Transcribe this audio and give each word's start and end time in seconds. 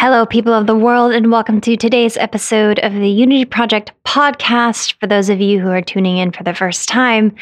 Hello, 0.00 0.24
people 0.24 0.54
of 0.54 0.66
the 0.66 0.74
world, 0.74 1.12
and 1.12 1.30
welcome 1.30 1.60
to 1.60 1.76
today's 1.76 2.16
episode 2.16 2.78
of 2.78 2.94
the 2.94 3.10
Unity 3.10 3.44
Project 3.44 3.92
podcast. 4.06 4.94
For 4.98 5.06
those 5.06 5.28
of 5.28 5.42
you 5.42 5.60
who 5.60 5.68
are 5.68 5.82
tuning 5.82 6.16
in 6.16 6.32
for 6.32 6.42
the 6.42 6.54
first 6.54 6.88
time, 6.88 7.34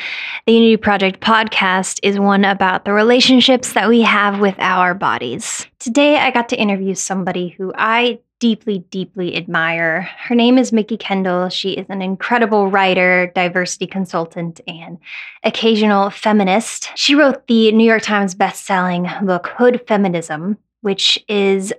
the 0.45 0.54
Unity 0.54 0.77
Project 0.77 1.21
podcast 1.21 2.01
is 2.03 2.19
one 2.19 2.45
about 2.45 2.85
the 2.85 2.93
relationships 2.93 3.75
that 3.75 3.89
we 3.89 4.03
have 4.03 4.41
with 4.41 4.57
our 4.59 4.93
bodies. 4.93 5.69
Today, 5.79 6.17
I 6.17 6.33
got 6.33 6.49
to 6.49 6.57
interview 6.57 6.97
somebody 6.97 7.51
who 7.51 7.73
I 7.77 8.19
deeply, 8.40 8.81
deeply 8.90 9.37
admire. 9.37 10.11
Her 10.19 10.35
name 10.35 10.59
is 10.59 10.72
Mikki 10.72 10.97
Kendall. 10.97 11.51
She 11.51 11.75
is 11.75 11.87
an 11.88 12.03
incredible 12.03 12.72
writer, 12.72 13.31
diversity 13.37 13.87
consultant, 13.87 14.61
and 14.67 14.99
occasional 15.45 16.11
feminist. 16.11 16.91
She 16.97 17.15
wrote 17.15 17.47
the 17.47 17.70
New 17.70 17.87
York 17.87 18.02
Times 18.02 18.34
best-selling 18.34 19.06
book 19.23 19.47
Hood 19.47 19.80
Feminism, 19.87 20.59
which 20.80 21.25
is 21.29 21.73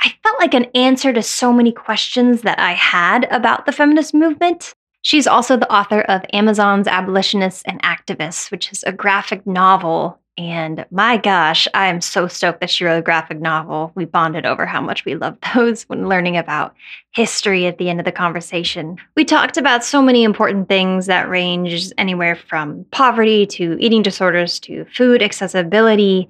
I 0.00 0.14
felt 0.22 0.38
like 0.38 0.54
an 0.54 0.66
answer 0.74 1.12
to 1.12 1.22
so 1.22 1.52
many 1.52 1.72
questions 1.72 2.42
that 2.42 2.58
I 2.58 2.72
had 2.72 3.26
about 3.30 3.66
the 3.66 3.72
feminist 3.72 4.14
movement. 4.14 4.74
She's 5.02 5.26
also 5.26 5.56
the 5.56 5.72
author 5.72 6.02
of 6.02 6.24
Amazons 6.32 6.86
Abolitionists 6.86 7.62
and 7.64 7.82
Activists, 7.82 8.50
which 8.50 8.70
is 8.72 8.84
a 8.84 8.92
graphic 8.92 9.46
novel. 9.46 10.18
And 10.36 10.86
my 10.92 11.16
gosh, 11.16 11.66
I 11.74 11.86
am 11.86 12.00
so 12.00 12.28
stoked 12.28 12.60
that 12.60 12.70
she 12.70 12.84
wrote 12.84 12.98
a 12.98 13.02
graphic 13.02 13.40
novel. 13.40 13.90
We 13.96 14.04
bonded 14.04 14.46
over 14.46 14.66
how 14.66 14.80
much 14.80 15.04
we 15.04 15.16
loved 15.16 15.44
those 15.54 15.82
when 15.84 16.08
learning 16.08 16.36
about 16.36 16.74
history 17.12 17.66
at 17.66 17.78
the 17.78 17.90
end 17.90 17.98
of 17.98 18.04
the 18.04 18.12
conversation. 18.12 18.98
We 19.16 19.24
talked 19.24 19.56
about 19.56 19.84
so 19.84 20.00
many 20.00 20.22
important 20.22 20.68
things 20.68 21.06
that 21.06 21.28
range 21.28 21.90
anywhere 21.98 22.36
from 22.36 22.84
poverty 22.92 23.46
to 23.46 23.76
eating 23.80 24.02
disorders 24.02 24.60
to 24.60 24.84
food 24.94 25.22
accessibility 25.22 26.28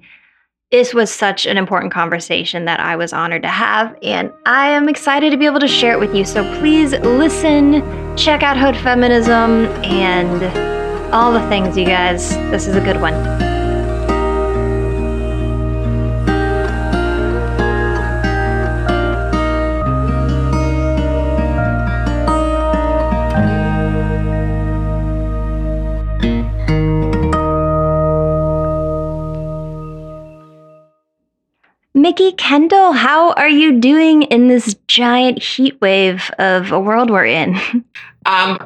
this 0.71 0.93
was 0.93 1.11
such 1.11 1.47
an 1.47 1.57
important 1.57 1.91
conversation 1.91 2.65
that 2.65 2.79
I 2.79 2.95
was 2.95 3.11
honored 3.11 3.41
to 3.41 3.49
have, 3.49 3.97
and 4.03 4.31
I 4.45 4.69
am 4.69 4.87
excited 4.87 5.31
to 5.31 5.37
be 5.37 5.47
able 5.47 5.59
to 5.61 5.67
share 5.67 5.93
it 5.93 5.99
with 5.99 6.15
you. 6.15 6.23
So 6.23 6.43
please 6.59 6.91
listen, 6.91 7.81
check 8.15 8.43
out 8.43 8.55
Hood 8.55 8.77
Feminism, 8.77 9.65
and 9.83 10.43
all 11.11 11.31
the 11.33 11.47
things, 11.49 11.75
you 11.75 11.85
guys. 11.85 12.35
This 12.51 12.67
is 12.67 12.75
a 12.75 12.81
good 12.81 13.01
one. 13.01 13.48
Mikki 31.99 32.31
Kendall, 32.31 32.93
how 32.93 33.33
are 33.33 33.49
you 33.49 33.77
doing 33.81 34.21
in 34.23 34.47
this 34.47 34.73
giant 34.87 35.43
heat 35.43 35.81
wave 35.81 36.31
of 36.39 36.71
a 36.71 36.79
world 36.79 37.09
we're 37.09 37.25
in? 37.25 37.59
Um, 38.25 38.59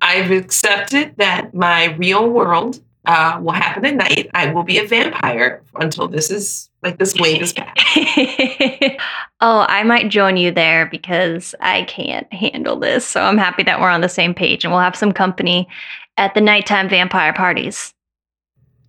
I've 0.00 0.30
accepted 0.30 1.14
that 1.18 1.54
my 1.54 1.94
real 1.96 2.28
world 2.28 2.80
uh, 3.04 3.38
will 3.40 3.52
happen 3.52 3.84
at 3.84 3.94
night. 3.94 4.30
I 4.34 4.50
will 4.50 4.64
be 4.64 4.78
a 4.78 4.88
vampire 4.88 5.62
until 5.74 6.08
this 6.08 6.30
is 6.30 6.70
like 6.82 6.98
this 6.98 7.14
wave 7.14 7.42
is 7.42 7.52
back. 7.52 7.76
oh, 9.40 9.66
I 9.68 9.84
might 9.84 10.08
join 10.08 10.36
you 10.38 10.50
there 10.50 10.86
because 10.86 11.54
I 11.60 11.82
can't 11.84 12.32
handle 12.32 12.76
this. 12.76 13.06
So 13.06 13.20
I'm 13.20 13.38
happy 13.38 13.62
that 13.64 13.78
we're 13.78 13.90
on 13.90 14.00
the 14.00 14.08
same 14.08 14.34
page 14.34 14.64
and 14.64 14.72
we'll 14.72 14.80
have 14.80 14.96
some 14.96 15.12
company 15.12 15.68
at 16.16 16.34
the 16.34 16.40
nighttime 16.40 16.88
vampire 16.88 17.34
parties. 17.34 17.92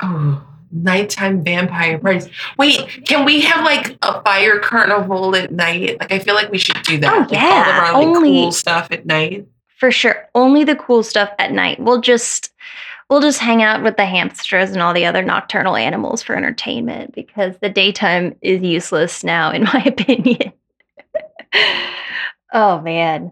Oh 0.02 0.42
nighttime 0.76 1.44
vampire 1.44 1.98
parties. 1.98 2.30
Wait, 2.58 3.06
can 3.06 3.26
we 3.26 3.42
have 3.42 3.64
like 3.64 3.98
a 4.02 4.22
fire 4.22 4.60
carnival 4.60 5.36
at 5.36 5.52
night? 5.52 5.98
Like 6.00 6.12
I 6.12 6.20
feel 6.20 6.36
like 6.36 6.52
we 6.52 6.58
should 6.58 6.82
do 6.84 6.98
that. 7.00 7.14
Oh 7.14 7.20
like, 7.22 7.32
yeah, 7.32 7.86
all 7.94 8.04
of 8.04 8.14
our 8.14 8.16
only 8.16 8.30
cool 8.30 8.52
stuff 8.52 8.88
at 8.92 9.06
night. 9.06 9.48
For 9.80 9.92
sure, 9.92 10.28
only 10.36 10.64
the 10.64 10.76
cool 10.76 11.04
stuff 11.04 11.32
at 11.40 11.52
night. 11.52 11.80
We'll 11.80 12.02
just 12.02 12.54
we'll 13.10 13.22
just 13.22 13.40
hang 13.40 13.64
out 13.64 13.84
with 13.84 13.98
the 13.98 14.06
hamsters 14.06 14.72
and 14.72 14.82
all 14.82 14.94
the 14.94 15.06
other 15.06 15.22
nocturnal 15.22 15.76
animals 15.76 16.22
for 16.22 16.36
entertainment 16.36 17.14
because 17.14 17.56
the 17.60 17.70
daytime 17.70 18.36
is 18.42 18.62
useless 18.62 19.24
now, 19.24 19.52
in 19.52 19.64
my 19.74 19.84
opinion. 19.86 20.52
oh 22.54 22.82
man. 22.82 23.32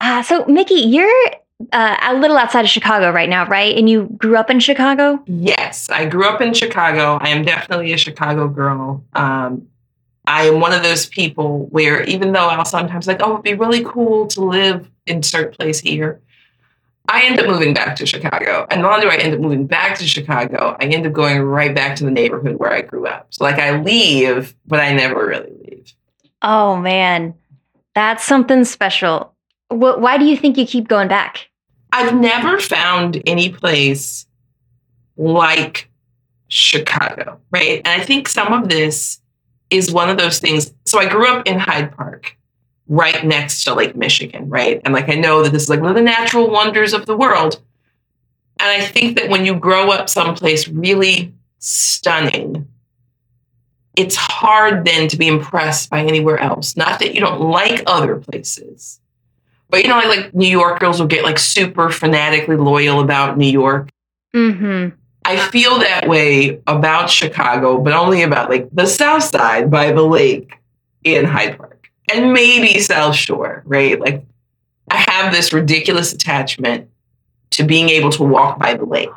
Uh, 0.00 0.22
so 0.22 0.44
Mikki, 0.46 0.74
you're 0.74 1.32
uh, 1.72 1.96
a 2.02 2.14
little 2.14 2.36
outside 2.36 2.64
of 2.64 2.70
Chicago 2.70 3.10
right 3.10 3.28
now, 3.28 3.46
right? 3.46 3.76
And 3.76 3.88
you 3.88 4.08
grew 4.16 4.36
up 4.36 4.50
in 4.50 4.60
Chicago? 4.60 5.22
Yes, 5.26 5.90
I 5.90 6.06
grew 6.06 6.24
up 6.24 6.40
in 6.40 6.54
Chicago. 6.54 7.18
I 7.20 7.30
am 7.30 7.44
definitely 7.44 7.92
a 7.92 7.98
Chicago 7.98 8.48
girl. 8.48 9.04
Um, 9.14 9.68
I 10.26 10.44
am 10.44 10.60
one 10.60 10.72
of 10.72 10.82
those 10.82 11.06
people 11.06 11.66
where 11.66 12.02
even 12.04 12.32
though 12.32 12.48
I'll 12.48 12.64
sometimes 12.64 13.06
like, 13.06 13.20
oh, 13.22 13.32
it'd 13.32 13.44
be 13.44 13.54
really 13.54 13.82
cool 13.84 14.26
to 14.28 14.40
live 14.42 14.88
in 15.06 15.22
certain 15.22 15.54
place 15.54 15.80
here. 15.80 16.20
I 17.08 17.24
end 17.24 17.40
up 17.40 17.46
moving 17.46 17.72
back 17.72 17.96
to 17.96 18.06
Chicago. 18.06 18.66
And 18.70 18.82
not 18.82 18.92
only 18.92 19.06
do 19.06 19.10
I 19.10 19.16
end 19.16 19.34
up 19.34 19.40
moving 19.40 19.66
back 19.66 19.96
to 19.98 20.04
Chicago, 20.06 20.76
I 20.78 20.84
end 20.84 21.06
up 21.06 21.14
going 21.14 21.40
right 21.40 21.74
back 21.74 21.96
to 21.96 22.04
the 22.04 22.10
neighborhood 22.10 22.56
where 22.56 22.70
I 22.70 22.82
grew 22.82 23.06
up. 23.06 23.28
So 23.30 23.44
like 23.44 23.58
I 23.58 23.80
leave, 23.80 24.54
but 24.66 24.80
I 24.80 24.92
never 24.92 25.26
really 25.26 25.54
leave. 25.64 25.94
Oh 26.42 26.76
man, 26.76 27.34
that's 27.94 28.24
something 28.24 28.64
special. 28.64 29.34
Why 29.70 30.18
do 30.18 30.26
you 30.26 30.36
think 30.36 30.58
you 30.58 30.66
keep 30.66 30.86
going 30.86 31.08
back? 31.08 31.47
I've 31.92 32.14
never 32.14 32.58
found 32.58 33.22
any 33.26 33.50
place 33.50 34.26
like 35.16 35.88
Chicago, 36.48 37.40
right? 37.50 37.82
And 37.84 38.00
I 38.00 38.04
think 38.04 38.28
some 38.28 38.52
of 38.52 38.68
this 38.68 39.20
is 39.70 39.92
one 39.92 40.08
of 40.08 40.18
those 40.18 40.38
things. 40.38 40.72
So 40.86 40.98
I 40.98 41.08
grew 41.08 41.28
up 41.28 41.46
in 41.46 41.58
Hyde 41.58 41.94
Park, 41.96 42.36
right 42.88 43.24
next 43.24 43.64
to 43.64 43.74
Lake 43.74 43.94
Michigan, 43.94 44.48
right? 44.48 44.80
And 44.84 44.94
like 44.94 45.08
I 45.08 45.14
know 45.14 45.42
that 45.42 45.52
this 45.52 45.64
is 45.64 45.68
like 45.68 45.80
one 45.80 45.90
of 45.90 45.96
the 45.96 46.02
natural 46.02 46.50
wonders 46.50 46.94
of 46.94 47.06
the 47.06 47.16
world. 47.16 47.60
And 48.60 48.68
I 48.68 48.84
think 48.84 49.16
that 49.16 49.28
when 49.28 49.44
you 49.44 49.54
grow 49.54 49.90
up 49.90 50.08
someplace 50.08 50.66
really 50.68 51.34
stunning, 51.58 52.66
it's 53.96 54.16
hard 54.16 54.84
then 54.84 55.08
to 55.08 55.16
be 55.16 55.28
impressed 55.28 55.90
by 55.90 56.00
anywhere 56.00 56.38
else. 56.38 56.76
Not 56.76 56.98
that 57.00 57.14
you 57.14 57.20
don't 57.20 57.40
like 57.40 57.82
other 57.86 58.16
places, 58.16 59.00
but 59.70 59.82
you 59.82 59.88
know, 59.88 59.96
like, 59.96 60.08
like 60.08 60.34
New 60.34 60.48
York 60.48 60.80
girls 60.80 61.00
will 61.00 61.06
get 61.06 61.24
like 61.24 61.38
super 61.38 61.90
fanatically 61.90 62.56
loyal 62.56 63.00
about 63.00 63.36
New 63.38 63.50
York. 63.50 63.90
Mm-hmm. 64.34 64.96
I 65.24 65.36
feel 65.50 65.78
that 65.78 66.08
way 66.08 66.60
about 66.66 67.10
Chicago, 67.10 67.78
but 67.78 67.92
only 67.92 68.22
about 68.22 68.48
like 68.48 68.68
the 68.72 68.86
South 68.86 69.24
Side 69.24 69.70
by 69.70 69.92
the 69.92 70.02
lake 70.02 70.54
in 71.04 71.24
Hyde 71.24 71.58
Park 71.58 71.90
and 72.12 72.32
maybe 72.32 72.78
South 72.80 73.14
Shore, 73.14 73.62
right? 73.66 74.00
Like 74.00 74.24
I 74.90 74.96
have 74.96 75.32
this 75.32 75.52
ridiculous 75.52 76.12
attachment 76.12 76.88
to 77.50 77.64
being 77.64 77.88
able 77.90 78.10
to 78.10 78.22
walk 78.22 78.58
by 78.58 78.74
the 78.74 78.84
lake. 78.84 79.10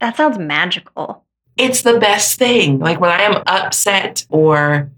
That 0.00 0.16
sounds 0.16 0.38
magical. 0.38 1.24
It's 1.56 1.82
the 1.82 1.98
best 1.98 2.38
thing. 2.38 2.78
Like 2.78 3.00
when 3.00 3.10
I 3.10 3.22
am 3.22 3.42
upset 3.46 4.26
or 4.30 4.90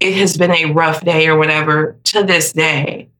it 0.00 0.14
has 0.14 0.36
been 0.36 0.50
a 0.50 0.72
rough 0.72 1.04
day 1.04 1.28
or 1.28 1.36
whatever, 1.36 1.96
to 2.04 2.22
this 2.22 2.52
day, 2.52 3.10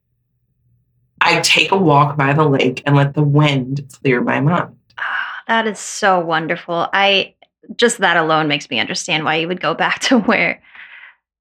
I 1.20 1.41
take 1.41 1.72
a 1.72 1.76
walk 1.76 2.16
by 2.16 2.32
the 2.32 2.44
lake 2.44 2.82
and 2.86 2.97
let 2.97 3.14
the 3.14 3.22
wind 3.22 3.88
clear 3.92 4.20
my 4.20 4.41
mind. 4.41 4.76
That 5.48 5.66
is 5.66 5.81
so 5.81 6.20
wonderful. 6.20 6.88
I 6.92 7.34
just 7.75 7.98
that 7.98 8.16
alone 8.16 8.47
makes 8.47 8.70
me 8.70 8.78
understand 8.78 9.25
why 9.25 9.34
you 9.34 9.48
would 9.48 9.60
go 9.60 9.75
back 9.75 9.98
to 10.03 10.20
where 10.20 10.62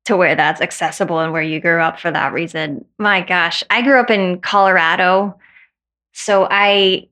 to 0.05 0.17
where 0.17 0.33
that's 0.33 0.61
accessible 0.61 1.19
and 1.19 1.31
where 1.31 1.43
you 1.43 1.59
grew 1.59 1.79
up 1.79 1.99
for 1.99 2.09
that 2.09 2.33
reason. 2.33 2.85
My 2.97 3.21
gosh, 3.21 3.63
I 3.69 3.83
grew 3.83 3.99
up 3.99 4.09
in 4.09 4.41
Colorado. 4.41 5.37
So 6.13 6.47
I 6.49 7.07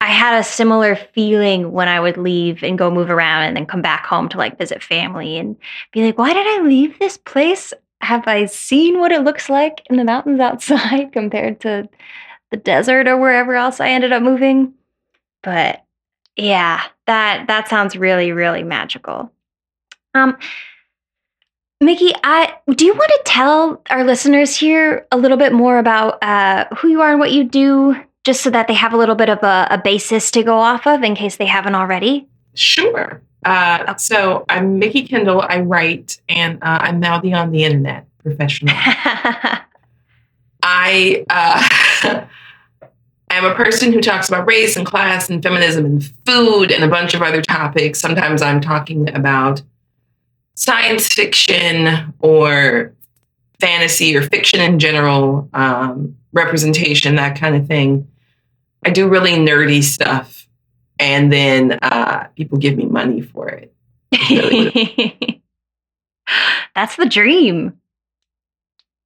I 0.00 0.06
had 0.06 0.38
a 0.38 0.44
similar 0.44 0.96
feeling 0.96 1.72
when 1.72 1.88
I 1.88 2.00
would 2.00 2.16
leave 2.16 2.62
and 2.62 2.76
go 2.76 2.90
move 2.90 3.10
around 3.10 3.44
and 3.44 3.56
then 3.56 3.64
come 3.64 3.80
back 3.80 4.04
home 4.04 4.28
to 4.30 4.38
like 4.38 4.58
visit 4.58 4.82
family 4.82 5.38
and 5.38 5.56
be 5.92 6.04
like, 6.04 6.18
why 6.18 6.32
did 6.32 6.46
I 6.46 6.66
leave 6.66 6.98
this 6.98 7.16
place? 7.16 7.72
Have 8.00 8.28
I 8.28 8.46
seen 8.46 9.00
what 9.00 9.12
it 9.12 9.22
looks 9.22 9.48
like 9.48 9.82
in 9.88 9.96
the 9.96 10.04
mountains 10.04 10.40
outside 10.40 11.12
compared 11.12 11.60
to 11.60 11.88
the 12.50 12.56
desert 12.56 13.08
or 13.08 13.16
wherever 13.16 13.54
else 13.54 13.80
I 13.80 13.88
ended 13.88 14.12
up 14.12 14.22
moving? 14.22 14.74
But 15.42 15.84
yeah, 16.36 16.82
that 17.06 17.46
that 17.48 17.68
sounds 17.68 17.96
really 17.96 18.32
really 18.32 18.62
magical. 18.62 19.32
Um 20.14 20.36
Mikki, 21.80 22.12
I 22.24 22.54
do 22.70 22.86
you 22.86 22.94
want 22.94 23.08
to 23.08 23.20
tell 23.26 23.82
our 23.90 24.02
listeners 24.02 24.56
here 24.56 25.06
a 25.12 25.16
little 25.18 25.36
bit 25.36 25.52
more 25.52 25.78
about 25.78 26.22
uh, 26.22 26.64
who 26.76 26.88
you 26.88 27.02
are 27.02 27.10
and 27.10 27.20
what 27.20 27.32
you 27.32 27.44
do, 27.44 27.94
just 28.24 28.42
so 28.42 28.48
that 28.48 28.66
they 28.66 28.72
have 28.72 28.94
a 28.94 28.96
little 28.96 29.14
bit 29.14 29.28
of 29.28 29.42
a, 29.42 29.68
a 29.70 29.78
basis 29.78 30.30
to 30.30 30.42
go 30.42 30.56
off 30.56 30.86
of 30.86 31.02
in 31.02 31.14
case 31.14 31.36
they 31.36 31.44
haven't 31.44 31.74
already? 31.74 32.26
Sure. 32.54 33.20
Uh, 33.46 33.96
so 33.96 34.44
I'm 34.48 34.80
Mikki 34.80 35.06
Kendall. 35.06 35.40
I 35.40 35.60
write 35.60 36.20
and 36.28 36.60
uh, 36.62 36.78
I'm 36.82 36.98
mouthy 36.98 37.32
on 37.32 37.52
the 37.52 37.62
internet 37.62 38.04
professionally. 38.18 38.74
I 40.62 41.24
uh, 41.30 42.26
am 43.30 43.44
a 43.44 43.54
person 43.54 43.92
who 43.92 44.00
talks 44.00 44.28
about 44.28 44.48
race 44.48 44.76
and 44.76 44.84
class 44.84 45.30
and 45.30 45.40
feminism 45.40 45.84
and 45.84 46.04
food 46.26 46.72
and 46.72 46.82
a 46.82 46.88
bunch 46.88 47.14
of 47.14 47.22
other 47.22 47.40
topics. 47.40 48.00
Sometimes 48.00 48.42
I'm 48.42 48.60
talking 48.60 49.14
about 49.14 49.62
science 50.56 51.06
fiction 51.06 52.12
or 52.18 52.92
fantasy 53.60 54.16
or 54.16 54.22
fiction 54.22 54.60
in 54.60 54.80
general, 54.80 55.48
um, 55.54 56.16
representation, 56.32 57.14
that 57.14 57.38
kind 57.38 57.54
of 57.54 57.68
thing. 57.68 58.08
I 58.84 58.90
do 58.90 59.08
really 59.08 59.34
nerdy 59.34 59.84
stuff, 59.84 60.45
and 60.98 61.32
then 61.32 61.78
uh, 61.82 62.28
people 62.36 62.58
give 62.58 62.76
me 62.76 62.86
money 62.86 63.20
for 63.20 63.48
it. 63.48 63.74
Really 64.30 65.42
That's 66.74 66.96
the 66.96 67.06
dream. 67.06 67.78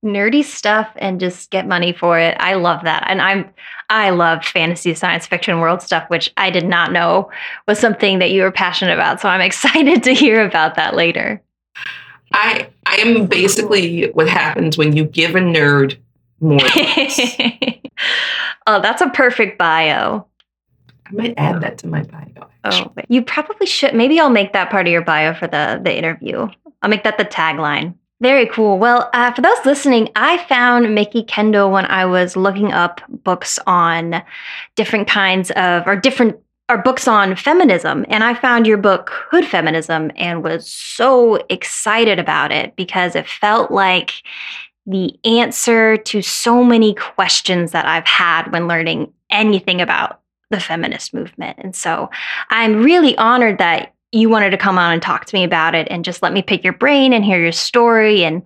Nerdy 0.05 0.43
stuff 0.43 0.89
and 0.97 1.21
just 1.21 1.51
get 1.51 1.67
money 1.67 1.93
for 1.93 2.19
it. 2.19 2.35
I 2.41 2.55
love 2.55 2.85
that. 2.85 3.05
And 3.07 3.21
I'm 3.21 3.51
I 3.91 4.11
love 4.11 4.45
fantasy 4.45 4.95
science 4.95 5.27
fiction 5.27 5.61
world 5.61 5.83
stuff, 5.83 6.09
which 6.09 6.33
I 6.39 6.51
did 6.51 6.67
not 6.67 6.93
know 6.93 7.31
was 7.69 7.79
something 7.79 8.19
that 8.21 8.31
you 8.31 8.43
were 8.43 8.51
passionate 8.51 8.95
about. 8.95 9.21
So 9.21 9.29
I'm 9.29 9.41
excited 9.43 10.03
to 10.05 10.15
hear 10.15 10.45
about 10.45 10.77
that 10.77 10.95
later. 10.95 11.43
I 12.33 12.71
I 12.87 12.97
am 12.97 13.27
basically 13.27 14.11
what 14.13 14.29
happens 14.29 14.79
when 14.79 14.97
you 14.97 15.05
give 15.05 15.35
a 15.35 15.41
nerd 15.41 15.99
more. 16.41 16.61
oh, 18.67 18.81
that's 18.81 19.03
a 19.03 19.11
perfect 19.11 19.59
bio. 19.59 20.27
I 21.11 21.15
might 21.15 21.35
add 21.37 21.61
that 21.63 21.79
to 21.79 21.89
my 21.89 22.03
bio. 22.03 22.49
Oh, 22.65 22.93
you 23.09 23.23
probably 23.23 23.67
should. 23.67 23.95
Maybe 23.95 24.21
I'll 24.21 24.31
make 24.31 24.53
that 24.53 24.71
part 24.71 24.87
of 24.87 24.93
your 24.93 25.03
bio 25.03 25.35
for 25.35 25.47
the 25.47 25.81
the 25.83 25.97
interview. 25.97 26.49
I'll 26.83 26.91
make 26.91 27.05
that 27.05 27.19
the 27.19 27.25
tagline. 27.25 27.95
Very 28.21 28.47
cool. 28.47 28.79
Well, 28.79 29.09
uh, 29.15 29.33
for 29.33 29.41
those 29.41 29.65
listening, 29.65 30.11
I 30.15 30.37
found 30.45 30.95
Mikki 30.95 31.23
Kendall 31.25 31.71
when 31.71 31.87
I 31.87 32.05
was 32.05 32.37
looking 32.37 32.71
up 32.71 33.01
books 33.09 33.59
on 33.67 34.23
different 34.77 35.09
kinds 35.09 35.51
of, 35.53 35.87
or 35.87 35.97
different, 35.97 36.37
or 36.69 36.77
books 36.77 37.09
on 37.09 37.35
feminism. 37.35 38.05
And 38.11 38.23
I 38.23 38.35
found 38.35 38.67
your 38.67 38.77
book, 38.77 39.11
Hood 39.31 39.47
Feminism, 39.47 40.13
and 40.17 40.45
was 40.45 40.71
so 40.71 41.37
excited 41.49 42.19
about 42.19 42.53
it 42.53 42.77
because 42.77 43.17
it 43.17 43.27
felt 43.27 43.71
like 43.71 44.13
the 44.85 45.19
answer 45.25 45.97
to 45.97 46.21
so 46.21 46.63
many 46.63 46.95
questions 46.95 47.73
that 47.73 47.87
I've 47.87 48.07
had 48.07 48.53
when 48.53 48.69
learning 48.69 49.15
anything 49.31 49.81
about 49.81 50.20
the 50.51 50.61
feminist 50.61 51.15
movement. 51.15 51.59
And 51.61 51.75
so 51.75 52.11
I'm 52.51 52.83
really 52.83 53.17
honored 53.17 53.59
that 53.59 53.95
you 54.13 54.29
wanted 54.29 54.51
to 54.51 54.57
come 54.57 54.79
on 54.79 54.93
and 54.93 55.03
talk 55.03 55.25
to 55.27 55.35
me 55.35 55.45
about 55.45 55.75
it 55.75 55.87
and 55.91 56.05
just 56.05 56.23
let 56.23 56.33
me 56.33 56.43
pick 56.43 56.65
your 56.65 56.73
brain 56.73 57.13
and 57.13 57.25
hear 57.25 57.41
your 57.41 57.53
story 57.53 58.25
and 58.25 58.43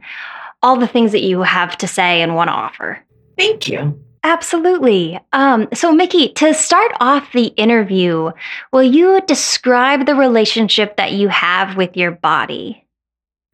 all 0.63 0.77
the 0.77 0.87
things 0.87 1.13
that 1.13 1.23
you 1.23 1.43
have 1.43 1.77
to 1.79 1.89
say 1.89 2.23
and 2.23 2.35
want 2.35 2.49
to 2.49 2.55
offer. 2.55 2.99
Thank 3.37 3.69
you. 3.69 3.99
Absolutely. 4.23 5.21
Um, 5.35 5.69
so, 5.75 5.93
Mikki, 5.93 6.31
to 6.31 6.55
start 6.55 6.93
off 6.99 7.31
the 7.33 7.49
interview, 7.49 8.31
will 8.73 8.83
you 8.83 9.21
describe 9.27 10.07
the 10.07 10.15
relationship 10.15 10.97
that 10.97 11.13
you 11.13 11.29
have 11.29 11.77
with 11.77 11.95
your 11.95 12.11
body? 12.11 12.87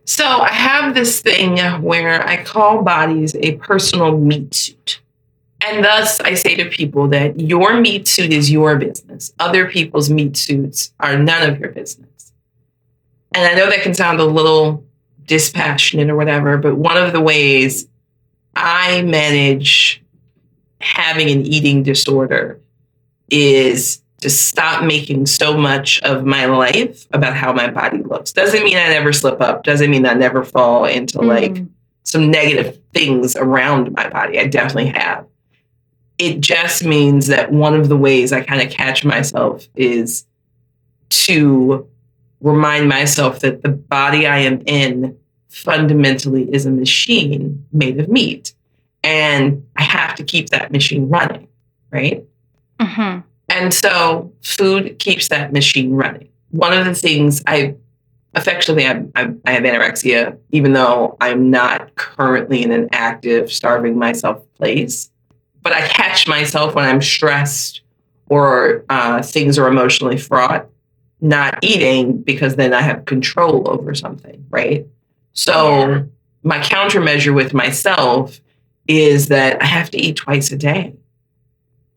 So, 0.07 0.25
I 0.25 0.53
have 0.53 0.95
this 0.95 1.21
thing 1.21 1.59
where 1.83 2.25
I 2.25 2.45
call 2.45 2.83
bodies 2.83 3.35
a 3.35 3.57
personal 3.57 4.17
meat 4.17 4.55
suit. 4.55 5.01
And 5.63 5.85
thus, 5.85 6.21
I 6.21 6.35
say 6.35 6.55
to 6.57 6.71
people 6.71 7.09
that 7.09 7.39
your 7.39 7.81
meat 7.81 8.09
suit 8.09 8.33
is 8.33 8.51
your 8.51 8.77
business. 8.77 9.33
Other 9.39 9.69
people's 9.69 10.09
meat 10.09 10.37
suits 10.37 10.93
are 11.01 11.19
none 11.19 11.49
of 11.49 11.61
your 11.61 11.71
business. 11.71 12.33
And 13.33 13.45
I 13.45 13.55
know 13.55 13.69
that 13.69 13.83
can 13.83 13.95
sound 13.95 14.21
a 14.21 14.25
little 14.25 14.85
dispassionate 15.27 16.11
or 16.11 16.17
whatever, 16.17 16.57
but 16.57 16.77
one 16.77 16.97
of 16.97 17.13
the 17.13 17.21
ways 17.21 17.87
I 18.57 19.03
manage 19.03 20.03
having 20.81 21.31
an 21.31 21.47
eating 21.47 21.83
disorder 21.83 22.61
is 23.31 24.03
to 24.23 24.29
stop 24.29 24.85
making 24.85 25.27
so 25.27 25.57
much 25.57 26.01
of 26.03 26.25
my 26.25 26.47
life 26.47 27.07
about 27.13 27.35
how 27.35 27.53
my 27.53 27.71
body 27.71 28.03
looks. 28.03 28.33
Doesn't 28.33 28.65
mean 28.65 28.77
I 28.77 28.89
never 28.89 29.13
slip 29.13 29.41
up, 29.41 29.63
doesn't 29.63 29.91
mean 29.91 30.05
I 30.05 30.15
never 30.15 30.45
fall 30.45 30.85
into 30.85 31.19
mm. 31.19 31.27
like 31.27 31.63
some 32.03 32.31
negative 32.31 32.79
things 32.93 33.37
around 33.37 33.93
my 33.93 34.09
body. 34.09 34.39
I 34.39 34.47
definitely 34.47 34.89
have 34.89 35.27
it 36.21 36.43
just 36.43 36.85
means 36.85 37.29
that 37.29 37.51
one 37.51 37.75
of 37.75 37.89
the 37.89 37.97
ways 37.97 38.31
I 38.31 38.43
kind 38.43 38.61
of 38.61 38.71
catch 38.71 39.07
myself 39.07 39.67
is 39.75 40.27
to 41.09 41.89
remind 42.43 42.91
myself 42.91 43.41
that 43.41 43.63
the 43.63 43.71
body 43.71 44.27
I 44.27 44.41
am 44.41 44.63
in 44.67 45.17
fundamentally 45.49 46.43
is 46.55 46.67
a 46.67 46.71
machine 46.71 47.67
made 47.73 47.99
of 47.99 48.09
meat. 48.09 48.53
And 49.03 49.67
I 49.77 49.83
have 49.83 50.15
to 50.17 50.23
keep 50.23 50.51
that 50.51 50.71
machine 50.71 51.09
running, 51.09 51.49
right? 51.91 52.23
Mm-hmm. 52.79 53.21
And 53.49 53.73
so 53.73 54.31
food 54.43 54.99
keeps 54.99 55.29
that 55.29 55.55
machine 55.55 55.95
running. 55.95 56.29
One 56.51 56.75
of 56.75 56.85
the 56.85 56.95
things 56.95 57.43
I 57.47 57.77
affectionately, 58.35 58.87
I, 58.87 59.05
I, 59.17 59.33
I 59.47 59.53
have 59.53 59.63
anorexia, 59.63 60.37
even 60.51 60.75
though 60.75 61.17
I'm 61.19 61.51
not 61.51 61.95
currently 61.95 62.63
in 62.63 62.73
an 62.73 62.91
active 62.93 63.51
starving 63.51 63.99
myself 63.99 64.45
place 64.57 65.11
but 65.63 65.73
I 65.73 65.87
catch 65.89 66.27
myself 66.27 66.75
when 66.75 66.85
I'm 66.85 67.03
stressed 67.03 67.83
or 68.29 68.85
uh, 68.89 69.23
things 69.23 69.59
are 69.59 69.67
emotionally 69.67 70.17
fraught, 70.17 70.69
not 71.21 71.59
eating 71.63 72.23
because 72.23 72.57
then 72.57 72.73
I 72.73 72.81
have 72.81 73.05
control 73.05 73.71
over 73.71 73.95
something, 73.95 74.47
right? 74.51 74.87
So 75.33 75.89
yeah. 75.89 76.03
my 76.43 76.59
countermeasure 76.59 77.35
with 77.35 77.53
myself 77.53 78.41
is 78.89 79.29
that 79.29 79.63
I 79.63 79.67
have 79.67 79.91
to 79.91 79.99
eat 79.99 80.17
twice 80.17 80.51
a 80.53 80.57
day. 80.57 80.95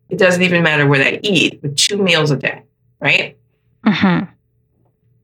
It 0.10 0.18
doesn't 0.18 0.42
even 0.42 0.64
matter 0.64 0.88
what 0.88 1.02
I 1.02 1.20
eat, 1.24 1.62
but 1.62 1.78
two 1.78 1.98
meals 1.98 2.32
a 2.32 2.38
day, 2.38 2.64
right? 3.00 3.38
Mm-hmm. 3.86 4.30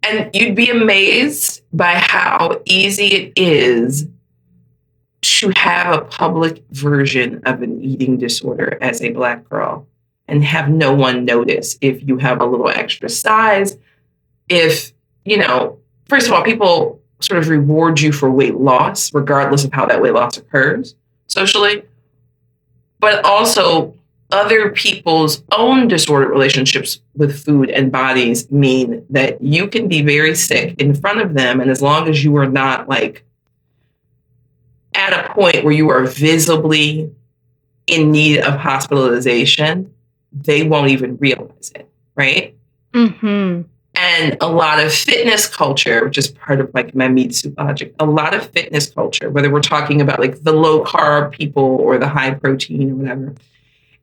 And 0.01 0.29
you'd 0.33 0.55
be 0.55 0.69
amazed 0.69 1.61
by 1.73 1.95
how 1.95 2.61
easy 2.65 3.07
it 3.07 3.33
is 3.35 4.07
to 5.21 5.51
have 5.55 5.93
a 5.93 6.01
public 6.05 6.63
version 6.71 7.41
of 7.45 7.61
an 7.61 7.81
eating 7.81 8.17
disorder 8.17 8.77
as 8.81 9.01
a 9.01 9.11
Black 9.11 9.47
girl 9.49 9.87
and 10.27 10.43
have 10.43 10.69
no 10.69 10.93
one 10.93 11.25
notice 11.25 11.77
if 11.81 12.07
you 12.07 12.17
have 12.17 12.39
a 12.41 12.45
little 12.45 12.69
extra 12.69 13.09
size. 13.09 13.77
If, 14.47 14.93
you 15.25 15.37
know, 15.37 15.79
first 16.07 16.27
of 16.27 16.33
all, 16.33 16.43
people 16.43 17.01
sort 17.19 17.39
of 17.39 17.49
reward 17.49 17.99
you 17.99 18.11
for 18.11 18.29
weight 18.31 18.55
loss, 18.55 19.13
regardless 19.13 19.63
of 19.65 19.73
how 19.73 19.85
that 19.87 20.01
weight 20.01 20.13
loss 20.13 20.37
occurs 20.37 20.95
socially. 21.27 21.83
But 22.99 23.25
also, 23.25 23.95
other 24.31 24.69
people's 24.69 25.43
own 25.57 25.87
disordered 25.87 26.29
relationships 26.29 27.01
with 27.15 27.43
food 27.43 27.69
and 27.69 27.91
bodies 27.91 28.49
mean 28.51 29.03
that 29.09 29.41
you 29.41 29.67
can 29.67 29.87
be 29.87 30.03
very 30.03 30.35
sick 30.35 30.79
in 30.79 30.93
front 30.93 31.19
of 31.19 31.33
them. 31.33 31.59
And 31.59 31.71
as 31.71 31.81
long 31.81 32.07
as 32.07 32.23
you 32.23 32.37
are 32.37 32.47
not 32.47 32.87
like 32.87 33.25
at 34.99 35.25
a 35.25 35.33
point 35.33 35.63
where 35.63 35.73
you 35.73 35.89
are 35.89 36.05
visibly 36.05 37.09
in 37.87 38.11
need 38.11 38.39
of 38.39 38.55
hospitalization, 38.55 39.91
they 40.31 40.63
won't 40.63 40.91
even 40.91 41.17
realize 41.17 41.71
it, 41.73 41.89
right? 42.15 42.55
Mm-hmm. 42.93 43.61
And 43.95 44.37
a 44.39 44.47
lot 44.47 44.83
of 44.83 44.93
fitness 44.93 45.47
culture, 45.47 46.05
which 46.05 46.17
is 46.17 46.29
part 46.29 46.59
of 46.59 46.71
like 46.73 46.93
my 46.93 47.07
meat 47.07 47.33
suit 47.33 47.57
logic, 47.57 47.95
a 47.99 48.05
lot 48.05 48.33
of 48.33 48.47
fitness 48.51 48.89
culture, 48.89 49.29
whether 49.29 49.49
we're 49.49 49.61
talking 49.61 50.01
about 50.01 50.19
like 50.19 50.43
the 50.43 50.53
low 50.53 50.83
carb 50.83 51.31
people 51.31 51.63
or 51.63 51.97
the 51.97 52.07
high 52.07 52.31
protein 52.31 52.91
or 52.91 52.95
whatever, 52.95 53.35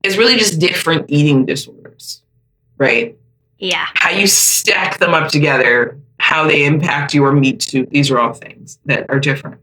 is 0.02 0.18
really 0.18 0.36
just 0.36 0.58
different 0.58 1.06
eating 1.08 1.44
disorders, 1.44 2.22
right? 2.78 3.16
Yeah. 3.58 3.86
How 3.94 4.10
you 4.10 4.26
stack 4.26 4.98
them 4.98 5.14
up 5.14 5.30
together, 5.30 5.98
how 6.18 6.46
they 6.46 6.64
impact 6.64 7.14
your 7.14 7.32
meat 7.32 7.62
suit, 7.62 7.90
these 7.90 8.10
are 8.10 8.18
all 8.18 8.32
things 8.32 8.78
that 8.86 9.06
are 9.08 9.20
different. 9.20 9.60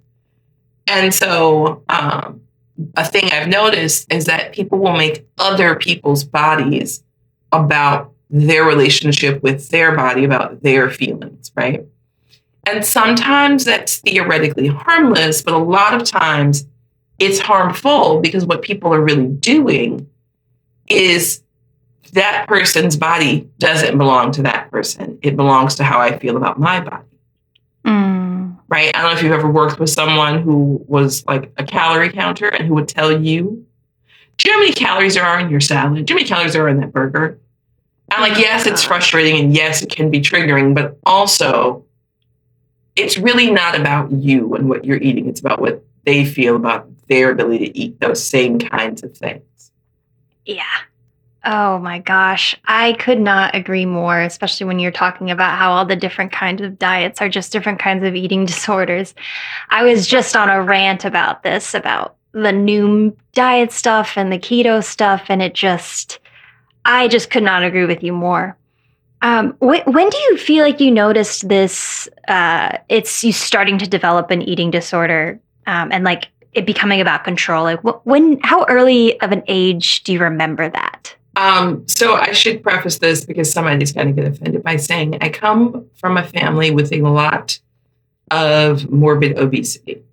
And 0.87 1.13
so, 1.13 1.83
um, 1.89 2.41
a 2.97 3.05
thing 3.05 3.29
I've 3.31 3.47
noticed 3.47 4.11
is 4.11 4.25
that 4.25 4.53
people 4.53 4.79
will 4.79 4.97
make 4.97 5.27
other 5.37 5.75
people's 5.75 6.23
bodies 6.23 7.03
about 7.51 8.11
their 8.29 8.63
relationship 8.63 9.43
with 9.43 9.69
their 9.69 9.95
body, 9.95 10.23
about 10.23 10.63
their 10.63 10.89
feelings, 10.89 11.51
right? 11.55 11.85
And 12.65 12.83
sometimes 12.83 13.65
that's 13.65 13.97
theoretically 13.97 14.67
harmless, 14.67 15.41
but 15.41 15.53
a 15.53 15.57
lot 15.57 15.93
of 15.93 16.03
times 16.03 16.65
it's 17.19 17.39
harmful 17.39 18.21
because 18.21 18.45
what 18.45 18.63
people 18.63 18.93
are 18.93 19.01
really 19.01 19.27
doing 19.27 20.09
is 20.87 21.43
that 22.13 22.45
person's 22.47 22.97
body 22.97 23.49
doesn't 23.59 23.97
belong 23.97 24.31
to 24.31 24.41
that 24.43 24.71
person. 24.71 25.19
It 25.21 25.35
belongs 25.35 25.75
to 25.75 25.83
how 25.83 25.99
I 25.99 26.17
feel 26.17 26.37
about 26.37 26.59
my 26.59 26.79
body. 26.79 27.03
Right? 28.73 28.89
I 28.95 29.03
don't 29.03 29.11
know 29.11 29.17
if 29.17 29.21
you've 29.21 29.31
ever 29.31 29.51
worked 29.51 29.79
with 29.79 29.91
someone 29.91 30.41
who 30.41 30.83
was 30.87 31.23
like 31.27 31.53
a 31.57 31.63
calorie 31.63 32.11
counter 32.11 32.47
and 32.47 32.67
who 32.67 32.73
would 32.73 32.87
tell 32.87 33.11
you, 33.11 33.67
do 34.37 34.49
you 34.49 34.51
know 34.51 34.57
how 34.57 34.59
many 34.61 34.73
calories 34.73 35.13
there 35.13 35.23
are 35.23 35.39
in 35.39 35.51
your 35.51 35.59
salad? 35.59 35.93
Do 35.93 35.99
you 35.99 36.03
know 36.05 36.13
how 36.13 36.15
many 36.15 36.27
calories 36.27 36.53
there 36.53 36.65
are 36.65 36.69
in 36.69 36.79
that 36.79 36.91
burger? 36.91 37.37
I'm 38.11 38.21
like, 38.21 38.31
mm-hmm. 38.31 38.41
yes, 38.41 38.65
it's 38.65 38.83
frustrating 38.83 39.39
and 39.39 39.53
yes, 39.53 39.83
it 39.83 39.91
can 39.91 40.09
be 40.09 40.21
triggering, 40.21 40.73
but 40.73 40.97
also 41.05 41.85
it's 42.95 43.15
really 43.15 43.51
not 43.51 43.79
about 43.79 44.11
you 44.11 44.55
and 44.55 44.67
what 44.67 44.85
you're 44.85 44.97
eating. 44.97 45.29
It's 45.29 45.39
about 45.39 45.61
what 45.61 45.85
they 46.05 46.25
feel 46.25 46.55
about 46.55 46.89
their 47.09 47.29
ability 47.29 47.67
to 47.67 47.77
eat 47.77 47.99
those 47.99 48.23
same 48.23 48.57
kinds 48.57 49.03
of 49.03 49.15
things. 49.15 49.71
Yeah. 50.45 50.63
Oh 51.45 51.77
my 51.79 51.99
gosh. 51.99 52.55
I 52.65 52.93
could 52.93 53.19
not 53.19 53.53
agree 53.53 53.85
more, 53.85 54.21
especially 54.21 54.65
when 54.65 54.79
you're 54.79 54.91
talking 54.91 55.29
about 55.29 55.57
how 55.57 55.73
all 55.73 55.85
the 55.85 55.95
different 55.95 56.31
kinds 56.31 56.61
of 56.61 56.79
diets 56.79 57.21
are 57.21 57.27
just 57.27 57.51
different 57.51 57.79
kinds 57.79 58.03
of 58.05 58.15
eating 58.15 58.45
disorders. 58.53 59.13
I 59.69 59.83
was 59.83 60.07
just 60.07 60.35
on 60.35 60.49
a 60.49 60.61
rant 60.63 61.03
about 61.03 61.43
this, 61.43 61.73
about 61.73 62.15
the 62.31 62.51
new 62.51 63.15
diet 63.33 63.71
stuff 63.71 64.17
and 64.17 64.31
the 64.31 64.39
keto 64.39 64.83
stuff, 64.83 65.25
and 65.29 65.41
it 65.41 65.53
just, 65.53 66.19
I 66.85 67.07
just 67.07 67.29
could 67.29 67.43
not 67.43 67.63
agree 67.63 67.85
with 67.85 68.03
you 68.03 68.13
more. 68.13 68.57
Um, 69.21 69.51
wh- 69.59 69.85
when 69.87 70.09
do 70.09 70.17
you 70.17 70.37
feel 70.37 70.63
like 70.63 70.79
you 70.79 70.91
noticed 70.91 71.47
this? 71.47 72.09
Uh, 72.27 72.77
it's 72.89 73.23
you 73.23 73.31
starting 73.31 73.77
to 73.77 73.87
develop 73.87 74.31
an 74.31 74.41
eating 74.41 74.71
disorder, 74.71 75.39
um, 75.67 75.91
and 75.91 76.03
like 76.03 76.27
it 76.53 76.65
becoming 76.65 76.99
about 76.99 77.23
control. 77.23 77.63
Like 77.63 77.81
wh- 77.81 78.05
when? 78.05 78.39
How 78.41 78.65
early 78.65 79.19
of 79.21 79.31
an 79.31 79.43
age 79.47 80.03
do 80.03 80.11
you 80.11 80.19
remember 80.19 80.69
that? 80.69 81.15
Um, 81.35 81.87
so 81.87 82.15
I 82.15 82.31
should 82.31 82.61
preface 82.61 82.99
this 82.99 83.25
because 83.25 83.51
somebody's 83.51 83.91
going 83.91 84.13
to 84.15 84.21
get 84.21 84.31
offended 84.31 84.61
by 84.63 84.75
saying 84.75 85.17
I 85.21 85.29
come 85.29 85.87
from 85.95 86.17
a 86.17 86.23
family 86.23 86.69
with 86.71 86.91
a 86.93 87.01
lot 87.01 87.59
of 88.29 88.89
morbid 88.91 89.37
obesity. 89.39 90.03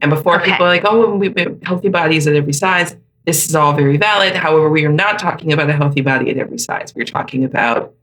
And 0.00 0.10
before 0.10 0.36
Okay. 0.40 0.50
people 0.50 0.66
are 0.66 0.68
like, 0.68 0.84
oh, 0.84 1.14
we 1.14 1.32
have 1.36 1.62
healthy 1.62 1.88
bodies 1.88 2.26
at 2.26 2.34
every 2.34 2.52
size, 2.52 2.96
this 3.24 3.48
is 3.48 3.54
all 3.54 3.72
very 3.72 3.96
valid. 3.96 4.34
However, 4.34 4.68
we 4.68 4.84
are 4.84 4.92
not 4.92 5.18
talking 5.18 5.52
about 5.52 5.70
a 5.70 5.72
healthy 5.72 6.02
body 6.02 6.30
at 6.30 6.36
every 6.36 6.58
size. 6.58 6.94
We're 6.94 7.06
talking 7.06 7.44
about 7.44 7.94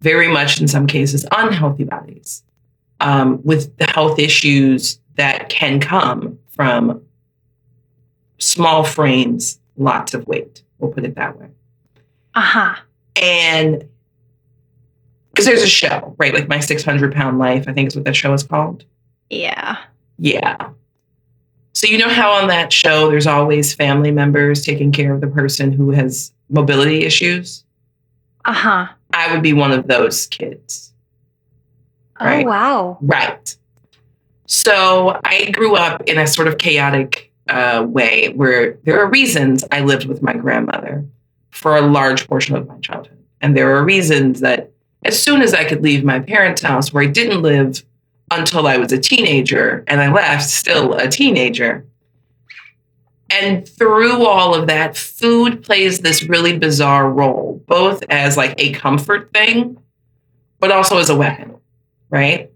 very 0.00 0.28
much, 0.28 0.60
in 0.60 0.68
some 0.68 0.86
cases, 0.86 1.26
unhealthy 1.36 1.84
bodies 1.84 2.42
um, 3.00 3.42
with 3.42 3.76
the 3.76 3.84
health 3.90 4.18
issues 4.18 4.98
that 5.16 5.48
can 5.50 5.78
come 5.78 6.38
from 6.48 7.02
small 8.38 8.82
frames, 8.82 9.60
lots 9.76 10.14
of 10.14 10.26
weight. 10.26 10.62
We'll 10.78 10.90
put 10.90 11.04
it 11.04 11.16
that 11.16 11.38
way. 11.38 11.48
Uh 12.34 12.40
huh. 12.40 12.74
And 13.20 13.88
because 15.32 15.46
there's 15.46 15.62
a 15.62 15.68
show, 15.68 16.14
right? 16.18 16.34
Like 16.34 16.48
My 16.48 16.60
600 16.60 17.14
Pound 17.14 17.38
Life, 17.38 17.64
I 17.66 17.72
think 17.72 17.88
is 17.88 17.96
what 17.96 18.04
that 18.04 18.16
show 18.16 18.32
is 18.32 18.42
called. 18.42 18.84
Yeah. 19.30 19.78
Yeah. 20.18 20.70
So, 21.74 21.86
you 21.86 21.96
know 21.98 22.08
how 22.08 22.32
on 22.32 22.48
that 22.48 22.72
show 22.72 23.10
there's 23.10 23.26
always 23.26 23.74
family 23.74 24.10
members 24.10 24.64
taking 24.64 24.92
care 24.92 25.14
of 25.14 25.20
the 25.20 25.26
person 25.26 25.72
who 25.72 25.90
has 25.90 26.32
mobility 26.50 27.04
issues? 27.04 27.64
Uh 28.44 28.52
huh. 28.52 28.86
I 29.14 29.32
would 29.32 29.42
be 29.42 29.52
one 29.52 29.72
of 29.72 29.86
those 29.86 30.26
kids. 30.26 30.92
Oh 32.20 32.42
wow. 32.44 32.98
Right. 33.00 33.56
So, 34.46 35.18
I 35.24 35.50
grew 35.50 35.76
up 35.76 36.02
in 36.02 36.18
a 36.18 36.26
sort 36.26 36.46
of 36.46 36.58
chaotic 36.58 37.32
uh, 37.48 37.86
way 37.88 38.32
where 38.34 38.74
there 38.84 39.00
are 39.00 39.08
reasons 39.08 39.64
I 39.72 39.80
lived 39.80 40.06
with 40.06 40.22
my 40.22 40.34
grandmother 40.34 41.06
for 41.52 41.76
a 41.76 41.82
large 41.82 42.26
portion 42.26 42.56
of 42.56 42.66
my 42.66 42.78
childhood. 42.80 43.18
And 43.40 43.56
there 43.56 43.76
are 43.76 43.84
reasons 43.84 44.40
that 44.40 44.72
as 45.04 45.20
soon 45.20 45.42
as 45.42 45.54
I 45.54 45.64
could 45.64 45.82
leave 45.82 46.04
my 46.04 46.20
parents' 46.20 46.62
house, 46.62 46.92
where 46.92 47.04
I 47.04 47.06
didn't 47.06 47.42
live 47.42 47.82
until 48.30 48.66
I 48.66 48.76
was 48.76 48.92
a 48.92 48.98
teenager, 48.98 49.84
and 49.86 50.00
I 50.00 50.12
left 50.12 50.48
still 50.48 50.94
a 50.94 51.08
teenager. 51.08 51.84
And 53.30 53.66
through 53.66 54.26
all 54.26 54.54
of 54.54 54.66
that, 54.66 54.96
food 54.96 55.62
plays 55.62 56.00
this 56.00 56.22
really 56.22 56.58
bizarre 56.58 57.10
role, 57.10 57.62
both 57.66 58.02
as 58.10 58.36
like 58.36 58.54
a 58.58 58.72
comfort 58.72 59.32
thing, 59.32 59.78
but 60.60 60.70
also 60.70 60.98
as 60.98 61.10
a 61.10 61.16
weapon, 61.16 61.56
right? 62.10 62.50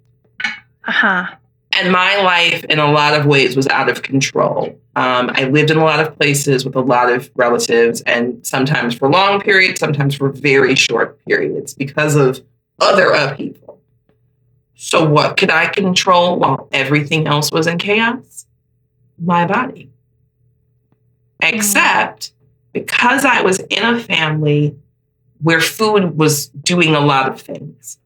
Uh 0.87 0.93
huh. 0.93 1.27
and 1.73 1.91
my 1.91 2.23
life 2.23 2.63
in 2.65 2.79
a 2.79 2.91
lot 2.93 3.19
of 3.19 3.27
ways 3.27 3.57
was 3.57 3.67
out 3.69 3.89
of 3.89 4.03
control. 4.03 4.79
Um, 4.97 5.31
I 5.35 5.45
lived 5.45 5.71
in 5.71 5.77
a 5.77 5.85
lot 5.85 6.01
of 6.01 6.17
places 6.17 6.65
with 6.65 6.75
a 6.75 6.81
lot 6.81 7.13
of 7.13 7.31
relatives, 7.35 8.01
and 8.03 8.45
sometimes 8.47 8.95
for 8.95 9.11
long 9.11 9.43
periods, 9.43 9.79
sometimes 9.79 10.15
for 10.15 10.31
very 10.31 10.75
short 10.75 11.23
periods 11.27 11.75
because 11.75 12.17
of 12.17 12.43
other 12.81 13.11
upheaval. 13.11 13.79
So, 14.75 15.07
what 15.07 15.37
could 15.37 15.51
I 15.51 15.67
control 15.67 16.39
while 16.39 16.69
everything 16.73 17.27
else 17.27 17.53
was 17.53 17.67
in 17.67 17.77
chaos? 17.77 18.47
My 19.23 19.47
body. 19.47 19.91
Except 21.43 22.33
because 22.73 23.27
I 23.27 23.43
was 23.43 23.59
in 23.59 23.85
a 23.85 24.01
family 24.01 24.77
where 25.43 25.61
food 25.61 26.17
was 26.17 26.49
doing 26.49 26.95
a 26.95 27.01
lot 27.01 27.29
of 27.29 27.39
things. 27.39 27.99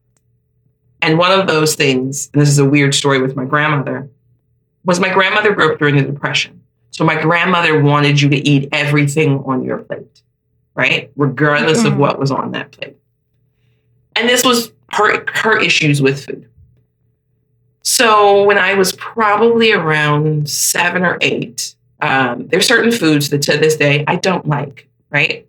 And 1.01 1.17
one 1.17 1.37
of 1.37 1.47
those 1.47 1.75
things, 1.75 2.29
and 2.33 2.41
this 2.41 2.49
is 2.49 2.59
a 2.59 2.65
weird 2.65 2.93
story 2.93 3.21
with 3.21 3.35
my 3.35 3.45
grandmother, 3.45 4.09
was 4.83 4.99
my 4.99 5.13
grandmother 5.13 5.53
grew 5.53 5.71
up 5.71 5.79
during 5.79 5.95
the 5.95 6.03
Depression. 6.03 6.61
So 6.91 7.03
my 7.05 7.19
grandmother 7.21 7.81
wanted 7.81 8.21
you 8.21 8.29
to 8.29 8.35
eat 8.47 8.69
everything 8.71 9.39
on 9.45 9.63
your 9.63 9.79
plate, 9.79 10.21
right? 10.75 11.09
Regardless 11.15 11.83
of 11.85 11.93
Mhm. 11.93 11.97
what 11.97 12.19
was 12.19 12.31
on 12.31 12.51
that 12.51 12.71
plate. 12.71 12.97
And 14.15 14.27
this 14.27 14.43
was 14.43 14.71
her 14.93 15.23
her 15.33 15.57
issues 15.57 16.01
with 16.01 16.25
food. 16.25 16.47
So 17.83 18.43
when 18.43 18.57
I 18.57 18.73
was 18.75 18.91
probably 18.93 19.71
around 19.71 20.49
seven 20.49 21.03
or 21.03 21.17
eight, 21.21 21.75
um, 22.01 22.47
there's 22.47 22.67
certain 22.67 22.91
foods 22.91 23.29
that 23.29 23.41
to 23.43 23.57
this 23.57 23.75
day 23.77 24.03
I 24.07 24.17
don't 24.17 24.47
like, 24.47 24.87
right? 25.09 25.47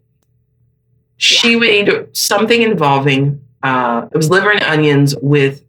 She 1.17 1.57
would 1.57 1.69
eat 1.69 2.17
something 2.17 2.63
involving 2.63 3.41
uh, 3.63 4.09
it 4.11 4.17
was 4.17 4.29
liver 4.29 4.51
and 4.51 4.63
onions 4.65 5.15
with, 5.23 5.63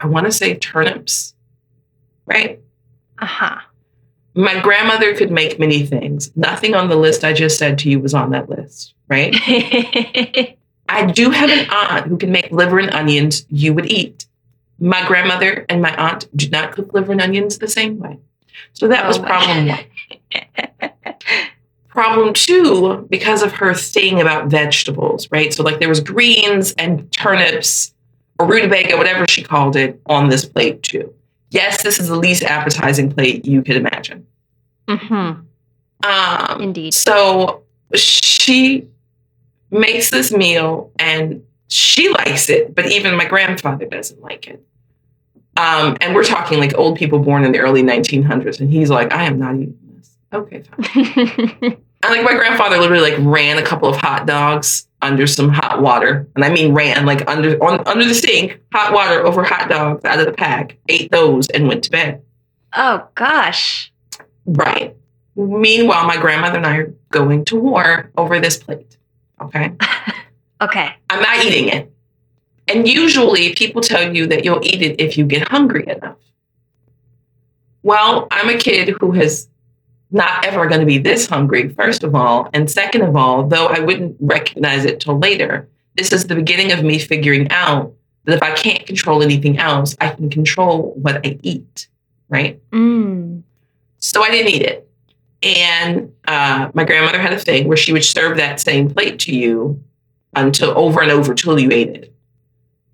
I 0.00 0.06
want 0.06 0.24
to 0.24 0.32
say 0.32 0.54
turnips, 0.54 1.34
right? 2.24 2.60
Uh 3.18 3.26
huh. 3.26 3.58
My 4.36 4.60
grandmother 4.60 5.14
could 5.14 5.30
make 5.30 5.58
many 5.58 5.86
things. 5.86 6.30
Nothing 6.36 6.74
on 6.74 6.88
the 6.88 6.96
list 6.96 7.24
I 7.24 7.32
just 7.32 7.58
said 7.58 7.78
to 7.78 7.90
you 7.90 7.98
was 7.98 8.12
on 8.12 8.30
that 8.30 8.50
list, 8.50 8.92
right? 9.08 9.34
I 10.88 11.06
do 11.06 11.30
have 11.30 11.50
an 11.50 11.66
aunt 11.70 12.06
who 12.06 12.18
can 12.18 12.30
make 12.30 12.52
liver 12.52 12.78
and 12.78 12.92
onions 12.92 13.46
you 13.48 13.72
would 13.72 13.90
eat. 13.90 14.26
My 14.78 15.06
grandmother 15.08 15.64
and 15.70 15.80
my 15.80 15.94
aunt 15.96 16.28
do 16.36 16.50
not 16.50 16.72
cook 16.72 16.92
liver 16.92 17.12
and 17.12 17.20
onions 17.22 17.58
the 17.58 17.66
same 17.66 17.98
way. 17.98 18.18
So 18.74 18.88
that 18.88 19.06
was 19.06 19.18
Oh 19.18 19.22
my 19.22 19.28
problem 19.28 19.68
one. 19.68 21.14
Problem 21.88 22.34
two, 22.34 23.06
because 23.08 23.42
of 23.42 23.52
her 23.52 23.72
thing 23.72 24.20
about 24.20 24.48
vegetables, 24.48 25.30
right? 25.30 25.54
So, 25.54 25.62
like, 25.62 25.80
there 25.80 25.88
was 25.88 26.00
greens 26.00 26.74
and 26.76 27.10
turnips 27.10 27.94
or 28.38 28.46
rutabaga, 28.46 28.98
whatever 28.98 29.24
she 29.30 29.42
called 29.42 29.76
it, 29.76 29.98
on 30.04 30.28
this 30.28 30.44
plate 30.44 30.82
too. 30.82 31.14
Yes, 31.56 31.82
this 31.82 31.98
is 31.98 32.08
the 32.08 32.16
least 32.16 32.42
appetizing 32.42 33.10
plate 33.10 33.46
you 33.46 33.62
could 33.62 33.76
imagine. 33.76 34.26
mm-hmm. 34.86 35.40
Um, 36.06 36.60
Indeed. 36.60 36.92
so 36.92 37.62
she 37.94 38.86
makes 39.70 40.10
this 40.10 40.30
meal 40.30 40.92
and 40.98 41.42
she 41.68 42.10
likes 42.10 42.50
it, 42.50 42.74
but 42.74 42.92
even 42.92 43.16
my 43.16 43.24
grandfather 43.24 43.86
doesn't 43.86 44.20
like 44.20 44.46
it. 44.46 44.62
Um, 45.56 45.96
and 46.02 46.14
we're 46.14 46.22
talking 46.24 46.58
like 46.58 46.76
old 46.76 46.98
people 46.98 47.18
born 47.18 47.44
in 47.44 47.52
the 47.52 47.58
early 47.60 47.82
1900s, 47.82 48.60
and 48.60 48.70
he's 48.70 48.90
like, 48.90 49.10
I 49.12 49.24
am 49.24 49.38
not 49.38 49.54
eating 49.54 49.78
this. 49.96 50.16
Okay, 50.32 50.62
fine. 50.62 51.78
And 52.02 52.14
like 52.14 52.24
my 52.24 52.34
grandfather 52.34 52.76
literally 52.76 53.10
like 53.10 53.18
ran 53.20 53.56
a 53.56 53.62
couple 53.62 53.88
of 53.88 53.96
hot 53.96 54.26
dogs 54.26 54.85
under 55.02 55.26
some 55.26 55.48
hot 55.48 55.82
water, 55.82 56.26
and 56.34 56.44
I 56.44 56.50
mean 56.50 56.74
ran 56.74 57.06
like 57.06 57.28
under 57.28 57.62
on 57.62 57.86
under 57.86 58.04
the 58.04 58.14
sink, 58.14 58.58
hot 58.72 58.92
water 58.92 59.24
over 59.24 59.44
hot 59.44 59.68
dogs 59.68 60.04
out 60.04 60.18
of 60.18 60.26
the 60.26 60.32
pack, 60.32 60.76
ate 60.88 61.10
those, 61.10 61.48
and 61.50 61.68
went 61.68 61.84
to 61.84 61.90
bed. 61.90 62.22
oh 62.74 63.06
gosh. 63.14 63.92
Right. 64.46 64.96
Meanwhile, 65.34 66.06
my 66.06 66.16
grandmother 66.16 66.56
and 66.58 66.66
I 66.66 66.76
are 66.76 66.94
going 67.10 67.44
to 67.46 67.56
war 67.60 68.10
over 68.16 68.40
this 68.40 68.56
plate. 68.58 68.96
Okay. 69.40 69.72
Okay. 70.58 70.88
I'm 71.10 71.20
not 71.20 71.44
eating 71.44 71.68
it. 71.68 71.92
And 72.66 72.88
usually 72.88 73.54
people 73.54 73.82
tell 73.82 74.14
you 74.16 74.26
that 74.28 74.42
you'll 74.42 74.64
eat 74.64 74.80
it 74.80 74.98
if 74.98 75.18
you 75.18 75.26
get 75.26 75.46
hungry 75.48 75.86
enough. 75.86 76.16
Well, 77.82 78.26
I'm 78.30 78.48
a 78.48 78.56
kid 78.56 78.96
who 78.98 79.12
has 79.12 79.48
not 80.10 80.44
ever 80.44 80.66
going 80.66 80.80
to 80.80 80.86
be 80.86 80.98
this 80.98 81.26
hungry, 81.26 81.68
first 81.70 82.04
of 82.04 82.14
all. 82.14 82.48
And 82.52 82.70
second 82.70 83.02
of 83.02 83.16
all, 83.16 83.46
though 83.46 83.66
I 83.66 83.80
wouldn't 83.80 84.16
recognize 84.20 84.84
it 84.84 85.00
till 85.00 85.18
later, 85.18 85.68
this 85.96 86.12
is 86.12 86.26
the 86.26 86.34
beginning 86.34 86.72
of 86.72 86.84
me 86.84 86.98
figuring 86.98 87.50
out 87.50 87.92
that 88.24 88.36
if 88.36 88.42
I 88.42 88.52
can't 88.54 88.86
control 88.86 89.22
anything 89.22 89.58
else, 89.58 89.96
I 90.00 90.10
can 90.10 90.30
control 90.30 90.94
what 90.94 91.26
I 91.26 91.38
eat. 91.42 91.88
Right. 92.28 92.60
Mm. 92.70 93.42
So 93.98 94.22
I 94.22 94.30
didn't 94.30 94.52
eat 94.52 94.62
it. 94.62 94.88
And 95.42 96.12
uh, 96.26 96.70
my 96.74 96.84
grandmother 96.84 97.20
had 97.20 97.32
a 97.32 97.38
thing 97.38 97.68
where 97.68 97.76
she 97.76 97.92
would 97.92 98.04
serve 98.04 98.36
that 98.36 98.60
same 98.60 98.90
plate 98.90 99.18
to 99.20 99.34
you 99.34 99.82
until 100.34 100.76
over 100.76 101.02
and 101.02 101.10
over 101.10 101.34
till 101.34 101.58
you 101.58 101.70
ate 101.70 101.90
it. 101.90 102.14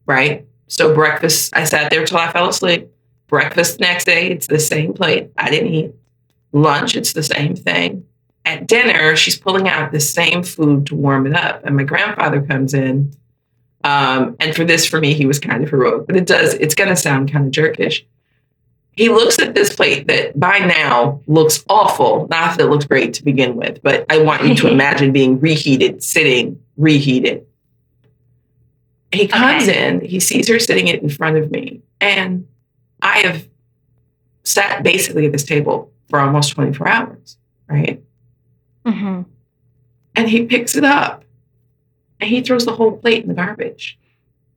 Right? 0.07 0.47
So 0.67 0.95
breakfast, 0.95 1.55
I 1.55 1.65
sat 1.65 1.91
there 1.91 2.05
till 2.05 2.19
I 2.19 2.31
fell 2.33 2.49
asleep. 2.49 2.89
Breakfast 3.27 3.81
next 3.81 4.05
day, 4.05 4.31
it's 4.31 4.47
the 4.47 4.59
same 4.59 4.93
plate. 4.93 5.31
I 5.39 5.51
didn't 5.51 5.73
eat. 5.73 5.95
Lunch, 6.53 6.97
it's 6.97 7.13
the 7.13 7.23
same 7.23 7.57
thing. 7.57 8.05
At 8.45 8.67
dinner, 8.67 9.17
she's 9.17 9.39
pulling 9.39 9.69
out 9.69 9.93
the 9.93 10.01
same 10.01 10.43
food 10.43 10.87
to 10.87 10.95
warm 10.95 11.27
it 11.27 11.35
up. 11.35 11.65
And 11.65 11.77
my 11.77 11.85
grandfather 11.85 12.43
comes 12.43 12.75
in. 12.75 13.15
Um, 13.85 14.37
and 14.41 14.55
for 14.55 14.65
this, 14.65 14.87
for 14.87 15.01
me, 15.01 15.15
he 15.15 15.27
was 15.27 15.39
kind 15.39 15.63
of 15.63 15.71
heroic, 15.71 16.07
but 16.07 16.17
it 16.17 16.27
does, 16.27 16.55
it's 16.55 16.75
going 16.75 16.91
to 16.91 16.97
sound 16.97 17.33
kind 17.33 17.47
of 17.47 17.53
jerkish. 17.53 18.05
he 18.93 19.09
looks 19.09 19.39
at 19.41 19.55
this 19.55 19.75
plate 19.75 20.07
that 20.09 20.39
by 20.39 20.59
now 20.59 21.21
looks 21.27 21.65
awful. 21.69 22.27
Not 22.29 22.59
that 22.59 22.65
it 22.65 22.69
looks 22.71 22.85
great 22.85 23.15
to 23.15 23.25
begin 23.25 23.57
with, 23.57 23.83
but 23.83 24.05
I 24.11 24.19
want 24.19 24.45
you 24.45 24.55
to 24.57 24.69
imagine 24.73 25.13
being 25.13 25.41
reheated, 25.41 26.03
sitting, 26.03 26.61
reheated. 26.77 27.47
He 29.13 29.27
comes 29.29 29.69
Okay. 29.69 29.89
in, 29.89 30.01
he 30.01 30.21
sees 30.21 30.49
her 30.49 30.59
sitting 30.59 30.89
it 30.89 31.03
in 31.03 31.09
front 31.11 31.37
of 31.37 31.51
me, 31.51 31.83
and 32.01 32.47
I 33.03 33.19
have 33.21 33.47
sat 34.45 34.83
basically 34.83 35.27
at 35.27 35.33
this 35.33 35.45
table 35.45 35.92
for 36.13 36.21
almost 36.21 36.53
24 36.53 36.89
hours, 36.89 37.39
right? 37.71 38.03
Mhm. 38.85 39.25
And 40.15 40.29
he 40.29 40.45
picks 40.45 40.77
it 40.77 40.85
up 40.85 41.25
and 42.21 42.29
he 42.29 42.43
throws 42.43 42.67
the 42.67 42.75
whole 42.75 42.99
plate 42.99 43.23
in 43.23 43.29
the 43.29 43.35
garbage. 43.35 43.99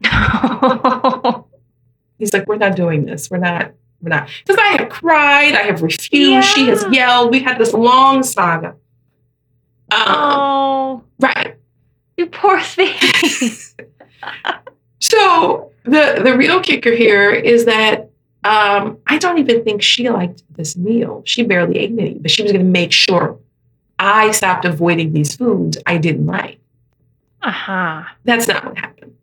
He's 2.19 2.33
like, 2.33 2.45
We're 2.45 2.57
not 2.57 2.75
doing 2.75 3.05
this. 3.05 3.31
We're 3.31 3.37
not, 3.37 3.71
we're 4.01 4.09
not. 4.09 4.27
Because 4.45 4.59
I 4.61 4.81
have 4.81 4.89
cried, 4.89 5.53
I 5.55 5.61
have 5.61 5.81
refused, 5.81 6.49
she 6.49 6.67
has 6.67 6.85
yelled. 6.91 7.31
We 7.31 7.39
had 7.39 7.57
this 7.57 7.71
long 7.71 8.21
saga. 8.23 8.75
Um, 9.91 10.01
oh, 10.07 11.03
right. 11.21 11.55
you 12.17 12.25
poor 12.27 12.59
thing. 12.59 12.93
So 15.01 15.71
the 15.83 16.21
the 16.23 16.35
real 16.35 16.59
kicker 16.61 16.91
here 16.91 17.29
is 17.29 17.65
that 17.65 18.09
um, 18.45 18.99
I 19.07 19.17
don't 19.17 19.39
even 19.39 19.63
think 19.63 19.81
she 19.81 20.07
liked 20.07 20.43
this 20.55 20.77
meal. 20.77 21.23
She 21.25 21.41
barely 21.41 21.79
ate 21.79 21.91
any, 21.91 22.13
but 22.13 22.29
she 22.29 22.43
was 22.43 22.51
going 22.51 22.63
to 22.63 22.71
make 22.71 22.91
sure 22.91 23.39
I 23.97 24.29
stopped 24.31 24.65
avoiding 24.65 25.13
these 25.13 25.35
foods 25.35 25.79
I 25.87 25.97
didn't 25.97 26.27
like. 26.27 26.59
Uh 27.41 27.49
huh. 27.49 28.03
That's 28.23 28.47
not 28.47 28.63
what 28.63 28.77
happened. 28.77 29.15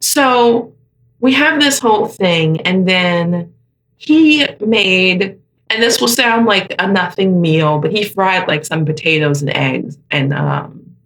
So 0.00 0.74
we 1.20 1.32
have 1.34 1.60
this 1.60 1.78
whole 1.78 2.08
thing, 2.08 2.62
and 2.62 2.88
then 2.88 3.54
he 3.96 4.44
made, 4.58 5.38
and 5.70 5.82
this 5.82 6.00
will 6.00 6.08
sound 6.08 6.46
like 6.46 6.74
a 6.80 6.90
nothing 6.90 7.40
meal, 7.40 7.78
but 7.78 7.92
he 7.92 8.02
fried 8.02 8.48
like 8.48 8.64
some 8.64 8.84
potatoes 8.84 9.40
and 9.40 9.50
eggs, 9.56 9.98
and 10.10 10.34
um, 10.34 10.96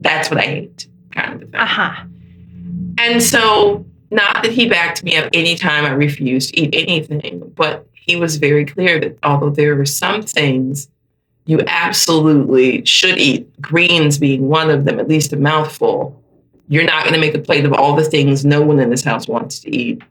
that's 0.00 0.30
what 0.30 0.40
I 0.40 0.44
ate, 0.44 0.88
kind 1.10 1.34
of 1.34 1.42
a 1.42 1.44
thing. 1.44 1.60
Uh 1.60 1.66
huh. 1.66 2.04
And 2.98 3.22
so, 3.22 3.84
not 4.10 4.42
that 4.42 4.52
he 4.52 4.68
backed 4.68 5.04
me 5.04 5.16
up 5.16 5.30
anytime 5.32 5.84
I 5.84 5.90
refused 5.90 6.50
to 6.50 6.60
eat 6.60 6.74
anything, 6.74 7.52
but 7.54 7.86
he 7.92 8.16
was 8.16 8.36
very 8.36 8.64
clear 8.64 8.98
that 9.00 9.18
although 9.22 9.50
there 9.50 9.76
were 9.76 9.86
some 9.86 10.22
things 10.22 10.88
you 11.46 11.60
absolutely 11.66 12.84
should 12.84 13.18
eat, 13.18 13.60
greens 13.60 14.18
being 14.18 14.48
one 14.48 14.70
of 14.70 14.84
them, 14.84 14.98
at 14.98 15.08
least 15.08 15.32
a 15.32 15.36
mouthful, 15.36 16.20
you're 16.68 16.84
not 16.84 17.02
going 17.02 17.14
to 17.14 17.20
make 17.20 17.34
a 17.34 17.40
plate 17.40 17.64
of 17.64 17.72
all 17.72 17.94
the 17.94 18.04
things 18.04 18.44
no 18.44 18.62
one 18.62 18.78
in 18.78 18.90
this 18.90 19.04
house 19.04 19.26
wants 19.26 19.60
to 19.60 19.76
eat 19.76 20.02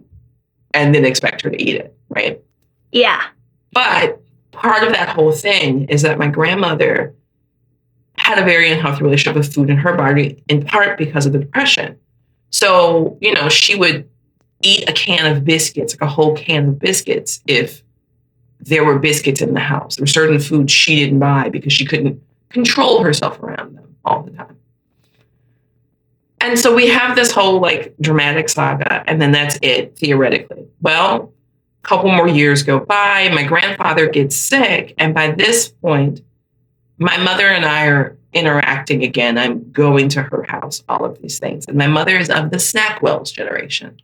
and 0.73 0.93
then 0.93 1.05
expect 1.05 1.41
her 1.41 1.49
to 1.49 1.61
eat 1.61 1.75
it, 1.75 1.95
right? 2.09 2.41
Yeah. 2.91 3.23
But 3.71 4.21
part 4.51 4.83
of 4.83 4.93
that 4.93 5.09
whole 5.09 5.31
thing 5.31 5.85
is 5.85 6.01
that 6.01 6.19
my 6.19 6.27
grandmother 6.27 7.13
had 8.17 8.37
a 8.37 8.43
very 8.43 8.71
unhealthy 8.71 9.03
relationship 9.03 9.37
with 9.37 9.53
food 9.53 9.69
in 9.69 9.77
her 9.77 9.95
body, 9.95 10.43
in 10.49 10.65
part 10.65 10.97
because 10.97 11.25
of 11.25 11.33
the 11.33 11.39
depression. 11.39 11.97
So, 12.51 13.17
you 13.21 13.33
know, 13.33 13.49
she 13.49 13.75
would 13.75 14.09
eat 14.61 14.89
a 14.89 14.93
can 14.93 15.31
of 15.31 15.45
biscuits, 15.45 15.93
like 15.93 16.01
a 16.01 16.11
whole 16.11 16.35
can 16.35 16.69
of 16.69 16.79
biscuits, 16.79 17.41
if 17.47 17.83
there 18.59 18.83
were 18.83 18.99
biscuits 18.99 19.41
in 19.41 19.53
the 19.53 19.59
house. 19.59 19.95
There 19.95 20.03
were 20.03 20.07
certain 20.07 20.39
foods 20.39 20.71
she 20.71 20.97
didn't 20.97 21.19
buy 21.19 21.49
because 21.49 21.71
she 21.71 21.85
couldn't 21.85 22.21
control 22.49 23.03
herself 23.03 23.39
around 23.39 23.75
them 23.75 23.95
all 24.03 24.23
the 24.23 24.31
time. 24.31 24.57
And 26.41 26.57
so 26.57 26.73
we 26.73 26.87
have 26.87 27.15
this 27.15 27.31
whole 27.31 27.59
like 27.59 27.93
dramatic 27.99 28.49
saga, 28.49 29.03
and 29.07 29.21
then 29.21 29.31
that's 29.31 29.59
it 29.61 29.97
theoretically. 29.97 30.65
Well, 30.81 31.33
a 31.83 31.87
couple 31.87 32.11
more 32.11 32.27
years 32.27 32.63
go 32.63 32.79
by, 32.79 33.29
my 33.33 33.43
grandfather 33.43 34.09
gets 34.09 34.35
sick, 34.35 34.93
and 34.97 35.13
by 35.13 35.31
this 35.31 35.69
point, 35.69 36.21
my 36.97 37.17
mother 37.17 37.47
and 37.47 37.65
I 37.65 37.87
are 37.87 38.17
interacting 38.33 39.03
again. 39.03 39.37
I'm 39.37 39.71
going 39.71 40.09
to 40.09 40.23
her 40.23 40.43
house, 40.43 40.83
all 40.87 41.05
of 41.05 41.21
these 41.21 41.39
things. 41.39 41.65
And 41.67 41.77
my 41.77 41.87
mother 41.87 42.17
is 42.17 42.29
of 42.29 42.51
the 42.51 42.57
Snackwells 42.57 43.33
generation. 43.33 44.01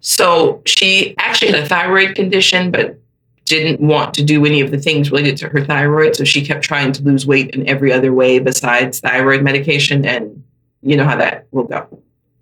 So 0.00 0.62
she 0.66 1.14
actually 1.18 1.52
had 1.52 1.64
a 1.64 1.66
thyroid 1.66 2.14
condition, 2.14 2.70
but 2.70 2.98
didn't 3.46 3.80
want 3.80 4.14
to 4.14 4.22
do 4.22 4.46
any 4.46 4.60
of 4.60 4.70
the 4.70 4.78
things 4.78 5.10
related 5.10 5.36
to 5.38 5.48
her 5.48 5.64
thyroid. 5.64 6.16
So 6.16 6.24
she 6.24 6.44
kept 6.44 6.62
trying 6.62 6.92
to 6.92 7.02
lose 7.02 7.26
weight 7.26 7.54
in 7.54 7.68
every 7.68 7.92
other 7.92 8.12
way 8.12 8.38
besides 8.38 9.00
thyroid 9.00 9.42
medication. 9.42 10.04
And 10.04 10.44
you 10.82 10.96
know 10.96 11.04
how 11.04 11.16
that 11.16 11.46
will 11.50 11.64
go. 11.64 11.86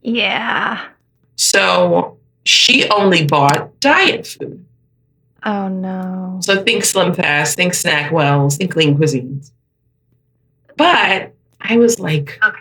Yeah. 0.02 0.84
So 1.36 2.18
she 2.44 2.88
only 2.88 3.26
bought 3.26 3.78
diet 3.80 4.26
food. 4.26 4.64
Oh 5.44 5.68
no. 5.68 6.38
So 6.42 6.62
think 6.62 6.84
Slim 6.84 7.14
Fast, 7.14 7.56
think 7.56 7.72
Snackwells, 7.72 8.56
think 8.58 8.76
Lean 8.76 8.96
Cuisines. 8.96 9.50
But 10.82 11.34
I 11.60 11.76
was 11.76 11.98
like 12.00 12.38
Okay. 12.44 12.58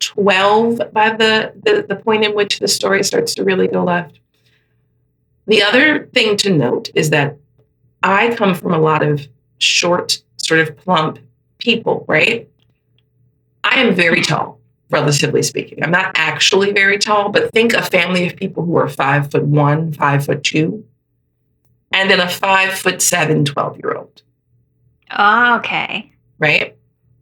12 0.00 0.92
by 0.92 1.10
the, 1.10 1.52
the, 1.64 1.84
the 1.88 1.96
point 1.96 2.24
in 2.24 2.34
which 2.34 2.58
the 2.58 2.68
story 2.68 3.02
starts 3.02 3.34
to 3.34 3.44
really 3.44 3.68
go 3.68 3.82
left. 3.84 4.20
The 5.46 5.62
other 5.62 6.06
thing 6.14 6.36
to 6.38 6.50
note 6.50 6.90
is 6.94 7.10
that 7.10 7.36
I 8.02 8.34
come 8.34 8.54
from 8.54 8.72
a 8.72 8.78
lot 8.78 9.02
of 9.02 9.26
short, 9.58 10.22
sort 10.36 10.60
of 10.60 10.76
plump 10.76 11.18
people, 11.58 12.04
right? 12.08 12.48
I 13.64 13.80
am 13.80 13.94
very 13.94 14.20
tall, 14.20 14.60
relatively 14.90 15.42
speaking. 15.42 15.82
I'm 15.82 15.90
not 15.90 16.12
actually 16.16 16.72
very 16.72 16.98
tall, 16.98 17.30
but 17.30 17.50
think 17.52 17.72
a 17.72 17.82
family 17.82 18.26
of 18.26 18.36
people 18.36 18.64
who 18.64 18.76
are 18.76 18.88
five 18.88 19.30
foot 19.30 19.44
one, 19.44 19.92
five 19.92 20.24
foot 20.26 20.44
two, 20.44 20.84
and 21.92 22.10
then 22.10 22.20
a 22.20 22.28
five 22.28 22.72
foot 22.74 23.00
seven 23.00 23.44
12 23.44 23.78
year 23.82 23.94
old, 23.96 24.22
Oh, 25.16 25.56
okay. 25.58 26.12
right? 26.38 26.73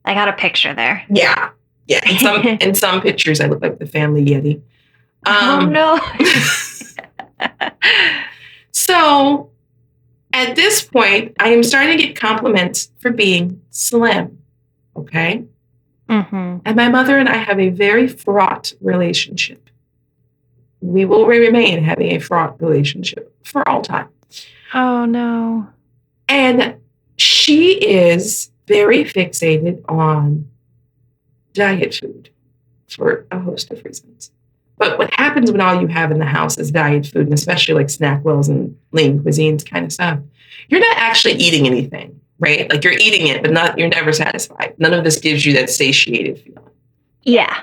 I 0.04 0.14
got 0.14 0.28
a 0.28 0.32
picture 0.32 0.74
there. 0.74 1.04
Yeah. 1.10 1.50
Yeah. 1.86 2.00
In 2.08 2.18
some 2.18 2.42
in 2.60 2.74
some 2.74 3.00
pictures 3.00 3.40
I 3.40 3.46
look 3.46 3.62
like 3.62 3.78
the 3.78 3.86
family 3.86 4.24
Yeti. 4.24 4.60
oh 5.26 5.58
Um, 5.60 5.72
no. 5.72 5.98
so 8.72 9.50
at 10.32 10.56
this 10.56 10.82
point, 10.82 11.34
I 11.38 11.50
am 11.50 11.62
starting 11.62 11.96
to 11.98 12.02
get 12.06 12.16
compliments 12.16 12.90
for 12.98 13.10
being 13.10 13.60
slim. 13.70 14.38
Okay. 14.96 15.44
hmm 16.08 16.58
And 16.64 16.76
my 16.76 16.88
mother 16.88 17.18
and 17.18 17.28
I 17.28 17.36
have 17.36 17.58
a 17.60 17.68
very 17.68 18.08
fraught 18.08 18.72
relationship. 18.80 19.68
We 20.80 21.04
will 21.04 21.26
remain 21.26 21.82
having 21.84 22.12
a 22.12 22.18
fraught 22.18 22.60
relationship 22.60 23.34
for 23.44 23.66
all 23.68 23.82
time. 23.82 24.08
Oh 24.74 25.04
no. 25.04 25.68
And 26.28 26.76
she 27.16 27.72
is 27.74 28.50
very 28.66 29.05
fixated 29.05 29.83
on 29.88 30.48
diet 31.53 31.94
food 31.94 32.31
for 32.88 33.27
a 33.31 33.38
host 33.38 33.70
of 33.70 33.85
reasons. 33.85 34.31
But 34.79 34.98
what 34.98 35.12
happens 35.14 35.53
when 35.53 35.61
all 35.61 35.81
you 35.81 35.87
have 35.87 36.11
in 36.11 36.18
the 36.18 36.27
house 36.27 36.59
is 36.59 36.70
diet 36.70 37.07
food, 37.07 37.27
and 37.27 37.35
especially 37.35 37.75
like 37.75 37.90
snack 37.90 38.25
wells 38.25 38.48
and 38.48 38.77
lean 38.90 39.20
cuisines 39.20 39.68
kind 39.68 39.85
of 39.85 39.92
stuff, 39.92 40.18
you're 40.68 40.81
not 40.81 40.96
actually 40.96 41.35
eating 41.35 41.66
anything, 41.66 42.20
right? 42.38 42.68
Like 42.70 42.83
you're 42.83 42.94
eating 42.94 43.29
it, 43.29 43.42
but 43.42 43.53
not 43.53 43.79
you're 43.79 43.88
never 43.88 44.12
satisfied. 44.12 44.75
None 44.79 44.92
of 44.92 45.05
this 45.05 45.18
gives 45.18 45.46
you 45.46 45.53
that 45.55 45.70
satiated 45.70 46.40
feeling. 46.40 46.70
Yeah. 47.22 47.61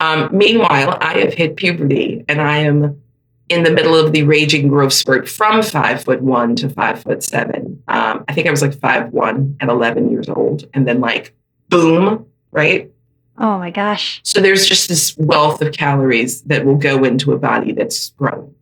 Um, 0.00 0.30
meanwhile, 0.32 0.96
I 1.00 1.18
have 1.18 1.34
hit 1.34 1.56
puberty 1.56 2.24
and 2.28 2.40
I 2.40 2.58
am 2.58 3.00
in 3.48 3.62
the 3.62 3.70
middle 3.70 3.94
of 3.94 4.12
the 4.12 4.22
raging 4.22 4.68
growth 4.68 4.92
spurt 4.92 5.28
from 5.28 5.62
five 5.62 6.04
foot 6.04 6.22
one 6.22 6.54
to 6.56 6.68
five 6.68 7.02
foot 7.02 7.22
seven. 7.22 7.77
Um, 7.88 8.24
I 8.28 8.34
think 8.34 8.46
I 8.46 8.50
was 8.50 8.62
like 8.62 8.78
five 8.78 9.12
one 9.12 9.56
at 9.60 9.68
11 9.68 10.10
years 10.10 10.28
old. 10.28 10.64
And 10.74 10.86
then, 10.86 11.00
like, 11.00 11.34
boom, 11.68 12.26
right? 12.52 12.90
Oh 13.38 13.58
my 13.58 13.70
gosh. 13.70 14.20
So 14.24 14.40
there's 14.40 14.66
just 14.66 14.88
this 14.88 15.16
wealth 15.16 15.62
of 15.62 15.72
calories 15.72 16.42
that 16.42 16.64
will 16.64 16.76
go 16.76 17.04
into 17.04 17.32
a 17.32 17.38
body 17.38 17.72
that's 17.72 18.10
growing. 18.10 18.54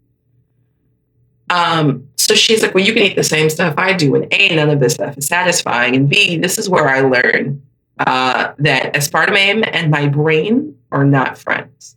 Um, 1.49 2.09
so 2.17 2.35
she's 2.35 2.63
like, 2.63 2.75
Well, 2.75 2.85
you 2.85 2.93
can 2.93 3.03
eat 3.03 3.17
the 3.17 3.25
same 3.25 3.49
stuff 3.49 3.75
I 3.79 3.93
do. 3.95 4.15
And 4.15 4.33
A, 4.33 4.55
none 4.55 4.71
of 4.71 4.81
this 4.81 4.95
stuff 4.95 5.17
is 5.17 5.27
satisfying. 5.27 5.97
And 5.97 6.09
B, 6.09 6.37
this 6.37 6.59
is 6.59 6.69
where 6.69 6.89
I 6.89 7.01
learn 7.01 7.63
uh, 7.99 8.53
that 8.59 8.95
aspartame 8.95 9.69
and 9.73 9.91
my 9.91 10.09
brain 10.09 10.77
are 10.93 11.05
not 11.05 11.39
friends. 11.39 11.97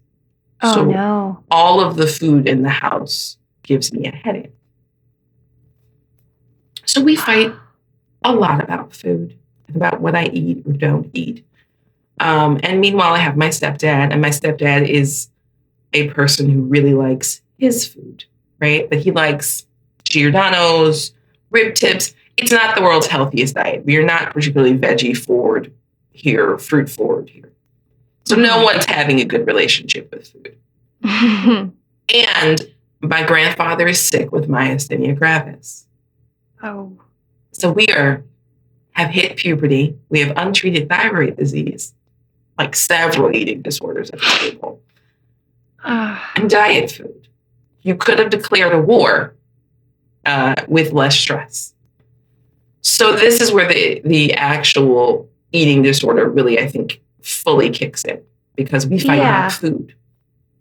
Oh 0.61 0.73
so 0.73 0.85
no. 0.85 1.43
all 1.49 1.79
of 1.81 1.95
the 1.95 2.07
food 2.07 2.47
in 2.47 2.63
the 2.63 2.69
house 2.69 3.37
gives 3.63 3.93
me 3.93 4.05
a 4.05 4.11
headache. 4.11 4.53
So 6.89 7.01
we 7.01 7.15
fight 7.15 7.53
a 8.23 8.33
lot 8.33 8.63
about 8.63 8.95
food 8.95 9.37
and 9.67 9.75
about 9.75 10.01
what 10.01 10.15
I 10.15 10.25
eat 10.25 10.65
or 10.65 10.73
don't 10.73 11.07
eat. 11.13 11.45
Um, 12.19 12.59
and 12.63 12.81
meanwhile, 12.81 13.13
I 13.13 13.19
have 13.19 13.37
my 13.37 13.49
stepdad, 13.49 14.11
and 14.11 14.19
my 14.19 14.29
stepdad 14.31 14.89
is 14.89 15.29
a 15.93 16.09
person 16.09 16.49
who 16.49 16.63
really 16.63 16.95
likes 16.95 17.43
his 17.59 17.85
food, 17.85 18.25
right? 18.59 18.89
But 18.89 18.97
he 18.97 19.11
likes 19.11 19.67
Giordano's, 20.03 21.13
rib 21.51 21.75
tips. 21.75 22.15
It's 22.37 22.51
not 22.51 22.75
the 22.75 22.81
world's 22.81 23.05
healthiest 23.05 23.53
diet. 23.53 23.85
We 23.85 23.95
are 23.97 24.03
not 24.03 24.33
particularly 24.33 24.75
veggie 24.75 25.15
forward 25.15 25.71
here, 26.09 26.57
fruit 26.57 26.89
forward 26.89 27.29
here. 27.29 27.51
So 28.25 28.35
no 28.35 28.63
one's 28.63 28.85
having 28.85 29.19
a 29.19 29.25
good 29.25 29.45
relationship 29.45 30.11
with 30.11 30.27
food. 30.27 31.73
And 32.11 32.73
my 33.01 33.21
grandfather 33.21 33.87
is 33.87 34.01
sick 34.01 34.31
with 34.31 34.49
myasthenia 34.49 35.15
gravis. 35.15 35.85
Oh. 36.63 36.91
So 37.51 37.71
we 37.71 37.87
are 37.87 38.23
have 38.91 39.09
hit 39.11 39.37
puberty. 39.37 39.95
We 40.09 40.19
have 40.19 40.33
untreated 40.35 40.89
thyroid 40.89 41.37
disease, 41.37 41.93
like 42.57 42.75
several 42.75 43.33
eating 43.35 43.61
disorders 43.61 44.09
at 44.09 44.19
the 44.19 44.25
table, 44.39 44.81
Ah. 45.83 46.31
and 46.35 46.49
diet 46.49 46.91
food. 46.91 47.27
You 47.81 47.95
could 47.95 48.19
have 48.19 48.29
declared 48.29 48.73
a 48.73 48.81
war 48.81 49.35
uh, 50.25 50.55
with 50.67 50.91
less 50.91 51.15
stress. 51.17 51.73
So 52.81 53.13
this 53.15 53.39
is 53.41 53.51
where 53.51 53.67
the 53.67 54.01
the 54.03 54.33
actual 54.33 55.29
eating 55.51 55.81
disorder 55.81 56.29
really, 56.29 56.59
I 56.59 56.67
think, 56.67 57.01
fully 57.21 57.69
kicks 57.69 58.03
in 58.03 58.21
because 58.55 58.85
we 58.85 58.99
fight 58.99 59.17
Yeah. 59.17 59.39
about 59.47 59.51
food. 59.53 59.95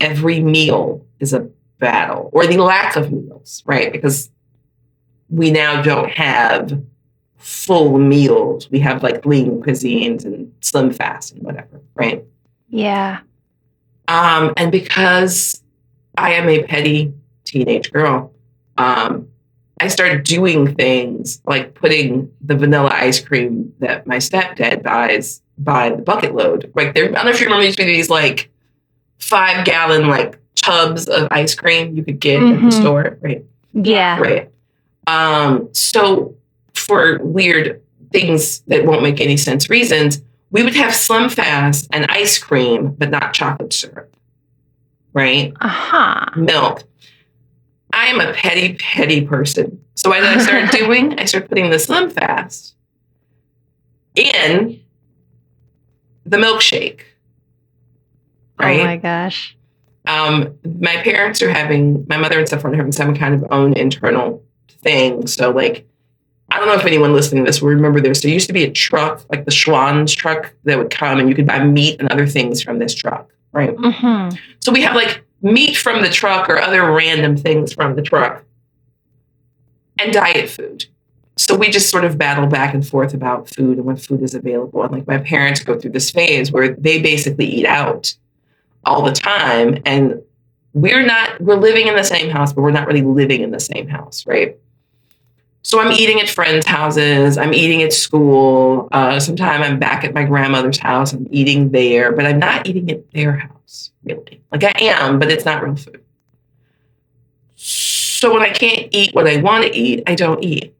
Every 0.00 0.40
meal 0.40 1.04
is 1.18 1.32
a 1.32 1.48
battle, 1.80 2.30
or 2.32 2.46
the 2.46 2.56
lack 2.58 2.94
of 2.96 3.12
meals, 3.12 3.62
right? 3.66 3.90
Because 3.92 4.30
we 5.30 5.50
now 5.50 5.82
don't 5.82 6.10
have 6.10 6.80
full 7.36 7.98
meals. 7.98 8.70
We 8.70 8.78
have 8.80 9.02
like 9.02 9.24
lean 9.24 9.62
cuisines 9.62 10.24
and 10.24 10.52
slim 10.60 10.92
fast 10.92 11.32
and 11.34 11.42
whatever, 11.42 11.80
right? 11.94 12.24
Yeah. 12.68 13.20
Um, 14.08 14.52
and 14.56 14.72
because 14.72 15.62
I 16.16 16.32
am 16.34 16.48
a 16.48 16.62
petty 16.64 17.12
teenage 17.44 17.92
girl, 17.92 18.32
um, 18.78 19.28
I 19.80 19.88
started 19.88 20.24
doing 20.24 20.74
things 20.74 21.40
like 21.44 21.74
putting 21.74 22.30
the 22.40 22.56
vanilla 22.56 22.90
ice 22.92 23.20
cream 23.20 23.72
that 23.78 24.06
my 24.06 24.16
stepdad 24.16 24.82
buys 24.82 25.40
by 25.58 25.90
the 25.90 26.02
bucket 26.02 26.34
load. 26.34 26.72
Like 26.74 26.94
there, 26.94 27.04
I 27.10 27.12
don't 27.12 27.24
know 27.26 27.30
if 27.30 27.40
you 27.40 27.46
remember 27.46 27.66
these 27.84 28.10
like 28.10 28.50
five 29.18 29.64
gallon 29.64 30.08
like 30.08 30.38
tubs 30.56 31.06
of 31.08 31.28
ice 31.30 31.54
cream 31.54 31.96
you 31.96 32.02
could 32.04 32.18
get 32.18 32.42
at 32.42 32.58
Mhm. 32.58 32.64
the 32.64 32.72
store, 32.72 33.18
right? 33.20 33.44
Yeah. 33.72 34.18
Right. 34.18 34.50
Um, 35.08 35.68
so 35.72 36.36
for 36.74 37.18
weird 37.22 37.80
things 38.12 38.60
that 38.68 38.84
won't 38.84 39.02
make 39.02 39.20
any 39.20 39.36
sense 39.36 39.68
reasons, 39.70 40.20
we 40.50 40.62
would 40.62 40.74
have 40.74 40.94
Slim 40.94 41.28
Fast 41.28 41.88
and 41.92 42.06
ice 42.10 42.38
cream, 42.38 42.92
but 42.98 43.10
not 43.10 43.34
chocolate 43.34 43.72
syrup. 43.72 44.14
Right? 45.14 45.52
Uh 45.60 45.68
huh. 45.68 46.26
Milk. 46.36 46.84
I 47.92 48.06
am 48.06 48.20
a 48.20 48.32
petty, 48.34 48.74
petty 48.74 49.26
person. 49.26 49.82
So 49.94 50.10
what 50.10 50.20
did 50.20 50.26
I 50.26 50.38
start 50.38 50.70
doing? 50.78 51.18
I 51.18 51.24
started 51.24 51.48
putting 51.48 51.70
the 51.70 51.78
Slim 51.78 52.10
Fast 52.10 52.74
in 54.14 54.80
the 56.26 56.36
milkshake. 56.36 57.00
Right? 58.58 58.80
Oh 58.80 58.84
my 58.84 58.96
gosh. 58.96 59.56
um, 60.06 60.54
my 60.80 60.96
parents 60.96 61.40
are 61.42 61.50
having 61.50 62.04
my 62.08 62.16
mother 62.18 62.38
and 62.38 62.46
stepfather 62.46 62.74
are 62.74 62.76
having 62.76 62.92
some 62.92 63.14
kind 63.16 63.34
of 63.34 63.44
own 63.50 63.72
internal 63.74 64.42
thing. 64.88 65.26
So 65.26 65.50
like 65.50 65.86
I 66.50 66.58
don't 66.58 66.66
know 66.66 66.74
if 66.74 66.86
anyone 66.86 67.12
listening 67.12 67.44
to 67.44 67.48
this 67.48 67.60
will 67.60 67.68
remember 67.68 68.00
this. 68.00 68.22
There 68.22 68.32
used 68.32 68.46
to 68.46 68.54
be 68.54 68.64
a 68.64 68.70
truck, 68.70 69.22
like 69.30 69.44
the 69.44 69.50
Schwan's 69.50 70.14
truck, 70.14 70.54
that 70.64 70.78
would 70.78 70.90
come 70.90 71.18
and 71.18 71.28
you 71.28 71.34
could 71.34 71.46
buy 71.46 71.62
meat 71.62 72.00
and 72.00 72.10
other 72.10 72.26
things 72.26 72.62
from 72.62 72.78
this 72.78 72.94
truck, 72.94 73.30
right? 73.52 73.76
Mm-hmm. 73.76 74.36
So 74.60 74.72
we 74.72 74.80
have 74.80 74.96
like 74.96 75.24
meat 75.42 75.76
from 75.76 76.00
the 76.00 76.08
truck 76.08 76.48
or 76.48 76.58
other 76.58 76.90
random 76.90 77.36
things 77.36 77.74
from 77.74 77.96
the 77.96 78.02
truck 78.02 78.44
and 79.98 80.12
diet 80.12 80.48
food. 80.48 80.86
So 81.36 81.54
we 81.54 81.68
just 81.68 81.90
sort 81.90 82.04
of 82.04 82.16
battle 82.16 82.46
back 82.46 82.72
and 82.72 82.86
forth 82.86 83.12
about 83.12 83.48
food 83.50 83.76
and 83.76 83.86
what 83.86 84.00
food 84.00 84.22
is 84.22 84.34
available. 84.34 84.82
And 84.82 84.90
like 84.90 85.06
my 85.06 85.18
parents 85.18 85.62
go 85.62 85.78
through 85.78 85.92
this 85.92 86.10
phase 86.10 86.50
where 86.50 86.74
they 86.74 87.00
basically 87.00 87.46
eat 87.46 87.66
out 87.66 88.14
all 88.84 89.02
the 89.02 89.12
time. 89.12 89.82
And 89.84 90.22
we're 90.72 91.04
not, 91.04 91.40
we're 91.40 91.56
living 91.56 91.88
in 91.88 91.94
the 91.94 92.02
same 92.04 92.30
house, 92.30 92.54
but 92.54 92.62
we're 92.62 92.70
not 92.70 92.86
really 92.86 93.02
living 93.02 93.42
in 93.42 93.50
the 93.50 93.60
same 93.60 93.86
house, 93.86 94.26
right? 94.26 94.56
So 95.62 95.80
I'm 95.80 95.92
eating 95.92 96.20
at 96.20 96.28
friends' 96.28 96.66
houses. 96.66 97.36
I'm 97.36 97.52
eating 97.52 97.82
at 97.82 97.92
school. 97.92 98.88
Uh, 98.92 99.20
sometime 99.20 99.62
I'm 99.62 99.78
back 99.78 100.04
at 100.04 100.14
my 100.14 100.24
grandmother's 100.24 100.78
house. 100.78 101.12
I'm 101.12 101.26
eating 101.30 101.70
there, 101.70 102.12
but 102.12 102.24
I'm 102.24 102.38
not 102.38 102.66
eating 102.66 102.90
at 102.90 103.10
their 103.12 103.32
house, 103.32 103.90
really. 104.04 104.42
Like 104.52 104.64
I 104.64 104.72
am, 104.84 105.18
but 105.18 105.30
it's 105.30 105.44
not 105.44 105.62
real 105.62 105.76
food. 105.76 106.02
So 107.56 108.32
when 108.32 108.42
I 108.42 108.50
can't 108.50 108.88
eat 108.92 109.14
what 109.14 109.26
I 109.28 109.36
want 109.38 109.64
to 109.64 109.76
eat, 109.76 110.04
I 110.06 110.14
don't 110.14 110.42
eat. 110.42 110.74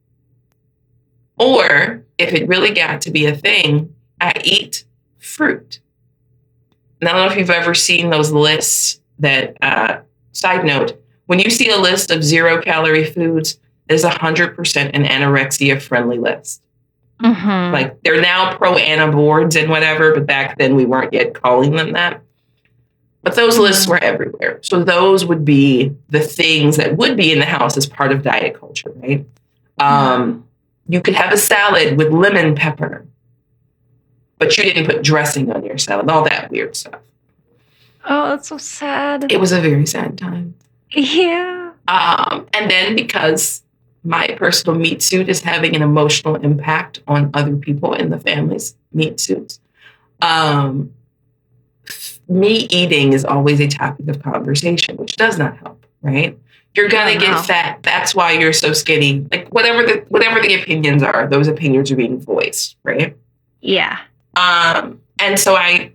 Or 1.39 2.05
if 2.17 2.33
it 2.33 2.49
really 2.49 2.73
got 2.73 3.03
to 3.03 3.11
be 3.11 3.27
a 3.27 3.37
thing, 3.37 3.95
I 4.21 4.33
eat 4.43 4.85
fruit. 5.19 5.81
And 7.01 7.09
I 7.09 7.13
don't 7.13 7.27
know 7.27 7.33
if 7.33 7.39
you've 7.39 7.51
ever 7.51 7.75
seen 7.75 8.11
those 8.11 8.33
lists 8.33 9.01
that, 9.19 9.57
uh, 9.63 10.01
side 10.33 10.65
note, 10.65 11.01
when 11.27 11.39
you 11.39 11.51
see 11.51 11.71
a 11.71 11.79
list 11.79 12.11
of 12.11 12.25
zero 12.25 12.61
calorie 12.61 13.05
foods, 13.05 13.59
a 14.05 14.11
100% 14.11 14.91
an 14.93 15.05
anorexia 15.05 15.81
friendly 15.81 16.19
list. 16.19 16.63
Mm-hmm. 17.21 17.73
Like 17.73 18.03
they're 18.03 18.21
now 18.21 18.57
pro 18.57 18.77
ana 18.77 19.11
boards 19.11 19.57
and 19.57 19.71
whatever, 19.71 20.15
but 20.15 20.27
back 20.27 20.59
then 20.59 20.77
we 20.77 20.85
weren't 20.85 21.13
yet 21.13 21.35
calling 21.35 21.75
them 21.75 21.93
that. 21.93 22.23
But 23.23 23.35
those 23.35 23.59
lists 23.59 23.89
were 23.89 24.03
everywhere. 24.03 24.61
So 24.63 24.85
those 24.85 25.25
would 25.25 25.45
be 25.45 25.95
the 26.09 26.21
things 26.21 26.77
that 26.77 26.97
would 26.97 27.17
be 27.17 27.33
in 27.33 27.41
the 27.41 27.45
house 27.45 27.77
as 27.77 27.87
part 27.87 28.13
of 28.13 28.23
diet 28.23 28.59
culture, 28.59 28.93
right? 28.97 29.27
Um, 29.79 30.47
you 30.89 31.01
could 31.01 31.15
have 31.15 31.33
a 31.33 31.37
salad 31.37 31.99
with 31.99 32.13
lemon 32.13 32.55
pepper, 32.55 33.05
but 34.39 34.57
you 34.57 34.63
didn't 34.63 34.87
put 34.87 35.03
dressing 35.03 35.51
on 35.53 35.65
your 35.65 35.79
salad, 35.79 36.09
all 36.09 36.23
that 36.25 36.51
weird 36.51 36.77
stuff. 36.77 37.01
oh, 38.09 38.29
that's 38.31 38.49
so 38.49 38.59
sad. 38.59 39.31
It 39.31 39.41
was 39.41 39.53
a 39.53 39.61
very 39.61 39.87
sad 39.87 40.17
time. 40.17 40.55
yeah. 40.91 41.73
Um, 41.89 42.47
and 42.55 42.71
then 42.71 42.95
because 42.95 43.63
my 44.05 44.27
personal 44.39 44.79
meat 44.79 45.03
suit 45.03 45.29
is 45.29 45.41
having 45.43 45.75
an 45.77 45.83
emotional 45.83 46.37
impact 46.37 47.01
on 47.09 47.31
other 47.35 47.57
people 47.57 47.95
in 47.95 48.11
the 48.11 48.19
family's 48.19 48.75
meat 48.93 49.21
suits, 49.21 49.61
um, 50.23 50.93
me 52.29 52.67
eating 52.71 53.13
is 53.13 53.25
always 53.25 53.61
a 53.61 53.67
topic 53.69 54.07
of 54.09 54.23
conversation, 54.23 54.97
which 54.97 55.17
does 55.17 55.39
not 55.39 55.57
help, 55.59 55.87
right? 56.03 56.39
You're 56.75 56.89
gonna 56.89 57.13
Oh, 57.13 57.19
get 57.19 57.31
no. 57.31 57.43
fat. 57.43 57.83
That's 57.83 58.15
why 58.15 58.33
you're 58.33 58.53
so 58.53 58.73
skinny. 58.73 59.27
Like 59.33 59.49
whatever 59.49 59.83
the 59.85 60.05
whatever 60.09 60.41
the 60.41 60.55
opinions 60.61 61.03
are, 61.03 61.27
those 61.27 61.49
opinions 61.49 61.91
are 61.91 61.97
being 61.97 62.21
voiced, 62.21 62.77
right? 62.85 63.17
Yeah. 63.63 63.99
Um, 64.37 65.01
and 65.19 65.39
so 65.39 65.57
I, 65.57 65.93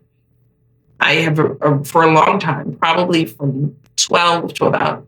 I 1.00 1.14
have 1.16 1.40
a, 1.40 1.52
a- 1.62 1.84
for 1.86 2.04
a 2.04 2.12
long 2.12 2.40
time, 2.40 2.74
probably 2.74 3.26
from 3.26 3.76
12 3.96 4.56
to 4.56 4.66
about 4.66 5.08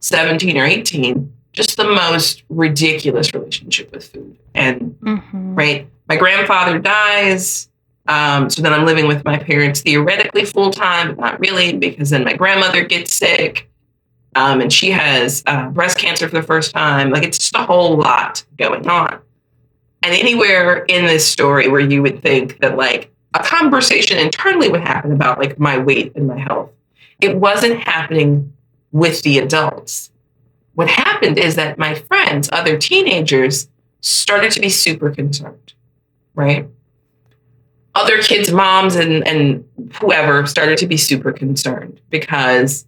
17 0.00 0.58
or 0.58 0.64
18, 0.64 1.32
just 1.56 1.76
the 1.76 1.84
most 1.88 2.44
ridiculous 2.48 3.32
relationship 3.34 3.92
with 3.92 4.08
food. 4.12 4.36
And 4.54 4.96
Mm-hmm. 5.02 5.54
right, 5.54 5.88
my 6.08 6.16
grandfather 6.16 6.78
dies. 6.78 7.68
Um, 8.08 8.48
so 8.50 8.62
then 8.62 8.72
I'm 8.72 8.84
living 8.86 9.08
with 9.08 9.24
my 9.24 9.36
parents 9.38 9.80
theoretically 9.80 10.44
full 10.44 10.70
time, 10.70 11.08
but 11.08 11.18
not 11.18 11.40
really, 11.40 11.76
because 11.76 12.10
then 12.10 12.22
my 12.22 12.34
grandmother 12.34 12.84
gets 12.84 13.14
sick. 13.14 13.68
Um, 14.36 14.60
and 14.60 14.72
she 14.72 14.90
has 14.90 15.42
uh, 15.46 15.70
breast 15.70 15.98
cancer 15.98 16.28
for 16.28 16.36
the 16.36 16.42
first 16.46 16.72
time. 16.72 17.10
Like 17.10 17.24
it's 17.24 17.38
just 17.38 17.54
a 17.56 17.64
whole 17.64 17.96
lot 17.96 18.44
going 18.58 18.86
on. 18.86 19.18
And 20.02 20.14
anywhere 20.14 20.84
in 20.84 21.06
this 21.06 21.26
story 21.26 21.68
where 21.68 21.80
you 21.80 22.02
would 22.02 22.22
think 22.22 22.58
that 22.60 22.76
like 22.76 23.10
a 23.34 23.42
conversation 23.42 24.18
internally 24.18 24.68
would 24.68 24.82
happen 24.82 25.10
about 25.10 25.38
like 25.38 25.58
my 25.58 25.78
weight 25.78 26.12
and 26.14 26.28
my 26.28 26.38
health, 26.38 26.70
it 27.20 27.36
wasn't 27.36 27.80
happening 27.80 28.52
with 28.92 29.22
the 29.22 29.38
adults. 29.38 30.10
What 30.76 30.88
happened 30.88 31.38
is 31.38 31.54
that 31.54 31.78
my 31.78 31.94
friends, 31.94 32.50
other 32.52 32.76
teenagers, 32.76 33.68
started 34.02 34.52
to 34.52 34.60
be 34.60 34.68
super 34.68 35.10
concerned, 35.10 35.72
right? 36.34 36.68
Other 37.94 38.18
kids' 38.18 38.52
moms 38.52 38.94
and, 38.94 39.26
and 39.26 39.64
whoever 39.94 40.46
started 40.46 40.76
to 40.78 40.86
be 40.86 40.98
super 40.98 41.32
concerned 41.32 42.02
because 42.10 42.86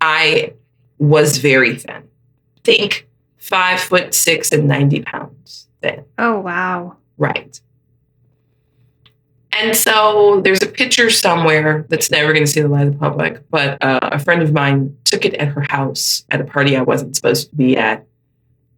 I 0.00 0.54
was 0.98 1.38
very 1.38 1.76
thin. 1.76 2.08
Think 2.64 3.06
five 3.36 3.78
foot 3.78 4.14
six 4.14 4.50
and 4.50 4.66
90 4.66 5.02
pounds 5.02 5.68
thin. 5.80 6.04
Oh 6.18 6.40
wow. 6.40 6.96
Right. 7.18 7.60
And 9.60 9.76
so 9.76 10.40
there's 10.44 10.62
a 10.62 10.66
picture 10.66 11.10
somewhere 11.10 11.84
that's 11.88 12.10
never 12.10 12.32
going 12.32 12.44
to 12.44 12.50
see 12.50 12.60
the 12.60 12.68
light 12.68 12.86
of 12.86 12.94
the 12.94 12.98
public, 12.98 13.48
but 13.50 13.82
uh, 13.82 14.00
a 14.02 14.18
friend 14.18 14.42
of 14.42 14.52
mine 14.52 14.96
took 15.04 15.24
it 15.24 15.34
at 15.34 15.48
her 15.48 15.64
house 15.68 16.24
at 16.30 16.40
a 16.40 16.44
party 16.44 16.76
I 16.76 16.82
wasn't 16.82 17.16
supposed 17.16 17.50
to 17.50 17.56
be 17.56 17.76
at 17.76 18.06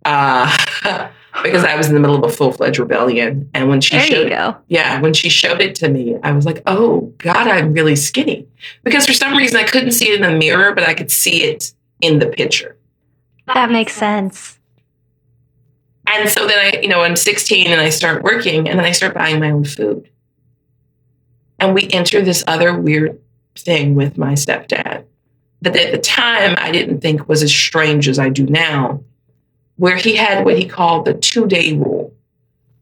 uh, 0.04 0.50
because 1.42 1.64
I 1.64 1.76
was 1.76 1.88
in 1.88 1.94
the 1.94 2.00
middle 2.00 2.16
of 2.16 2.24
a 2.24 2.34
full 2.34 2.52
fledged 2.52 2.78
rebellion. 2.78 3.48
And 3.54 3.68
when 3.68 3.80
she 3.80 3.96
There 3.96 4.06
showed 4.06 4.56
yeah, 4.68 5.00
when 5.00 5.14
she 5.14 5.28
showed 5.28 5.60
it 5.60 5.74
to 5.76 5.88
me, 5.88 6.16
I 6.22 6.32
was 6.32 6.44
like, 6.44 6.62
oh, 6.66 7.12
God, 7.18 7.48
I'm 7.48 7.72
really 7.72 7.96
skinny. 7.96 8.46
Because 8.82 9.06
for 9.06 9.12
some 9.12 9.36
reason 9.36 9.58
I 9.58 9.64
couldn't 9.64 9.92
see 9.92 10.10
it 10.10 10.20
in 10.20 10.22
the 10.22 10.36
mirror, 10.36 10.74
but 10.74 10.84
I 10.84 10.94
could 10.94 11.10
see 11.10 11.44
it 11.44 11.72
in 12.00 12.18
the 12.18 12.26
picture. 12.26 12.76
That 13.46 13.70
makes 13.70 13.92
sense. 13.92 14.58
And 16.06 16.28
so 16.28 16.46
then 16.46 16.58
I, 16.58 16.80
you 16.80 16.88
know, 16.88 17.00
I'm 17.00 17.16
16 17.16 17.66
and 17.66 17.80
I 17.80 17.88
start 17.88 18.22
working 18.22 18.68
and 18.68 18.78
then 18.78 18.84
I 18.84 18.92
start 18.92 19.14
buying 19.14 19.40
my 19.40 19.50
own 19.50 19.64
food. 19.64 20.08
And 21.64 21.74
we 21.74 21.88
enter 21.92 22.20
this 22.20 22.44
other 22.46 22.78
weird 22.78 23.18
thing 23.56 23.94
with 23.94 24.18
my 24.18 24.34
stepdad 24.34 25.06
that 25.62 25.74
at 25.74 25.92
the 25.92 25.98
time 25.98 26.54
I 26.58 26.70
didn't 26.70 27.00
think 27.00 27.26
was 27.26 27.42
as 27.42 27.50
strange 27.50 28.06
as 28.06 28.18
I 28.18 28.28
do 28.28 28.44
now, 28.44 29.02
where 29.76 29.96
he 29.96 30.14
had 30.14 30.44
what 30.44 30.58
he 30.58 30.66
called 30.66 31.06
the 31.06 31.14
two 31.14 31.46
day 31.46 31.72
rule. 31.72 32.14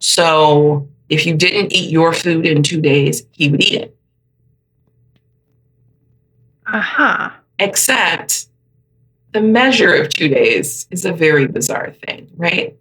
So 0.01 0.89
if 1.09 1.27
you 1.27 1.37
didn't 1.37 1.73
eat 1.73 1.91
your 1.91 2.13
food 2.13 2.45
in 2.45 2.65
two 2.65 2.81
days, 2.81 3.23
he 3.31 3.51
would 3.51 3.63
eat 3.63 3.83
it. 3.83 3.97
Uh 6.67 6.81
huh. 6.81 7.31
Except 7.61 8.47
the 9.31 9.43
measure 9.43 9.95
of 9.95 10.09
two 10.09 10.27
days 10.27 10.89
is 10.91 11.05
a 11.05 11.13
very 11.13 11.47
bizarre 11.47 11.93
thing, 12.09 12.33
right? 12.35 12.77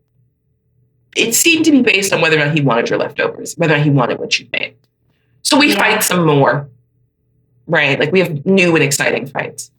It 1.16 1.36
seemed 1.36 1.66
to 1.66 1.72
be 1.72 1.84
based 1.84 2.12
on 2.12 2.22
whether 2.22 2.38
or 2.38 2.46
not 2.46 2.56
he 2.56 2.62
wanted 2.62 2.90
your 2.90 2.98
leftovers, 2.98 3.54
whether 3.54 3.76
or 3.76 3.78
not 3.78 3.84
he 3.84 3.92
wanted 3.92 4.18
what 4.18 4.40
you 4.40 4.48
made. 4.52 4.78
So 5.44 5.58
we 5.58 5.70
Yeah. 5.70 5.76
fight 5.80 6.04
some 6.04 6.26
more, 6.26 6.70
right? 7.68 8.00
Like 8.00 8.12
we 8.12 8.20
have 8.20 8.46
new 8.46 8.76
and 8.76 8.84
exciting 8.84 9.26
fights. 9.28 9.72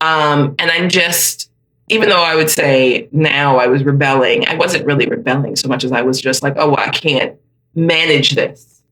Um, 0.00 0.54
and 0.58 0.70
I'm 0.70 0.88
just, 0.88 1.50
even 1.88 2.08
though 2.08 2.22
I 2.22 2.34
would 2.34 2.50
say 2.50 3.08
now 3.12 3.56
I 3.58 3.66
was 3.68 3.84
rebelling, 3.84 4.46
I 4.48 4.54
wasn't 4.54 4.84
really 4.86 5.06
rebelling 5.06 5.56
so 5.56 5.68
much 5.68 5.84
as 5.84 5.92
I 5.92 6.02
was 6.02 6.20
just 6.20 6.42
like, 6.42 6.54
oh, 6.56 6.68
well, 6.68 6.80
I 6.80 6.88
can't 6.90 7.36
manage 7.74 8.30
this. 8.34 8.82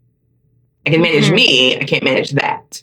I 0.87 0.91
can 0.91 1.01
manage 1.03 1.27
Mhm. 1.29 1.35
me, 1.35 1.77
I 1.79 1.85
can't 1.85 2.05
manage 2.05 2.31
that. 2.33 2.83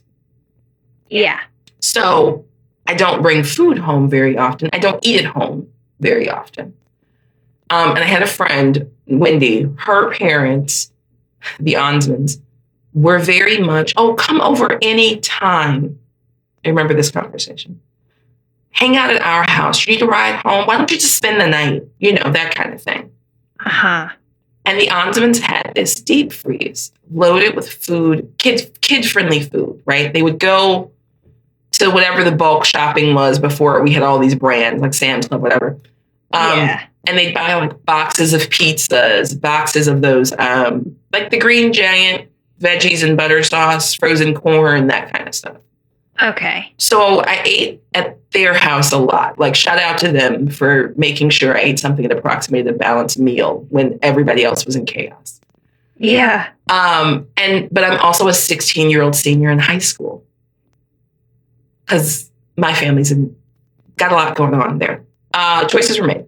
Yeah. 1.09 1.39
So 1.79 2.45
I 2.85 2.93
don't 2.93 3.21
bring 3.21 3.43
food 3.43 3.77
home 3.77 4.09
very 4.09 4.37
often. 4.37 4.69
I 4.73 4.79
don't 4.79 5.05
eat 5.05 5.23
at 5.23 5.31
home 5.31 5.67
very 5.99 6.29
often. 6.29 6.73
Um, 7.69 7.91
and 7.91 7.99
I 7.99 8.03
had 8.07 8.21
a 8.23 8.27
friend, 8.27 8.89
Wendy, 9.07 9.67
her 9.77 10.11
parents, 10.11 10.91
the 11.59 11.73
Onsmans, 11.73 12.39
were 12.93 13.19
very 13.19 13.59
much, 13.59 13.93
oh, 13.97 14.13
come 14.15 14.41
over 14.41 14.77
any 14.81 15.17
time. 15.19 15.99
I 16.65 16.69
remember 16.69 16.93
this 16.93 17.11
conversation. 17.11 17.79
Hang 18.71 18.97
out 18.97 19.09
at 19.09 19.21
our 19.21 19.43
house. 19.43 19.85
You 19.85 19.93
need 19.93 19.99
to 19.99 20.05
ride 20.07 20.35
home. 20.45 20.67
Why 20.67 20.77
don't 20.77 20.89
you 20.91 20.97
just 20.97 21.15
spend 21.15 21.41
the 21.41 21.47
night? 21.47 21.83
You 21.99 22.13
know, 22.13 22.31
that 22.31 22.53
kind 22.53 22.73
of 22.73 22.81
thing. 22.81 23.11
Uh 23.59 23.69
huh. 23.69 24.09
And 24.65 24.79
the 24.79 24.87
Onsmans 24.87 25.39
had 25.39 25.71
this 25.75 25.95
deep 25.95 26.33
freeze 26.33 26.91
loaded 27.09 27.55
with 27.55 27.71
food, 27.71 28.33
kid 28.37 28.77
kid 28.81 29.09
friendly 29.09 29.39
food, 29.39 29.81
right? 29.85 30.13
They 30.13 30.21
would 30.21 30.39
go 30.39 30.91
to 31.71 31.89
whatever 31.89 32.23
the 32.23 32.31
bulk 32.31 32.65
shopping 32.65 33.13
was 33.13 33.39
before 33.39 33.81
we 33.81 33.93
had 33.93 34.03
all 34.03 34.19
these 34.19 34.35
brands 34.35 34.81
like 34.81 34.93
Sam's 34.93 35.27
Club, 35.27 35.41
whatever. 35.41 35.79
Um, 36.33 36.57
yeah. 36.57 36.85
And 37.07 37.17
they'd 37.17 37.33
buy 37.33 37.53
like 37.55 37.85
boxes 37.85 38.33
of 38.33 38.41
pizzas, 38.41 39.39
boxes 39.39 39.87
of 39.87 40.01
those, 40.01 40.33
um, 40.37 40.97
like 41.13 41.29
the 41.29 41.37
Green 41.37 41.71
Giant 41.71 42.29
veggies 42.59 43.07
and 43.07 43.17
butter 43.17 43.43
sauce, 43.43 43.93
frozen 43.93 44.33
corn, 44.33 44.87
that 44.87 45.13
kind 45.13 45.27
of 45.27 45.35
stuff. 45.35 45.57
Okay. 46.21 46.73
So 46.77 47.21
I 47.21 47.41
ate 47.45 47.83
at 47.93 48.31
their 48.31 48.53
house 48.53 48.91
a 48.91 48.97
lot. 48.97 49.37
Like 49.37 49.55
shout 49.55 49.77
out 49.77 49.97
to 49.99 50.11
them 50.11 50.49
for 50.49 50.93
making 50.97 51.29
sure 51.29 51.55
I 51.55 51.61
ate 51.61 51.79
something 51.79 52.07
that 52.07 52.17
approximated 52.17 52.73
a 52.73 52.77
balanced 52.77 53.19
meal 53.19 53.65
when 53.69 53.99
everybody 54.01 54.43
else 54.43 54.65
was 54.65 54.75
in 54.75 54.85
chaos. 54.85 55.39
Yeah. 55.97 56.49
Um, 56.69 57.27
and 57.37 57.69
but 57.71 57.83
I'm 57.83 57.99
also 57.99 58.27
a 58.27 58.33
16 58.33 58.89
year 58.89 59.01
old 59.01 59.15
senior 59.15 59.51
in 59.51 59.59
high 59.59 59.77
school 59.77 60.23
because 61.85 62.31
my 62.55 62.73
family's 62.73 63.11
in, 63.11 63.35
got 63.97 64.11
a 64.11 64.15
lot 64.15 64.35
going 64.35 64.53
on 64.53 64.79
there. 64.79 65.03
Uh, 65.33 65.65
choices 65.65 65.99
were 65.99 66.07
made. 66.07 66.25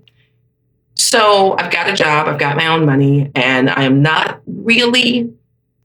So 0.96 1.56
I've 1.58 1.72
got 1.72 1.90
a 1.90 1.94
job, 1.94 2.28
I've 2.28 2.40
got 2.40 2.58
my 2.58 2.68
own 2.68 2.86
money, 2.86 3.32
and 3.34 3.70
I 3.70 3.84
am 3.84 4.02
not 4.02 4.42
really 4.46 5.34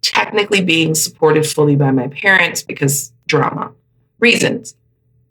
technically 0.05 0.63
being 0.63 0.95
supported 0.95 1.47
fully 1.47 1.77
by 1.77 1.91
my 1.91 2.09
parents 2.09 2.63
because 2.63 3.13
drama 3.27 3.73
reasons. 4.21 4.77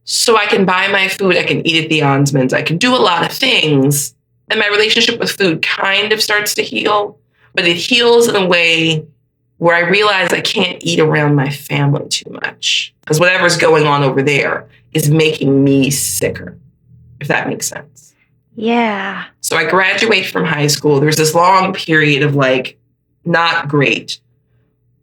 So 0.05 0.35
I 0.35 0.47
can 0.47 0.65
buy 0.65 0.87
my 0.89 1.07
food, 1.07 1.37
I 1.37 1.43
can 1.43 1.65
eat 1.65 1.83
at 1.83 1.89
the 1.89 1.99
Onsmans, 1.99 2.51
I 2.51 2.61
can 2.61 2.77
do 2.77 2.93
a 2.93 2.97
lot 2.97 3.23
of 3.23 3.31
things, 3.31 4.13
and 4.49 4.59
my 4.59 4.67
relationship 4.67 5.19
with 5.19 5.31
food 5.31 5.61
kind 5.61 6.11
of 6.11 6.21
starts 6.21 6.53
to 6.55 6.63
heal, 6.63 7.17
but 7.53 7.65
it 7.65 7.77
heals 7.77 8.27
in 8.27 8.35
a 8.35 8.45
way 8.45 9.05
where 9.57 9.75
I 9.75 9.87
realize 9.87 10.33
I 10.33 10.41
can't 10.41 10.83
eat 10.83 10.99
around 10.99 11.35
my 11.35 11.49
family 11.49 12.09
too 12.09 12.29
much 12.31 12.93
because 13.01 13.19
whatever's 13.19 13.55
going 13.55 13.87
on 13.87 14.03
over 14.03 14.21
there 14.21 14.67
is 14.93 15.09
making 15.09 15.63
me 15.63 15.89
sicker, 15.89 16.57
if 17.21 17.29
that 17.29 17.47
makes 17.47 17.67
sense. 17.67 18.13
Yeah. 18.55 19.25
So 19.39 19.55
I 19.55 19.69
graduate 19.69 20.25
from 20.25 20.45
high 20.45 20.67
school. 20.67 20.99
There's 20.99 21.15
this 21.15 21.33
long 21.33 21.73
period 21.73 22.23
of 22.23 22.35
like 22.35 22.77
not 23.25 23.67
great. 23.67 24.19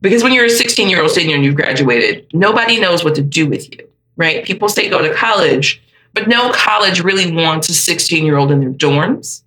Because 0.01 0.23
when 0.23 0.33
you're 0.33 0.47
a 0.47 0.51
16 0.51 0.89
year 0.89 1.03
old 1.03 1.11
senior 1.11 1.35
and 1.37 1.45
you've 1.45 1.57
graduated, 1.57 2.27
nobody 2.33 2.81
knows 2.81 3.05
what 3.05 3.15
to 3.17 3.23
do 3.23 3.47
with 3.47 3.71
you, 3.73 3.89
right? 4.17 4.45
People 4.45 4.69
say 4.69 4.89
go 4.89 5.03
to 5.03 5.13
college, 5.15 5.83
but 6.15 6.29
no 6.29 6.51
college 6.53 7.01
really 7.01 7.31
wants 7.31 7.69
a 7.69 7.75
16 7.75 8.25
year 8.25 8.37
old 8.37 8.51
in 8.51 8.61
their 8.61 8.71
dorms. 8.71 9.43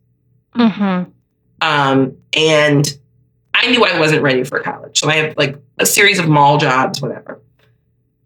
Mm-hmm. 0.55 1.09
Um, 1.61 2.17
and 2.33 2.97
I 3.53 3.71
knew 3.71 3.85
I 3.85 3.99
wasn't 3.99 4.21
ready 4.21 4.43
for 4.43 4.59
college. 4.59 4.99
So 4.99 5.09
I 5.09 5.15
had 5.15 5.37
like 5.37 5.57
a 5.79 5.85
series 5.85 6.19
of 6.19 6.27
mall 6.27 6.57
jobs, 6.57 7.01
whatever. 7.01 7.39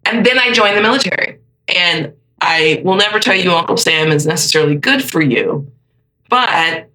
And 0.06 0.26
then 0.26 0.40
I 0.40 0.52
joined 0.52 0.78
the 0.78 0.82
military. 0.82 1.40
And 1.68 2.14
I 2.40 2.82
will 2.84 2.96
never 2.96 3.20
tell 3.20 3.36
you 3.36 3.52
Uncle 3.52 3.78
Sam 3.78 4.12
is 4.12 4.26
necessarily 4.26 4.76
good 4.76 5.04
for 5.04 5.22
you, 5.22 5.72
but 6.30 6.90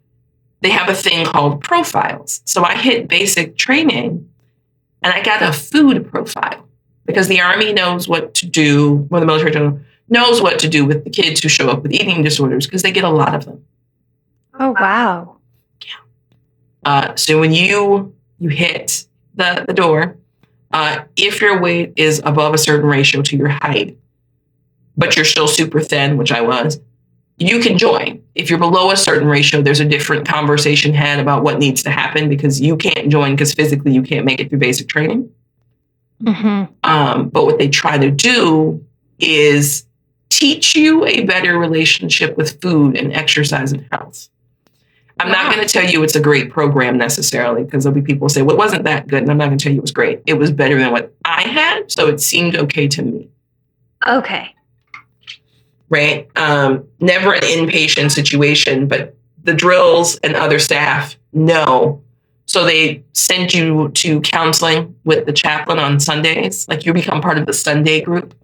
they 0.60 0.70
have 0.70 0.88
a 0.88 0.94
thing 0.94 1.26
called 1.26 1.62
profiles. 1.62 2.42
So 2.44 2.64
I 2.64 2.76
hit 2.76 3.08
basic 3.08 3.56
training 3.56 4.28
and 5.02 5.12
I 5.12 5.22
got 5.22 5.42
a 5.42 5.52
food 5.52 6.10
profile 6.10 6.68
because 7.06 7.28
the 7.28 7.40
Army 7.40 7.72
knows 7.72 8.08
what 8.08 8.34
to 8.34 8.46
do, 8.46 9.08
or 9.10 9.20
the 9.20 9.26
military 9.26 9.50
general 9.50 9.80
knows 10.08 10.40
what 10.42 10.58
to 10.60 10.68
do 10.68 10.84
with 10.84 11.04
the 11.04 11.10
kids 11.10 11.40
who 11.40 11.48
show 11.48 11.68
up 11.68 11.82
with 11.82 11.92
eating 11.92 12.22
disorders 12.22 12.66
because 12.66 12.82
they 12.82 12.92
get 12.92 13.04
a 13.04 13.08
lot 13.08 13.34
of 13.34 13.44
them. 13.44 13.64
Oh 14.58 14.72
wow. 14.72 15.36
Uh, 16.84 17.14
so 17.16 17.38
when 17.38 17.52
you 17.52 18.14
you 18.38 18.48
hit 18.48 19.06
the, 19.34 19.64
the 19.66 19.72
door, 19.72 20.16
uh, 20.72 21.04
if 21.16 21.40
your 21.40 21.60
weight 21.60 21.92
is 21.96 22.20
above 22.24 22.54
a 22.54 22.58
certain 22.58 22.88
ratio 22.88 23.22
to 23.22 23.36
your 23.36 23.48
height, 23.48 23.96
but 24.96 25.16
you're 25.16 25.24
still 25.24 25.48
super 25.48 25.80
thin, 25.80 26.16
which 26.16 26.32
I 26.32 26.40
was, 26.40 26.80
you 27.38 27.60
can 27.60 27.78
join. 27.78 28.22
If 28.34 28.50
you're 28.50 28.58
below 28.58 28.90
a 28.90 28.96
certain 28.96 29.28
ratio, 29.28 29.62
there's 29.62 29.80
a 29.80 29.84
different 29.84 30.26
conversation 30.26 30.94
had 30.94 31.18
about 31.18 31.42
what 31.42 31.58
needs 31.58 31.82
to 31.84 31.90
happen 31.90 32.28
because 32.28 32.60
you 32.60 32.76
can't 32.76 33.08
join 33.08 33.32
because 33.32 33.54
physically 33.54 33.92
you 33.92 34.02
can't 34.02 34.24
make 34.24 34.40
it 34.40 34.48
through 34.48 34.58
basic 34.58 34.88
training. 34.88 35.30
Mm-hmm. 36.22 36.72
Um, 36.84 37.28
but 37.28 37.44
what 37.44 37.58
they 37.58 37.68
try 37.68 37.98
to 37.98 38.10
do 38.10 38.84
is 39.18 39.86
teach 40.28 40.74
you 40.76 41.04
a 41.06 41.24
better 41.24 41.58
relationship 41.58 42.36
with 42.36 42.60
food 42.60 42.96
and 42.96 43.12
exercise 43.12 43.72
and 43.72 43.86
health. 43.90 44.28
I'm 45.20 45.30
not 45.30 45.54
going 45.54 45.66
to 45.66 45.72
tell 45.72 45.88
you 45.88 46.02
it's 46.02 46.16
a 46.16 46.20
great 46.20 46.50
program 46.50 46.96
necessarily 46.96 47.64
because 47.64 47.84
there'll 47.84 47.94
be 47.94 48.02
people 48.02 48.26
who 48.26 48.28
say, 48.32 48.42
well, 48.42 48.56
it 48.56 48.58
wasn't 48.58 48.84
that 48.84 49.06
good. 49.06 49.22
And 49.22 49.30
I'm 49.30 49.36
not 49.36 49.46
going 49.46 49.58
to 49.58 49.62
tell 49.62 49.72
you 49.72 49.78
it 49.78 49.82
was 49.82 49.92
great. 49.92 50.20
It 50.26 50.34
was 50.34 50.50
better 50.50 50.78
than 50.78 50.90
what 50.90 51.14
I 51.24 51.42
had. 51.42 51.92
So 51.92 52.08
it 52.08 52.20
seemed 52.20 52.56
okay 52.56 52.88
to 52.88 53.02
me. 53.02 53.28
Okay. 54.06 54.54
Right. 55.92 56.28
Um, 56.36 56.88
never 57.00 57.34
an 57.34 57.42
inpatient 57.42 58.10
situation, 58.12 58.88
but 58.88 59.14
the 59.44 59.52
drills 59.52 60.16
and 60.24 60.34
other 60.34 60.58
staff 60.58 61.16
know. 61.34 62.02
So 62.46 62.64
they 62.64 63.04
send 63.12 63.52
you 63.52 63.90
to 63.90 64.20
counseling 64.22 64.94
with 65.04 65.26
the 65.26 65.32
chaplain 65.34 65.78
on 65.78 66.00
Sundays. 66.00 66.66
Like 66.66 66.86
you 66.86 66.94
become 66.94 67.20
part 67.20 67.36
of 67.36 67.44
the 67.44 67.52
Sunday 67.52 68.00
group. 68.00 68.34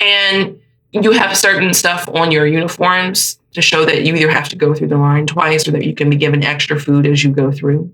And 0.00 0.60
you 0.92 1.10
have 1.10 1.36
certain 1.36 1.74
stuff 1.74 2.08
on 2.08 2.30
your 2.30 2.46
uniforms 2.46 3.40
to 3.52 3.60
show 3.60 3.84
that 3.84 4.04
you 4.04 4.14
either 4.14 4.30
have 4.30 4.48
to 4.50 4.56
go 4.56 4.74
through 4.74 4.88
the 4.88 4.96
line 4.96 5.26
twice 5.26 5.66
or 5.66 5.72
that 5.72 5.84
you 5.84 5.94
can 5.96 6.08
be 6.10 6.16
given 6.16 6.44
extra 6.44 6.78
food 6.78 7.06
as 7.08 7.24
you 7.24 7.32
go 7.32 7.50
through. 7.50 7.92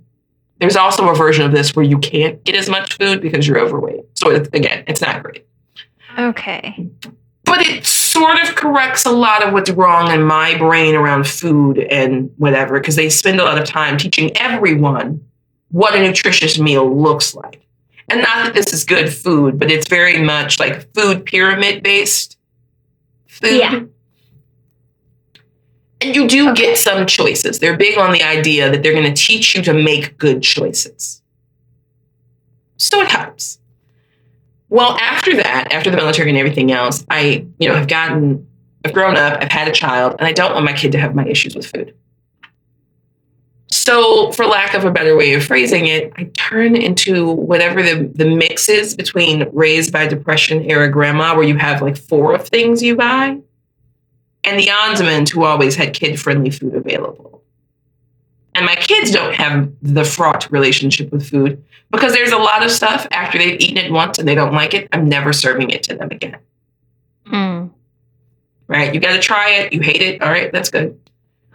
There's 0.61 0.77
also 0.77 1.09
a 1.09 1.15
version 1.15 1.45
of 1.47 1.53
this 1.53 1.75
where 1.75 1.85
you 1.87 1.99
can't 1.99 2.43
get 2.45 2.55
as 2.55 2.69
much 2.69 2.99
food 2.99 3.23
because 3.23 3.49
you're 3.49 3.59
overweight. 3.59 4.05
So 4.15 4.31
it's, 4.31 4.49
again, 4.53 4.85
it's 4.87 5.01
not 5.01 5.23
great 5.23 5.47
Okay. 6.19 6.89
but 7.45 7.61
it 7.67 7.85
sort 8.15 8.41
of 8.43 8.55
corrects 8.55 9.05
a 9.05 9.11
lot 9.11 9.43
of 9.43 9.53
what's 9.53 9.71
wrong 9.71 10.11
in 10.13 10.23
my 10.23 10.57
brain 10.57 10.95
around 10.95 11.27
food 11.27 11.79
and 11.79 12.31
whatever 12.39 12.79
because 12.81 12.97
they 12.97 13.09
spend 13.11 13.41
a 13.41 13.45
lot 13.45 13.59
of 13.59 13.65
time 13.67 13.99
teaching 13.99 14.31
everyone 14.37 15.21
what 15.71 15.95
a 15.95 16.01
nutritious 16.01 16.59
meal 16.59 16.87
looks 16.97 17.35
like. 17.35 17.61
And 18.09 18.21
not 18.23 18.45
that 18.45 18.55
this 18.55 18.73
is 18.73 18.85
good 18.85 19.13
food 19.13 19.59
but 19.59 19.71
it's 19.71 19.89
very 19.89 20.23
much 20.23 20.61
like 20.61 20.93
food 20.95 21.25
pyramid 21.27 21.83
based 21.83 22.39
food. 23.27 23.59
Yeah. 23.59 23.83
and 26.01 26.15
you 26.17 26.29
do 26.29 26.51
Okay. 26.51 26.63
get 26.67 26.79
some 26.79 27.07
choices. 27.07 27.59
They're 27.59 27.77
big 27.77 27.99
on 27.99 28.13
the 28.13 28.23
idea 28.23 28.71
that 28.71 28.83
they're 28.83 28.93
going 28.93 29.13
to 29.13 29.23
teach 29.23 29.55
you 29.57 29.63
to 29.63 29.73
make 29.75 30.19
good 30.19 30.43
choices. 30.43 31.23
So 32.77 33.01
it 33.01 33.09
helps 33.09 33.59
well, 34.75 34.99
after 35.01 35.37
that, 35.37 35.73
after 35.73 35.89
the 35.89 35.97
military 35.97 36.31
and 36.31 36.37
everything 36.37 36.73
else, 36.73 37.07
I, 37.09 37.47
you 37.61 37.69
know, 37.69 37.77
have 37.77 37.87
gotten, 37.87 38.45
I've 38.85 38.93
grown 38.93 39.17
up, 39.17 39.41
I've 39.41 39.53
had 39.53 39.69
a 39.69 39.71
child, 39.71 40.17
and 40.19 40.27
I 40.27 40.33
don't 40.33 40.53
want 40.53 40.65
my 40.65 40.73
kid 40.73 40.91
to 40.93 40.99
have 40.99 41.15
my 41.15 41.25
issues 41.29 41.55
with 41.55 41.65
food. 41.65 41.95
So, 43.69 44.33
for 44.33 44.47
lack 44.47 44.75
of 44.75 44.85
a 44.85 44.91
better 44.91 45.17
way 45.17 45.33
of 45.35 45.45
phrasing 45.45 45.87
it, 45.87 46.13
I 46.17 46.25
turn 46.35 46.75
into 46.75 47.31
whatever 47.31 47.85
the, 47.85 48.11
the 48.17 48.25
mix 48.25 48.69
is 48.69 48.97
between 48.97 49.49
raised 49.53 49.93
by 49.93 50.09
depression 50.09 50.69
era 50.69 50.91
grandma, 50.91 51.37
where 51.37 51.47
you 51.47 51.57
have 51.57 51.81
like 51.81 51.97
four 51.97 52.35
of 52.35 52.49
things 52.49 52.83
you 52.83 52.97
buy, 52.97 53.39
and 54.43 54.59
the 54.59 54.67
Ondsmans 54.67 55.29
who 55.29 55.45
always 55.45 55.77
had 55.77 55.95
kid 55.95 56.21
friendly 56.21 56.51
food 56.51 56.75
available. 56.75 57.34
And 58.55 58.67
my 58.67 58.77
kids 58.77 59.11
don't 59.11 59.35
have 59.35 59.71
the 59.83 60.05
fraught 60.05 60.51
relationship 60.51 61.11
with 61.11 61.29
food 61.29 61.63
because 61.91 62.13
there's 62.13 62.31
a 62.33 62.39
lot 62.39 62.65
of 62.65 62.71
stuff 62.71 63.07
after 63.11 63.37
they've 63.39 63.61
eaten 63.61 63.79
it 63.79 63.91
once 63.93 64.19
and 64.19 64.29
they 64.29 64.35
don't 64.35 64.53
like 64.53 64.75
it, 64.75 64.89
I'm 64.93 65.09
never 65.09 65.33
serving 65.33 65.71
it 65.71 65.83
to 65.85 65.97
them 65.97 66.09
again. 66.11 66.37
Mm, 67.27 67.71
Right? 68.69 68.95
You 68.95 69.01
got 69.01 69.13
to 69.15 69.19
try 69.21 69.51
it. 69.51 69.73
You 69.73 69.81
hate 69.81 70.01
it. 70.03 70.23
All 70.23 70.31
right, 70.31 70.51
that's 70.53 70.71
good. 70.71 70.99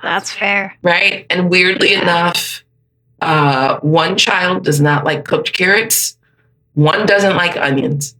that's 0.03 0.31
fair. 0.31 0.75
right? 0.81 1.25
And 1.29 1.49
weirdly 1.49 1.91
Yeah. 1.93 2.01
enough, 2.03 2.63
uh, 3.21 3.79
one 3.79 4.17
child 4.17 4.63
does 4.63 4.79
not 4.79 5.03
like 5.05 5.25
cooked 5.25 5.51
carrots. 5.53 6.17
One 6.73 7.05
doesn't 7.05 7.35
like 7.35 7.57
onions. 7.57 8.15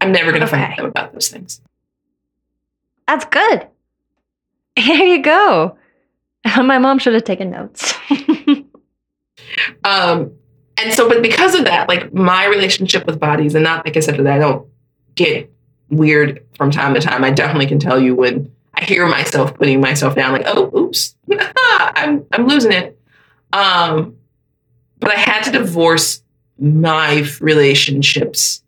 I'm 0.00 0.12
never 0.12 0.30
going 0.32 0.40
to 0.40 0.46
Okay. 0.48 0.66
fight 0.66 0.76
them 0.76 0.86
about 0.86 1.12
those 1.12 1.28
things. 1.28 1.60
That's 3.06 3.24
good. 3.26 3.66
Here 4.76 5.04
you 5.06 5.22
go. 5.22 5.76
My 6.56 6.78
mom 6.78 6.98
should 6.98 7.14
have 7.14 7.24
taken 7.24 7.50
notes. 7.50 7.94
Um, 9.84 10.32
and 10.76 10.92
so, 10.92 11.08
but 11.08 11.22
because 11.22 11.54
of 11.54 11.64
that, 11.64 11.88
like 11.88 12.12
my 12.14 12.46
relationship 12.46 13.06
with 13.06 13.20
bodies, 13.20 13.54
and 13.54 13.64
not 13.64 13.84
like 13.84 13.96
I 13.96 14.00
said 14.00 14.16
that 14.16 14.26
I 14.26 14.38
don't 14.38 14.66
get 15.14 15.52
weird 15.90 16.44
from 16.56 16.70
time 16.70 16.94
to 16.94 17.00
time. 17.00 17.24
I 17.24 17.30
definitely 17.30 17.66
can 17.66 17.78
tell 17.78 18.00
you 18.00 18.14
when 18.14 18.50
I 18.74 18.84
hear 18.84 19.06
myself 19.06 19.54
putting 19.54 19.80
myself 19.80 20.14
down, 20.14 20.32
like, 20.32 20.46
oh, 20.46 20.70
oops, 20.76 21.14
I'm 21.58 22.24
I'm 22.32 22.46
losing 22.46 22.72
it. 22.72 22.98
Um, 23.52 24.16
but 25.00 25.10
I 25.10 25.18
had 25.18 25.42
to 25.44 25.52
divorce 25.52 26.22
my 26.58 27.26
relationships 27.40 28.62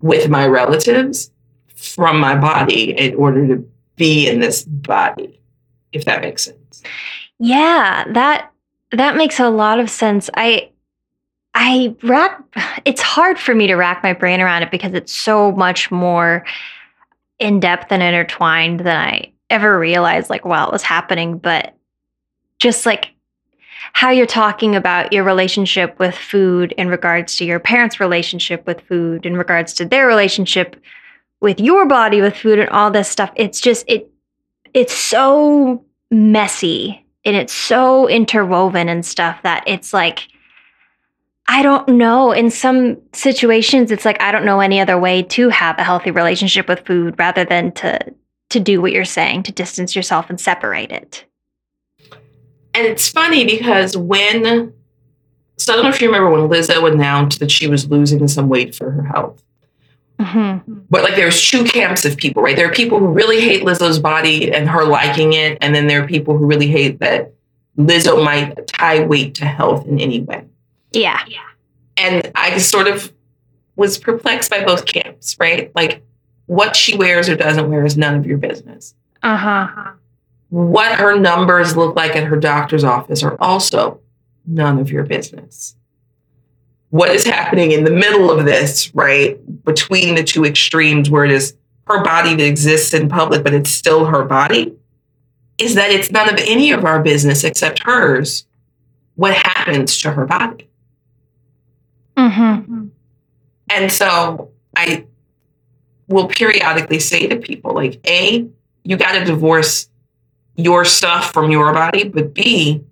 with 0.00 0.28
my 0.28 0.46
relatives 0.46 1.30
from 1.74 2.18
my 2.18 2.36
body 2.36 2.96
in 2.96 3.14
order 3.16 3.46
to 3.48 3.68
be 3.96 4.28
in 4.28 4.40
this 4.40 4.64
body, 4.64 5.40
if 5.92 6.04
that 6.06 6.20
makes 6.22 6.44
sense. 6.44 6.58
Yeah, 7.38 8.04
that 8.12 8.50
that 8.92 9.16
makes 9.16 9.40
a 9.40 9.48
lot 9.48 9.80
of 9.80 9.90
sense. 9.90 10.30
I 10.34 10.70
I 11.54 11.94
rack 12.02 12.42
it's 12.84 13.00
hard 13.00 13.38
for 13.38 13.54
me 13.54 13.66
to 13.66 13.74
rack 13.74 14.02
my 14.02 14.12
brain 14.12 14.40
around 14.40 14.62
it 14.62 14.70
because 14.70 14.94
it's 14.94 15.14
so 15.14 15.52
much 15.52 15.90
more 15.90 16.44
in 17.38 17.60
depth 17.60 17.90
and 17.90 18.02
intertwined 18.02 18.80
than 18.80 18.96
I 18.96 19.32
ever 19.50 19.78
realized 19.78 20.30
like 20.30 20.44
while 20.44 20.68
it 20.68 20.72
was 20.72 20.82
happening, 20.82 21.38
but 21.38 21.74
just 22.58 22.86
like 22.86 23.10
how 23.92 24.10
you're 24.10 24.26
talking 24.26 24.74
about 24.74 25.12
your 25.12 25.22
relationship 25.22 25.98
with 25.98 26.16
food 26.16 26.72
in 26.72 26.88
regards 26.88 27.36
to 27.36 27.44
your 27.44 27.60
parents' 27.60 28.00
relationship 28.00 28.66
with 28.66 28.80
food, 28.82 29.26
in 29.26 29.36
regards 29.36 29.72
to 29.74 29.84
their 29.84 30.06
relationship 30.06 30.76
with 31.40 31.60
your 31.60 31.86
body 31.86 32.20
with 32.20 32.36
food 32.36 32.58
and 32.58 32.70
all 32.70 32.90
this 32.90 33.08
stuff. 33.08 33.30
It's 33.36 33.60
just 33.60 33.84
it 33.88 34.10
it's 34.72 34.94
so 34.94 35.83
messy 36.10 37.04
and 37.24 37.36
it's 37.36 37.52
so 37.52 38.08
interwoven 38.08 38.88
and 38.88 39.04
stuff 39.04 39.42
that 39.42 39.64
it's 39.66 39.92
like 39.92 40.28
I 41.46 41.62
don't 41.62 41.86
know. 41.88 42.32
In 42.32 42.50
some 42.50 42.96
situations, 43.12 43.90
it's 43.90 44.06
like 44.06 44.20
I 44.20 44.32
don't 44.32 44.46
know 44.46 44.60
any 44.60 44.80
other 44.80 44.98
way 44.98 45.22
to 45.24 45.50
have 45.50 45.78
a 45.78 45.84
healthy 45.84 46.10
relationship 46.10 46.68
with 46.68 46.86
food 46.86 47.18
rather 47.18 47.44
than 47.44 47.72
to 47.72 48.14
to 48.50 48.60
do 48.60 48.80
what 48.80 48.92
you're 48.92 49.04
saying, 49.04 49.42
to 49.42 49.52
distance 49.52 49.94
yourself 49.94 50.30
and 50.30 50.40
separate 50.40 50.90
it. 50.90 51.24
And 52.72 52.86
it's 52.86 53.08
funny 53.08 53.44
because 53.44 53.96
when, 53.96 54.72
so 55.58 55.72
I 55.72 55.76
don't 55.76 55.84
know 55.84 55.90
if 55.90 56.00
you 56.00 56.08
remember 56.08 56.30
when 56.30 56.48
Lizzo 56.48 56.90
announced 56.90 57.40
that 57.40 57.50
she 57.50 57.68
was 57.68 57.88
losing 57.88 58.26
some 58.26 58.48
weight 58.48 58.74
for 58.74 58.90
her 58.90 59.02
health. 59.04 59.43
Mm-hmm. 60.18 60.72
But 60.90 61.02
like 61.02 61.16
there's 61.16 61.40
two 61.40 61.64
camps 61.64 62.04
of 62.04 62.16
people, 62.16 62.42
right? 62.42 62.56
There 62.56 62.68
are 62.68 62.72
people 62.72 62.98
who 62.98 63.08
really 63.08 63.40
hate 63.40 63.64
Lizzo's 63.64 63.98
body 63.98 64.52
and 64.52 64.68
her 64.68 64.84
liking 64.84 65.32
it. 65.32 65.58
And 65.60 65.74
then 65.74 65.86
there 65.86 66.02
are 66.04 66.06
people 66.06 66.36
who 66.38 66.46
really 66.46 66.68
hate 66.68 67.00
that 67.00 67.32
Lizzo 67.76 68.24
might 68.24 68.66
tie 68.68 69.04
weight 69.04 69.34
to 69.36 69.44
health 69.44 69.86
in 69.86 69.98
any 69.98 70.20
way. 70.20 70.44
Yeah. 70.92 71.20
Yeah. 71.26 71.40
And 71.96 72.30
I 72.34 72.58
sort 72.58 72.86
of 72.86 73.12
was 73.76 73.98
perplexed 73.98 74.50
by 74.50 74.64
both 74.64 74.86
camps, 74.86 75.36
right? 75.40 75.72
Like 75.74 76.02
what 76.46 76.76
she 76.76 76.96
wears 76.96 77.28
or 77.28 77.36
doesn't 77.36 77.68
wear 77.68 77.84
is 77.84 77.96
none 77.96 78.14
of 78.14 78.26
your 78.26 78.38
business. 78.38 78.94
Uh 79.22 79.36
huh. 79.36 79.92
What 80.50 80.98
her 80.98 81.18
numbers 81.18 81.76
look 81.76 81.96
like 81.96 82.14
at 82.14 82.24
her 82.24 82.36
doctor's 82.36 82.84
office 82.84 83.24
are 83.24 83.36
also 83.40 84.00
none 84.46 84.78
of 84.78 84.90
your 84.90 85.04
business. 85.04 85.74
What 86.94 87.10
is 87.10 87.24
happening 87.24 87.72
in 87.72 87.82
the 87.82 87.90
middle 87.90 88.30
of 88.30 88.44
this, 88.44 88.94
right? 88.94 89.36
Between 89.64 90.14
the 90.14 90.22
two 90.22 90.44
extremes, 90.44 91.10
where 91.10 91.24
it 91.24 91.32
is 91.32 91.56
her 91.88 92.04
body 92.04 92.36
that 92.36 92.46
exists 92.46 92.94
in 92.94 93.08
public, 93.08 93.42
but 93.42 93.52
it's 93.52 93.68
still 93.68 94.04
her 94.04 94.22
body, 94.24 94.76
is 95.58 95.74
that 95.74 95.90
it's 95.90 96.12
none 96.12 96.32
of 96.32 96.38
any 96.38 96.70
of 96.70 96.84
our 96.84 97.02
business 97.02 97.42
except 97.42 97.80
hers 97.82 98.46
what 99.16 99.34
happens 99.34 100.00
to 100.02 100.12
her 100.12 100.24
body. 100.24 100.70
Mm-hmm. 102.16 102.86
And 103.70 103.90
so 103.90 104.52
I 104.76 105.06
will 106.06 106.28
periodically 106.28 107.00
say 107.00 107.26
to 107.26 107.38
people, 107.38 107.74
like, 107.74 107.98
A, 108.06 108.46
you 108.84 108.96
got 108.96 109.18
to 109.18 109.24
divorce 109.24 109.88
your 110.54 110.84
stuff 110.84 111.32
from 111.32 111.50
your 111.50 111.72
body, 111.72 112.04
but 112.08 112.34
B, 112.34 112.84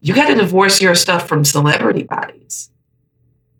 you 0.00 0.14
got 0.14 0.28
to 0.28 0.36
divorce 0.36 0.80
your 0.80 0.94
stuff 0.94 1.26
from 1.26 1.44
celebrity 1.44 2.04
bodies. 2.04 2.68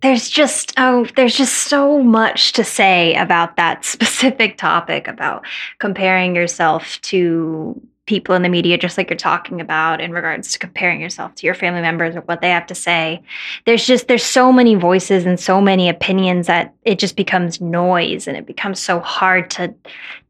There's 0.02 0.28
just 0.28 0.72
oh, 0.76 1.06
there's 1.16 1.36
just 1.36 1.54
so 1.54 2.02
much 2.02 2.52
to 2.52 2.64
say 2.64 3.14
about 3.14 3.56
that 3.56 3.84
specific 3.84 4.58
topic 4.58 5.08
about 5.08 5.46
comparing 5.78 6.34
yourself 6.34 7.00
to 7.02 7.80
people 8.06 8.34
in 8.34 8.42
the 8.42 8.48
media, 8.48 8.76
just 8.76 8.98
like 8.98 9.08
you're 9.08 9.16
talking 9.16 9.60
about 9.60 10.00
in 10.00 10.12
regards 10.12 10.52
to 10.52 10.58
comparing 10.58 11.00
yourself 11.00 11.34
to 11.36 11.46
your 11.46 11.54
family 11.54 11.80
members 11.80 12.16
or 12.16 12.20
what 12.22 12.40
they 12.40 12.50
have 12.50 12.66
to 12.66 12.74
say. 12.74 13.22
There's 13.64 13.86
just 13.86 14.08
there's 14.08 14.24
so 14.24 14.52
many 14.52 14.74
voices 14.74 15.24
and 15.24 15.38
so 15.38 15.60
many 15.60 15.88
opinions 15.88 16.48
that 16.48 16.74
it 16.84 16.98
just 16.98 17.16
becomes 17.16 17.60
noise 17.60 18.26
and 18.26 18.36
it 18.36 18.46
becomes 18.46 18.80
so 18.80 18.98
hard 19.00 19.50
to 19.52 19.72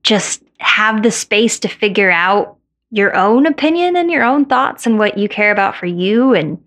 just 0.02 0.42
have 0.58 1.02
the 1.02 1.10
space 1.10 1.58
to 1.60 1.68
figure 1.68 2.10
out 2.10 2.56
your 2.90 3.16
own 3.16 3.46
opinion 3.46 3.96
and 3.96 4.10
your 4.10 4.22
own 4.22 4.44
thoughts 4.44 4.86
and 4.86 4.98
what 4.98 5.16
you 5.16 5.28
care 5.28 5.50
about 5.50 5.74
for 5.74 5.86
you 5.86 6.34
and 6.34 6.62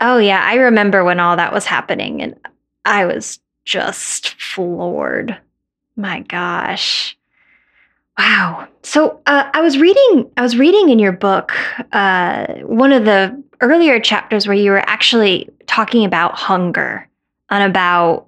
Oh 0.00 0.18
yeah, 0.18 0.42
I 0.44 0.54
remember 0.54 1.04
when 1.04 1.20
all 1.20 1.36
that 1.36 1.52
was 1.52 1.64
happening 1.64 2.22
and 2.22 2.36
I 2.84 3.06
was 3.06 3.38
just 3.64 4.40
floored. 4.40 5.38
My 5.96 6.20
gosh. 6.20 7.16
Wow. 8.18 8.68
So 8.82 9.20
uh, 9.26 9.50
I 9.52 9.60
was 9.60 9.78
reading 9.78 10.30
I 10.36 10.42
was 10.42 10.56
reading 10.56 10.90
in 10.90 10.98
your 10.98 11.12
book 11.12 11.52
uh, 11.92 12.46
one 12.62 12.92
of 12.92 13.04
the 13.04 13.42
earlier 13.60 13.98
chapters 13.98 14.46
where 14.46 14.56
you 14.56 14.70
were 14.70 14.88
actually 14.88 15.48
talking 15.66 16.04
about 16.04 16.34
hunger 16.34 17.08
and 17.50 17.64
about 17.64 18.26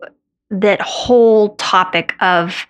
that 0.51 0.81
whole 0.81 1.57
topic 1.57 2.15
of 2.21 2.67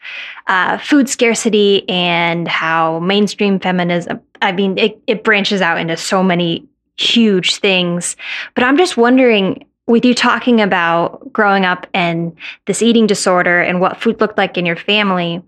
uh, 0.46 0.78
food 0.78 1.08
scarcity 1.08 1.88
and 1.88 2.48
how 2.48 2.98
mainstream 3.00 3.60
feminism 3.60 4.20
I 4.42 4.52
mean 4.52 4.76
it, 4.78 5.00
it 5.06 5.24
branches 5.24 5.60
out 5.62 5.78
into 5.78 5.96
so 5.96 6.22
many 6.22 6.66
huge 6.96 7.56
things. 7.56 8.16
But 8.54 8.64
I'm 8.64 8.76
just 8.76 8.96
wondering, 8.96 9.64
with 9.86 10.04
you 10.04 10.14
talking 10.14 10.60
about 10.60 11.32
growing 11.32 11.64
up 11.64 11.86
and 11.94 12.36
this 12.66 12.82
eating 12.82 13.06
disorder 13.06 13.60
and 13.60 13.80
what 13.80 14.00
food 14.00 14.20
looked 14.20 14.38
like 14.38 14.58
in 14.58 14.66
your 14.66 14.76
family, 14.76 15.42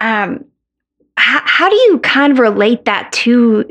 um, 0.00 0.44
how, 1.16 1.40
how 1.44 1.68
do 1.68 1.76
you 1.76 1.98
kind 2.00 2.32
of 2.32 2.38
relate 2.38 2.84
that 2.84 3.10
to 3.12 3.68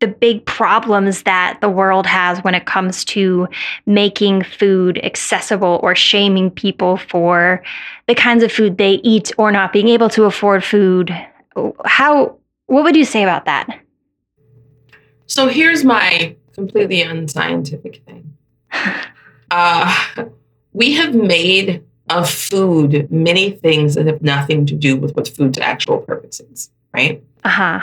the 0.00 0.06
big 0.06 0.44
problems 0.44 1.22
that 1.22 1.58
the 1.60 1.70
world 1.70 2.06
has 2.06 2.42
when 2.44 2.54
it 2.54 2.66
comes 2.66 3.04
to 3.04 3.48
making 3.86 4.42
food 4.42 5.02
accessible 5.02 5.80
or 5.82 5.94
shaming 5.94 6.50
people 6.50 6.98
for 6.98 7.62
the 8.06 8.14
kinds 8.14 8.42
of 8.42 8.52
food 8.52 8.76
they 8.76 8.94
eat 9.02 9.32
or 9.38 9.50
not 9.50 9.72
being 9.72 9.88
able 9.88 10.10
to 10.10 10.24
afford 10.24 10.62
food? 10.62 11.10
How, 11.86 12.36
what 12.66 12.84
would 12.84 12.96
you 12.96 13.06
say 13.06 13.22
about 13.22 13.46
that? 13.46 13.80
So 15.26 15.48
here's 15.48 15.82
my 15.82 16.36
completely 16.56 17.02
unscientific 17.02 18.02
thing. 18.04 18.36
Uh, 19.48 20.26
we 20.72 20.94
have 20.94 21.14
made 21.14 21.80
of 22.10 22.28
food 22.28 23.08
many 23.12 23.52
things 23.52 23.94
that 23.94 24.04
have 24.06 24.20
nothing 24.20 24.66
to 24.66 24.74
do 24.74 24.96
with 24.96 25.14
what 25.14 25.28
food's 25.28 25.56
actual 25.58 25.98
purpose 25.98 26.40
is, 26.40 26.68
right? 26.92 27.22
Uh 27.44 27.48
huh. 27.48 27.80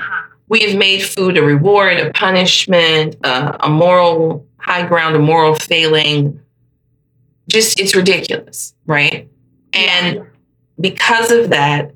We 0.49 0.59
have 0.59 0.77
made 0.77 1.01
food 1.01 1.37
a 1.37 1.41
reward, 1.41 1.99
a 1.99 2.11
punishment, 2.11 3.15
uh, 3.23 3.57
a 3.61 3.69
moral 3.69 4.45
high 4.57 4.85
ground, 4.85 5.15
a 5.15 5.19
moral 5.19 5.55
failing. 5.55 6.39
Just, 7.47 7.79
it's 7.79 7.95
ridiculous, 7.95 8.73
right? 8.85 9.29
And 9.73 10.27
because 10.79 11.31
of 11.31 11.49
that 11.49 11.93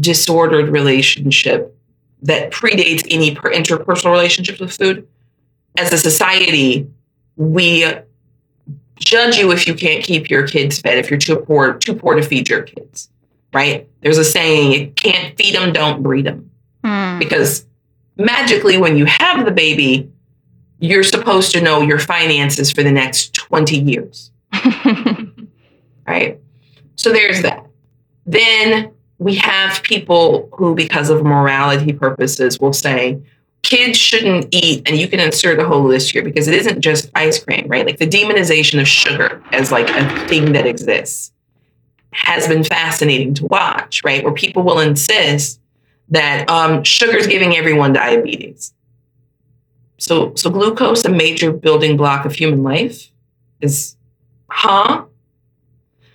disordered 0.00 0.70
relationship 0.70 1.76
that 2.22 2.52
predates 2.52 3.06
any 3.10 3.34
per- 3.34 3.52
interpersonal 3.52 4.12
relationships 4.12 4.60
with 4.60 4.72
food, 4.72 5.06
as 5.78 5.92
a 5.92 5.98
society, 5.98 6.88
we 7.36 7.86
judge 8.98 9.36
you 9.36 9.52
if 9.52 9.66
you 9.66 9.74
can't 9.74 10.02
keep 10.02 10.28
your 10.28 10.46
kids 10.46 10.80
fed, 10.80 10.98
if 10.98 11.10
you're 11.10 11.18
too 11.18 11.36
poor, 11.36 11.74
too 11.74 11.94
poor 11.94 12.14
to 12.14 12.22
feed 12.22 12.48
your 12.48 12.62
kids, 12.62 13.08
right? 13.52 13.88
There's 14.00 14.18
a 14.18 14.24
saying, 14.24 14.72
you 14.72 14.90
can't 14.90 15.36
feed 15.36 15.54
them, 15.54 15.72
don't 15.72 16.02
breed 16.02 16.26
them. 16.26 16.50
Mm. 16.84 17.18
Because 17.18 17.64
magically, 18.16 18.76
when 18.76 18.96
you 18.96 19.06
have 19.06 19.44
the 19.44 19.52
baby, 19.52 20.10
you're 20.80 21.04
supposed 21.04 21.52
to 21.52 21.60
know 21.60 21.80
your 21.80 21.98
finances 21.98 22.70
for 22.70 22.82
the 22.82 22.92
next 22.92 23.34
20 23.34 23.78
years, 23.78 24.30
right? 26.06 26.38
So 26.96 27.12
there's 27.12 27.42
that. 27.42 27.64
Then 28.26 28.92
we 29.18 29.36
have 29.36 29.82
people 29.82 30.48
who, 30.52 30.74
because 30.74 31.10
of 31.10 31.24
morality 31.24 31.92
purposes, 31.92 32.58
will 32.60 32.72
say, 32.72 33.20
kids 33.68 33.98
shouldn't 33.98 34.48
eat, 34.50 34.88
and 34.88 34.98
you 34.98 35.08
can 35.08 35.20
insert 35.20 35.58
a 35.60 35.66
whole 35.66 35.84
list 35.84 36.12
here 36.12 36.22
because 36.22 36.48
it 36.48 36.54
isn't 36.54 36.80
just 36.80 37.10
ice 37.14 37.42
cream, 37.44 37.66
right? 37.68 37.84
Like 37.84 37.98
the 37.98 38.06
demonization 38.06 38.80
of 38.80 38.88
sugar 38.88 39.42
as 39.52 39.70
like 39.70 39.90
a 39.90 40.26
thing 40.26 40.52
that 40.52 40.66
exists 40.66 41.32
has 42.12 42.48
been 42.48 42.64
fascinating 42.64 43.34
to 43.34 43.46
watch, 43.46 44.02
right? 44.04 44.24
Where 44.24 44.32
people 44.32 44.62
will 44.62 44.80
insist 44.80 45.60
that 46.08 46.48
um, 46.48 46.82
sugar's 46.82 47.26
giving 47.26 47.56
everyone 47.56 47.92
diabetes. 47.92 48.72
So, 49.98 50.34
so 50.34 50.48
glucose, 50.48 51.04
a 51.04 51.10
major 51.10 51.52
building 51.52 51.98
block 51.98 52.24
of 52.24 52.34
human 52.34 52.62
life, 52.62 53.10
is, 53.60 53.96
huh? 54.48 55.04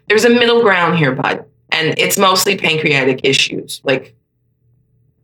There's 0.07 0.25
a 0.25 0.29
middle 0.29 0.63
ground 0.63 0.97
here, 0.97 1.11
bud, 1.13 1.45
and 1.69 1.93
it's 1.99 2.17
mostly 2.17 2.57
pancreatic 2.57 3.19
issues, 3.23 3.81
like 3.83 4.15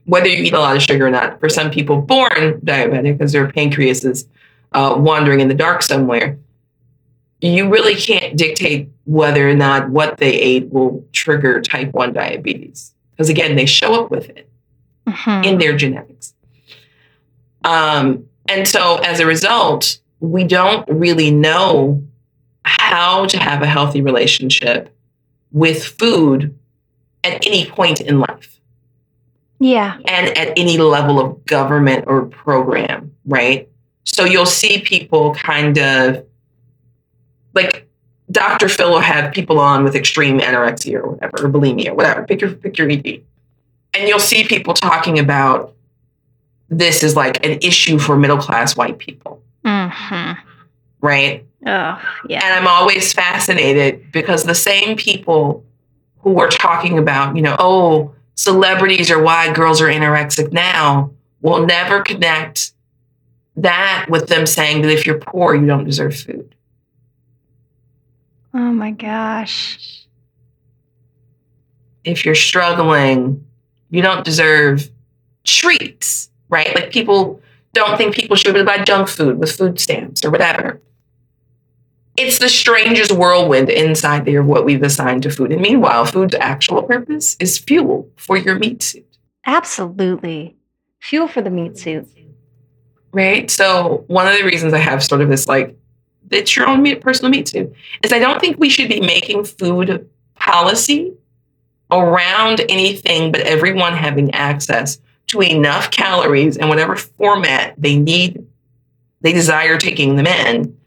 whether 0.10 0.28
you 0.28 0.43
eat 0.43 0.53
a 0.53 0.60
lot 0.60 0.76
of 0.76 0.82
sugar 0.82 1.05
or 1.05 1.12
not. 1.12 1.39
For 1.39 1.49
some 1.49 1.70
people 1.70 2.01
born 2.01 2.60
diabetic, 2.62 3.18
because 3.18 3.32
their 3.32 3.47
pancreas 3.51 4.03
is 4.03 4.28
uh, 4.72 4.95
wandering 4.97 5.39
in 5.39 5.47
the 5.47 5.53
dark 5.53 5.84
somewhere, 5.84 6.39
you 7.41 7.70
really 7.70 7.93
can't 7.95 8.36
dictate 8.36 8.89
whether 9.05 9.47
or 9.47 9.53
not 9.53 9.89
what 9.89 10.18
they 10.18 10.34
ate 10.34 10.70
will 10.74 11.05
trigger 11.14 11.62
type 11.62 11.93
1 11.93 12.14
diabetes. 12.14 12.93
Because 13.12 13.30
again, 13.30 13.55
they 13.55 13.66
show 13.68 14.03
up 14.03 14.10
with 14.12 14.30
it 14.30 14.49
Mhm. 15.07 15.45
in 15.45 15.57
their 15.60 15.78
genetics. 15.78 16.34
Um, 17.64 18.26
and 18.47 18.68
so 18.68 18.95
as 18.97 19.20
a 19.20 19.26
result, 19.26 19.99
we 20.20 20.43
don't 20.43 20.86
really 20.89 21.30
know 21.32 22.03
how 22.64 23.26
to 23.28 23.38
have 23.38 23.62
a 23.62 23.68
healthy 23.68 24.01
relationship 24.01 24.93
with 25.51 25.84
food 25.84 26.57
at 27.24 27.45
any 27.45 27.66
point 27.66 28.01
in 28.01 28.20
life 28.20 28.59
yeah. 29.60 29.97
and 30.05 30.38
at 30.38 30.57
any 30.57 30.78
level 30.78 31.20
of 31.20 31.45
government 31.45 32.05
or 32.07 32.26
program, 32.26 33.16
right? 33.26 33.70
So 34.03 34.26
you'll 34.26 34.45
see 34.45 34.82
people 34.82 35.34
kind 35.36 35.78
of 35.78 36.26
like 37.53 37.88
Dr. 38.32 38.70
Phil 38.70 38.91
will 38.91 38.99
have 38.99 39.34
people 39.34 39.60
on 39.60 39.84
with 39.84 39.95
extreme 39.95 40.39
anorexia 40.39 40.95
or 40.95 41.12
whatever, 41.12 41.45
or 41.45 41.49
bulimia, 41.49 41.89
or 41.89 41.95
whatever. 41.95 42.26
Pick 42.26 42.41
your 42.41 42.51
pick 42.53 42.78
your 42.78 42.89
ED. 42.89 43.24
And 43.93 44.07
you'll 44.07 44.20
see 44.20 44.43
people 44.43 44.74
talking 44.74 45.18
about 45.18 45.74
this 46.70 47.03
is 47.03 47.16
like 47.16 47.43
an 47.43 47.60
issue 47.62 47.97
for 47.97 48.16
middle 48.16 48.38
class 48.38 48.78
white 48.78 48.99
people, 48.99 49.41
hmm 49.66 50.34
right? 51.01 51.45
Oh, 51.66 52.01
yeah. 52.28 52.43
And 52.43 52.53
I'm 52.53 52.68
always 52.68 53.14
fascinated 53.14 54.12
because 54.12 54.43
the 54.43 54.55
same 54.55 54.95
people 54.97 55.64
who 56.20 56.39
are 56.39 56.49
talking 56.49 56.97
about, 56.97 57.36
you 57.36 57.41
know, 57.41 57.55
oh, 57.60 58.14
celebrities 58.40 59.12
or 59.12 59.22
why 59.22 59.52
girls 59.52 59.82
are 59.82 59.88
anorexic 59.88 60.54
now 60.54 61.12
will 61.42 61.66
never 61.66 62.00
connect 62.02 62.72
that 63.58 64.06
with 64.08 64.28
them 64.28 64.46
saying 64.46 64.82
that 64.82 64.92
if 64.92 65.06
you're 65.06 65.20
poor, 65.20 65.54
you 65.54 65.68
don't 65.68 65.84
deserve 65.84 66.16
food. 66.16 66.56
Oh 68.54 68.72
my 68.72 68.92
gosh. 68.92 70.06
If 72.06 72.26
you're 72.26 72.34
struggling, 72.34 73.46
you 73.90 74.02
don't 74.02 74.24
deserve 74.24 74.90
treats, 75.44 76.30
right? 76.48 76.74
Like 76.74 76.92
people 76.92 77.42
don't 77.74 77.98
think 77.98 78.16
people 78.16 78.38
should 78.38 78.54
be 78.54 78.64
buy 78.64 78.86
junk 78.86 79.10
food 79.10 79.38
with 79.38 79.52
food 79.52 79.82
stamps 79.82 80.24
or 80.24 80.32
whatever. 80.32 80.82
It's 82.20 82.39
the 82.39 82.49
strangest 82.49 83.11
whirlwind 83.13 83.70
inside 83.70 84.26
there 84.26 84.41
of 84.41 84.45
what 84.47 84.65
we've 84.65 84.84
assigned 84.84 85.24
to 85.24 85.32
food. 85.32 85.51
And 85.51 85.61
meanwhile, 85.61 86.05
food's 86.05 86.36
actual 86.36 86.84
purpose 86.84 87.38
is 87.39 87.57
fuel 87.57 88.09
for 88.17 88.36
your 88.38 88.55
meat 88.59 88.84
suit. 88.84 89.17
Absolutely. 89.45 90.57
Fuel 90.99 91.28
for 91.28 91.41
the 91.41 91.49
meat 91.49 91.78
suit. 91.78 92.07
right? 93.13 93.49
So 93.49 94.03
one 94.07 94.28
of 94.28 94.38
the 94.38 94.43
reasons 94.43 94.74
I 94.74 94.80
have 94.80 95.03
sort 95.03 95.22
of 95.22 95.30
this 95.30 95.47
like 95.47 95.76
it's 96.30 96.55
your 96.55 96.67
own 96.67 96.84
meat, 96.84 97.01
personal 97.01 97.32
meat 97.32 97.47
suit 97.47 97.74
is 98.03 98.11
I 98.13 98.20
don't 98.20 98.39
think 98.39 98.59
we 98.59 98.70
should 98.70 98.89
be 98.89 98.99
making 99.01 99.45
food 99.45 100.07
policy 100.36 101.13
around 101.89 102.61
anything 102.70 103.32
but 103.32 103.41
everyone 103.41 103.93
having 103.93 104.32
access 104.36 104.99
to 105.28 105.41
enough 105.41 105.89
calories 105.89 106.57
in 106.57 106.67
whatever 106.67 106.95
format 106.95 107.74
they 107.78 107.97
need, 107.97 108.45
they 109.22 109.32
desire 109.32 109.78
taking 109.78 110.15
them 110.15 110.28
in, 110.28 110.78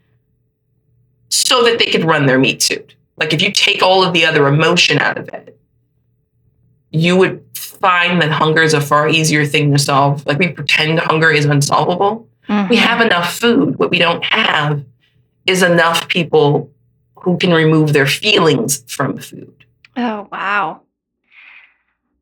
so 1.33 1.63
that 1.63 1.79
they 1.79 1.85
could 1.91 2.05
run 2.05 2.25
their 2.25 2.39
meat 2.39 2.61
suit. 2.61 2.95
Like 3.17 3.33
if 3.33 3.41
you 3.41 3.51
take 3.51 3.81
all 3.81 4.03
of 4.03 4.13
the 4.13 4.25
other 4.25 4.47
emotion 4.47 4.99
out 4.99 5.17
of 5.17 5.27
it, 5.29 5.59
you 6.91 7.17
would 7.17 7.43
find 7.55 8.21
that 8.21 8.31
hunger 8.31 8.61
is 8.61 8.73
a 8.73 8.81
far 8.81 9.07
easier 9.07 9.45
thing 9.45 9.71
to 9.71 9.79
solve. 9.79 10.25
Like 10.25 10.39
we 10.39 10.49
pretend 10.49 10.99
hunger 10.99 11.31
is 11.31 11.45
unsolvable. 11.45 12.27
We 12.47 12.53
Mhm. 12.55 12.75
have 12.75 13.01
enough 13.01 13.33
food. 13.37 13.79
What 13.79 13.89
we 13.89 13.99
don't 13.99 14.23
have 14.25 14.83
is 15.45 15.63
enough 15.63 16.07
people 16.07 16.69
who 17.21 17.37
can 17.37 17.51
remove 17.53 17.93
their 17.93 18.05
feelings 18.05 18.83
from 18.87 19.17
food. 19.17 19.53
Oh, 19.95 20.27
wow. 20.31 20.81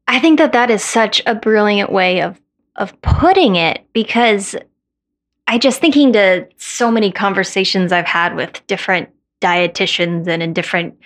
I 0.07 0.19
think 0.19 0.37
that 0.39 0.51
that 0.53 0.69
is 0.69 0.83
such 0.83 1.21
a 1.25 1.35
brilliant 1.35 1.91
way 1.91 2.21
of 2.21 2.39
of 2.77 2.99
putting 3.01 3.57
it 3.57 3.83
because 3.93 4.55
I 5.51 5.57
just 5.57 5.81
thinking 5.81 6.13
to 6.13 6.47
so 6.55 6.89
many 6.89 7.11
conversations 7.11 7.91
I've 7.91 8.05
had 8.05 8.37
with 8.37 8.65
different 8.67 9.09
dietitians 9.41 10.25
and 10.25 10.41
in 10.41 10.53
different 10.53 10.97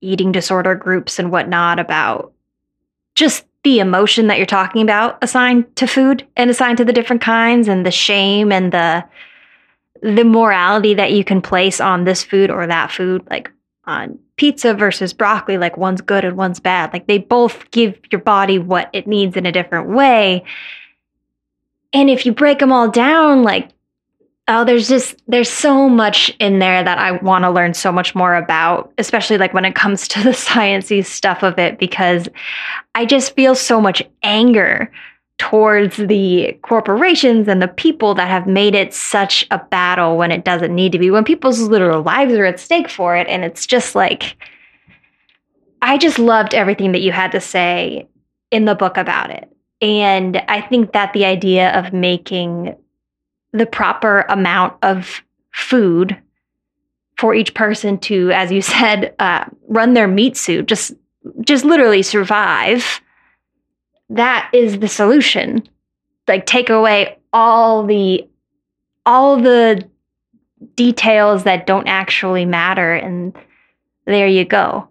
eating 0.00 0.32
disorder 0.32 0.74
groups 0.74 1.18
and 1.18 1.30
whatnot 1.30 1.78
about 1.78 2.32
just 3.14 3.44
the 3.62 3.78
emotion 3.78 4.28
that 4.28 4.38
you're 4.38 4.46
talking 4.46 4.80
about 4.80 5.18
assigned 5.20 5.76
to 5.76 5.86
food 5.86 6.26
and 6.34 6.48
assigned 6.48 6.78
to 6.78 6.84
the 6.86 6.94
different 6.94 7.20
kinds 7.20 7.68
and 7.68 7.84
the 7.84 7.90
shame 7.90 8.50
and 8.50 8.72
the 8.72 9.04
the 10.00 10.24
morality 10.24 10.94
that 10.94 11.12
you 11.12 11.22
can 11.22 11.42
place 11.42 11.78
on 11.78 12.04
this 12.04 12.24
food 12.24 12.50
or 12.50 12.66
that 12.66 12.90
food 12.90 13.22
like 13.28 13.50
on 13.84 14.18
pizza 14.36 14.72
versus 14.72 15.12
broccoli 15.12 15.58
like 15.58 15.76
one's 15.76 16.00
good 16.00 16.24
and 16.24 16.38
one's 16.38 16.58
bad. 16.58 16.90
Like 16.94 17.06
they 17.06 17.18
both 17.18 17.70
give 17.70 18.00
your 18.10 18.22
body 18.22 18.58
what 18.58 18.88
it 18.94 19.06
needs 19.06 19.36
in 19.36 19.44
a 19.44 19.52
different 19.52 19.90
way. 19.90 20.42
And 21.92 22.08
if 22.08 22.24
you 22.24 22.32
break 22.32 22.60
them 22.60 22.72
all 22.72 22.88
down 22.88 23.42
like 23.42 23.68
oh 24.50 24.64
there's 24.64 24.88
just 24.88 25.14
there's 25.28 25.48
so 25.48 25.88
much 25.88 26.28
in 26.40 26.58
there 26.58 26.82
that 26.82 26.98
i 26.98 27.12
want 27.12 27.44
to 27.44 27.50
learn 27.50 27.72
so 27.72 27.90
much 27.90 28.14
more 28.14 28.34
about 28.34 28.92
especially 28.98 29.38
like 29.38 29.54
when 29.54 29.64
it 29.64 29.74
comes 29.74 30.06
to 30.08 30.22
the 30.22 30.30
sciencey 30.30 31.02
stuff 31.02 31.42
of 31.42 31.58
it 31.58 31.78
because 31.78 32.28
i 32.94 33.06
just 33.06 33.34
feel 33.34 33.54
so 33.54 33.80
much 33.80 34.02
anger 34.22 34.92
towards 35.38 35.96
the 35.96 36.52
corporations 36.60 37.48
and 37.48 37.62
the 37.62 37.68
people 37.68 38.14
that 38.14 38.28
have 38.28 38.46
made 38.46 38.74
it 38.74 38.92
such 38.92 39.46
a 39.50 39.58
battle 39.70 40.18
when 40.18 40.30
it 40.30 40.44
doesn't 40.44 40.74
need 40.74 40.92
to 40.92 40.98
be 40.98 41.10
when 41.10 41.24
people's 41.24 41.60
literal 41.60 42.02
lives 42.02 42.34
are 42.34 42.44
at 42.44 42.60
stake 42.60 42.90
for 42.90 43.16
it 43.16 43.26
and 43.28 43.42
it's 43.42 43.66
just 43.66 43.94
like 43.94 44.36
i 45.80 45.96
just 45.96 46.18
loved 46.18 46.54
everything 46.54 46.92
that 46.92 47.00
you 47.00 47.12
had 47.12 47.32
to 47.32 47.40
say 47.40 48.06
in 48.50 48.64
the 48.64 48.74
book 48.74 48.96
about 48.96 49.30
it. 49.30 49.48
And 49.80 50.42
i 50.48 50.60
think 50.60 50.92
that 50.92 51.14
the 51.14 51.24
idea 51.24 51.70
of 51.70 51.94
making 51.94 52.76
the 53.52 53.66
proper 53.66 54.22
amount 54.28 54.74
of 54.82 55.22
food 55.52 56.16
for 57.16 57.34
each 57.34 57.54
person 57.54 57.98
to 57.98 58.30
as 58.30 58.50
you 58.50 58.62
said 58.74 59.14
uh, 59.18 59.44
run 59.68 59.94
their 59.94 60.08
meat 60.08 60.36
suit 60.36 60.66
just 60.66 60.92
just 61.44 61.64
literally 61.64 62.02
survive 62.02 63.00
that 64.10 64.50
is 64.52 64.80
the 64.80 64.88
solution. 64.88 65.66
Like 66.28 66.44
take 66.44 66.68
away 66.68 67.18
all 67.32 67.86
the 67.86 68.28
all 69.06 69.40
the 69.40 69.88
details 70.76 71.44
that 71.44 71.66
don't 71.66 71.88
actually 71.88 72.44
matter 72.44 72.92
and 72.92 73.34
there 74.04 74.26
you 74.26 74.44
go. 74.44 74.88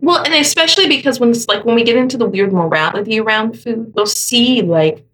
Well, 0.00 0.22
and 0.22 0.34
especially 0.34 0.86
because 0.86 1.18
when 1.18 1.30
it's 1.30 1.48
like 1.48 1.64
when 1.64 1.74
we 1.74 1.82
get 1.82 1.96
into 1.96 2.16
the 2.16 2.28
weird 2.28 2.52
morality 2.52 3.18
around 3.18 3.58
food, 3.58 3.92
we'll 3.94 4.06
see 4.06 4.62
like, 4.62 5.04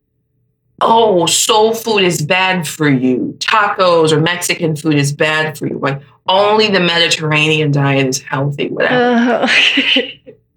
oh, 0.80 1.26
soul 1.26 1.74
food 1.74 2.04
is 2.04 2.20
bad 2.22 2.66
for 2.66 2.88
you. 2.88 3.34
Tacos 3.38 4.12
or 4.12 4.20
Mexican 4.20 4.76
food 4.76 4.94
is 4.96 5.12
bad 5.12 5.56
for 5.56 5.66
you. 5.66 5.78
Like 5.78 6.00
only 6.26 6.68
the 6.68 6.80
Mediterranean 6.80 7.70
diet 7.70 8.06
is 8.06 8.20
healthy, 8.22 8.68
whatever. 8.68 9.46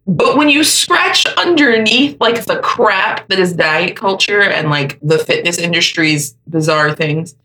But 0.09 0.38
when 0.38 0.47
you 0.47 0.63
scratch 0.63 1.26
underneath 1.26 2.15
like 2.22 2.45
the 2.45 2.59
crap 2.59 3.28
that 3.28 3.39
is 3.39 3.51
diet 3.51 3.97
culture 3.97 4.39
and 4.41 4.70
like 4.70 4.97
the 5.01 5.18
fitness 5.20 5.57
industry's 5.57 6.34
bizarre 6.49 6.95
things, 6.95 7.36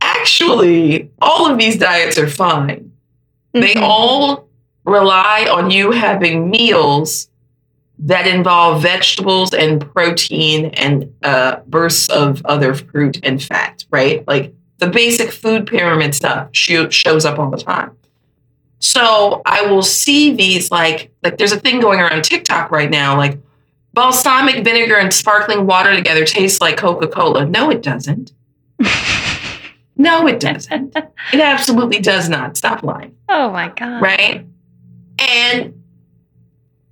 actually, 0.00 1.10
all 1.20 1.50
of 1.50 1.58
these 1.58 1.76
diets 1.78 2.18
are 2.18 2.28
fine. 2.28 2.92
They 3.52 3.74
Mhm. 3.74 3.82
all 3.82 4.48
rely 4.86 5.48
on 5.50 5.70
you 5.70 5.90
having 5.92 6.48
meals 6.50 7.28
that 7.98 8.26
involve 8.26 8.82
vegetables 8.82 9.54
and 9.54 9.80
protein 9.92 10.66
and 10.74 11.12
uh, 11.22 11.60
bursts 11.66 12.08
of 12.10 12.44
other 12.44 12.74
fruit 12.74 13.18
and 13.24 13.42
fat, 13.42 13.84
right? 13.90 14.26
Like 14.28 14.54
the 14.78 14.88
basic 14.88 15.32
food 15.32 15.66
pyramid 15.66 16.14
stuff 16.14 16.48
sho- 16.52 16.90
shows 16.90 17.24
up 17.24 17.38
all 17.38 17.50
the 17.50 17.56
time. 17.56 17.96
So 18.78 19.40
I 19.46 19.62
will 19.62 19.82
see 19.82 20.34
these 20.34 20.70
like 20.70 21.10
like 21.22 21.38
there's 21.38 21.52
a 21.52 21.58
thing 21.58 21.80
going 21.80 22.00
around 22.00 22.22
TikTok 22.24 22.70
right 22.70 22.90
now 22.90 23.16
like 23.16 23.38
balsamic 23.94 24.62
vinegar 24.62 24.96
and 24.96 25.12
sparkling 25.12 25.66
water 25.66 25.94
together 25.96 26.26
tastes 26.26 26.60
like 26.60 26.76
Coca-Cola. 26.76 27.46
No, 27.46 27.70
it 27.70 27.82
doesn't. 27.82 28.32
No, 29.98 30.26
it 30.26 30.40
doesn't. 30.40 30.94
It 30.94 31.40
absolutely 31.40 32.00
does 32.00 32.28
not. 32.28 32.56
Stop 32.58 32.82
lying 32.82 33.16
oh 33.30 33.50
my 33.50 33.68
god. 33.70 34.02
right? 34.02 34.44
And 35.18 35.75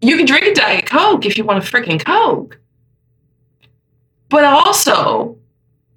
you 0.04 0.16
can 0.16 0.26
drink 0.26 0.44
a 0.44 0.54
Diet 0.54 0.86
Coke 0.86 1.24
if 1.24 1.38
you 1.38 1.44
want 1.44 1.66
a 1.66 1.66
freaking 1.66 2.04
Coke. 2.04 2.58
But 4.28 4.44
also, 4.44 5.38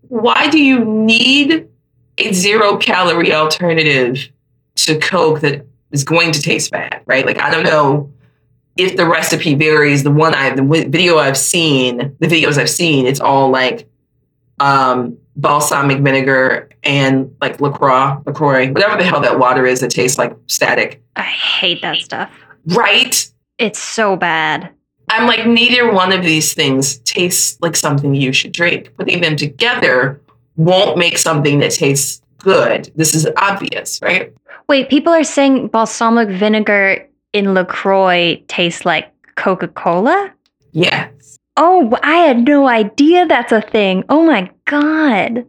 why 0.07 0.49
do 0.49 0.63
you 0.63 0.83
need 0.85 1.67
a 2.17 2.33
zero 2.33 2.77
calorie 2.77 3.33
alternative 3.33 4.29
to 4.75 4.97
Coke 4.99 5.41
that 5.41 5.65
is 5.91 6.03
going 6.03 6.31
to 6.31 6.41
taste 6.41 6.71
bad, 6.71 7.01
right? 7.05 7.25
Like, 7.25 7.41
I 7.41 7.49
don't 7.49 7.63
know 7.63 8.11
if 8.77 8.95
the 8.95 9.05
recipe 9.07 9.55
varies. 9.55 10.03
The 10.03 10.11
one 10.11 10.33
I, 10.33 10.53
the 10.55 10.63
video 10.63 11.17
I've 11.17 11.37
seen, 11.37 12.15
the 12.19 12.27
videos 12.27 12.57
I've 12.57 12.69
seen, 12.69 13.07
it's 13.07 13.19
all 13.19 13.49
like 13.49 13.87
um, 14.59 15.17
balsamic 15.35 15.99
vinegar 15.99 16.69
and 16.83 17.35
like 17.41 17.59
LaCroix, 17.59 18.17
LaCroix, 18.25 18.71
whatever 18.71 18.97
the 18.97 19.03
hell 19.03 19.21
that 19.21 19.39
water 19.39 19.65
is 19.65 19.81
that 19.81 19.91
tastes 19.91 20.17
like 20.17 20.35
static, 20.47 21.01
I 21.15 21.23
hate 21.23 21.81
that 21.81 21.97
stuff. 21.97 22.31
right? 22.67 23.31
It's 23.57 23.79
so 23.79 24.15
bad. 24.15 24.69
I'm 25.09 25.25
like, 25.25 25.45
neither 25.45 25.91
one 25.91 26.11
of 26.11 26.23
these 26.23 26.53
things 26.53 26.99
tastes 26.99 27.57
like 27.61 27.75
something 27.75 28.13
you 28.13 28.33
should 28.33 28.51
drink. 28.51 28.93
Putting 28.97 29.21
them 29.21 29.35
together 29.35 30.21
won't 30.57 30.97
make 30.97 31.17
something 31.17 31.59
that 31.59 31.71
tastes 31.71 32.21
good. 32.39 32.91
This 32.95 33.13
is 33.15 33.27
obvious, 33.37 34.01
right? 34.01 34.33
Wait, 34.67 34.89
people 34.89 35.13
are 35.13 35.23
saying 35.23 35.67
balsamic 35.67 36.29
vinegar 36.29 37.07
in 37.33 37.53
LaCroix 37.53 38.43
tastes 38.47 38.85
like 38.85 39.13
Coca 39.35 39.67
Cola? 39.67 40.33
Yes. 40.71 41.39
Oh, 41.55 41.97
I 42.03 42.17
had 42.17 42.45
no 42.45 42.67
idea 42.67 43.25
that's 43.25 43.51
a 43.51 43.61
thing. 43.61 44.03
Oh 44.09 44.25
my 44.25 44.51
God. 44.65 45.45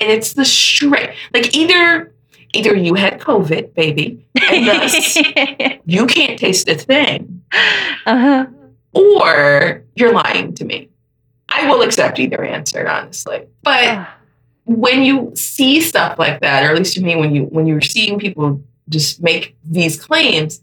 And 0.00 0.10
it's 0.10 0.32
the 0.32 0.44
straight, 0.44 1.10
like 1.32 1.54
either 1.56 2.13
either 2.54 2.74
you 2.74 2.94
had 2.94 3.20
COVID, 3.20 3.74
baby, 3.74 4.24
and 4.50 4.66
thus 4.66 5.16
you 5.86 6.06
can't 6.06 6.38
taste 6.38 6.68
a 6.68 6.74
thing, 6.74 7.42
uh-huh. 8.06 8.46
or 8.92 9.84
you're 9.94 10.12
lying 10.12 10.54
to 10.54 10.64
me. 10.64 10.88
I 11.48 11.68
will 11.68 11.82
accept 11.82 12.18
either 12.18 12.42
answer, 12.42 12.88
honestly. 12.88 13.46
But 13.62 13.84
Ugh. 13.84 14.06
when 14.64 15.02
you 15.02 15.32
see 15.34 15.80
stuff 15.80 16.18
like 16.18 16.40
that, 16.40 16.64
or 16.64 16.70
at 16.70 16.76
least 16.76 16.94
to 16.94 17.02
me, 17.02 17.16
when 17.16 17.34
you 17.34 17.44
when 17.44 17.66
you're 17.66 17.80
seeing 17.80 18.18
people 18.18 18.60
just 18.88 19.22
make 19.22 19.56
these 19.64 20.00
claims, 20.00 20.62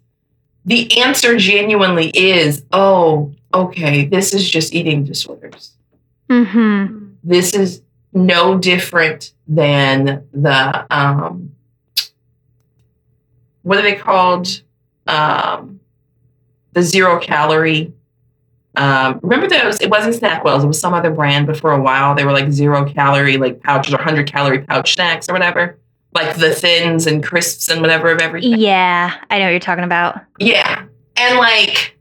the 0.65 1.01
answer 1.01 1.37
genuinely 1.37 2.09
is, 2.09 2.63
oh, 2.71 3.33
okay, 3.53 4.05
this 4.05 4.33
is 4.33 4.49
just 4.49 4.73
eating 4.73 5.03
disorders. 5.03 5.75
Mm-hmm. 6.29 7.13
This 7.23 7.53
is 7.53 7.81
no 8.13 8.57
different 8.57 9.33
than 9.47 10.27
the 10.33 10.85
um, 10.95 11.51
what 13.63 13.77
are 13.77 13.81
they 13.81 13.95
called? 13.95 14.61
Um, 15.07 15.79
the 16.73 16.81
zero 16.81 17.19
calorie. 17.19 17.93
Um, 18.75 19.19
remember 19.21 19.49
those? 19.49 19.81
It 19.81 19.89
wasn't 19.89 20.15
Snackwells. 20.15 20.63
It 20.63 20.67
was 20.67 20.79
some 20.79 20.93
other 20.93 21.11
brand, 21.11 21.47
but 21.47 21.57
for 21.57 21.71
a 21.71 21.81
while 21.81 22.15
they 22.15 22.23
were 22.23 22.31
like 22.31 22.51
zero 22.51 22.85
calorie, 22.85 23.37
like 23.37 23.61
pouches 23.61 23.93
or 23.93 24.01
hundred 24.01 24.31
calorie 24.31 24.61
pouch 24.61 24.93
snacks 24.93 25.27
or 25.27 25.33
whatever, 25.33 25.77
like 26.13 26.37
the 26.37 26.53
thins 26.53 27.07
and 27.07 27.23
crisps 27.23 27.67
and 27.67 27.81
whatever 27.81 28.11
of 28.11 28.21
everything. 28.21 28.57
Yeah, 28.57 29.13
I 29.29 29.39
know 29.39 29.45
what 29.45 29.51
you're 29.51 29.59
talking 29.59 29.83
about. 29.83 30.21
Yeah. 30.39 30.85
And 31.17 31.37
like 31.37 31.97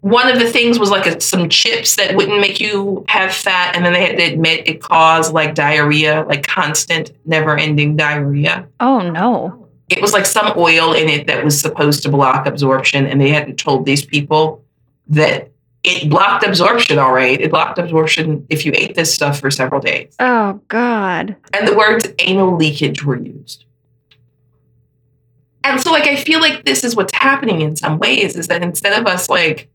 one 0.00 0.28
of 0.28 0.38
the 0.38 0.50
things 0.50 0.78
was 0.78 0.90
like 0.90 1.06
a, 1.06 1.20
some 1.20 1.48
chips 1.48 1.96
that 1.96 2.16
wouldn't 2.16 2.40
make 2.40 2.60
you 2.60 3.04
have 3.08 3.32
fat. 3.32 3.74
And 3.74 3.84
then 3.84 3.92
they 3.92 4.04
had 4.04 4.16
to 4.16 4.24
admit 4.24 4.68
it 4.68 4.80
caused 4.80 5.32
like 5.32 5.54
diarrhea, 5.54 6.24
like 6.28 6.46
constant, 6.46 7.12
never 7.24 7.56
ending 7.56 7.96
diarrhea. 7.96 8.68
Oh 8.80 9.00
no. 9.10 9.67
It 9.88 10.02
was 10.02 10.12
like 10.12 10.26
some 10.26 10.52
oil 10.56 10.92
in 10.92 11.08
it 11.08 11.26
that 11.26 11.44
was 11.44 11.58
supposed 11.58 12.02
to 12.02 12.10
block 12.10 12.46
absorption. 12.46 13.06
And 13.06 13.20
they 13.20 13.30
hadn't 13.30 13.56
told 13.56 13.86
these 13.86 14.04
people 14.04 14.62
that 15.08 15.50
it 15.84 16.10
blocked 16.10 16.44
absorption, 16.44 16.98
all 16.98 17.12
right. 17.12 17.40
It 17.40 17.50
blocked 17.50 17.78
absorption 17.78 18.46
if 18.50 18.66
you 18.66 18.72
ate 18.74 18.94
this 18.94 19.14
stuff 19.14 19.40
for 19.40 19.50
several 19.50 19.80
days. 19.80 20.14
Oh 20.18 20.60
God. 20.68 21.36
And 21.52 21.66
the 21.66 21.76
words 21.76 22.08
anal 22.18 22.56
leakage 22.56 23.04
were 23.04 23.16
used. 23.16 23.64
And 25.64 25.80
so, 25.80 25.90
like, 25.90 26.06
I 26.06 26.16
feel 26.16 26.40
like 26.40 26.64
this 26.64 26.82
is 26.82 26.96
what's 26.96 27.14
happening 27.14 27.60
in 27.60 27.76
some 27.76 27.98
ways 27.98 28.36
is 28.36 28.48
that 28.48 28.62
instead 28.62 28.98
of 28.98 29.06
us, 29.06 29.28
like, 29.28 29.68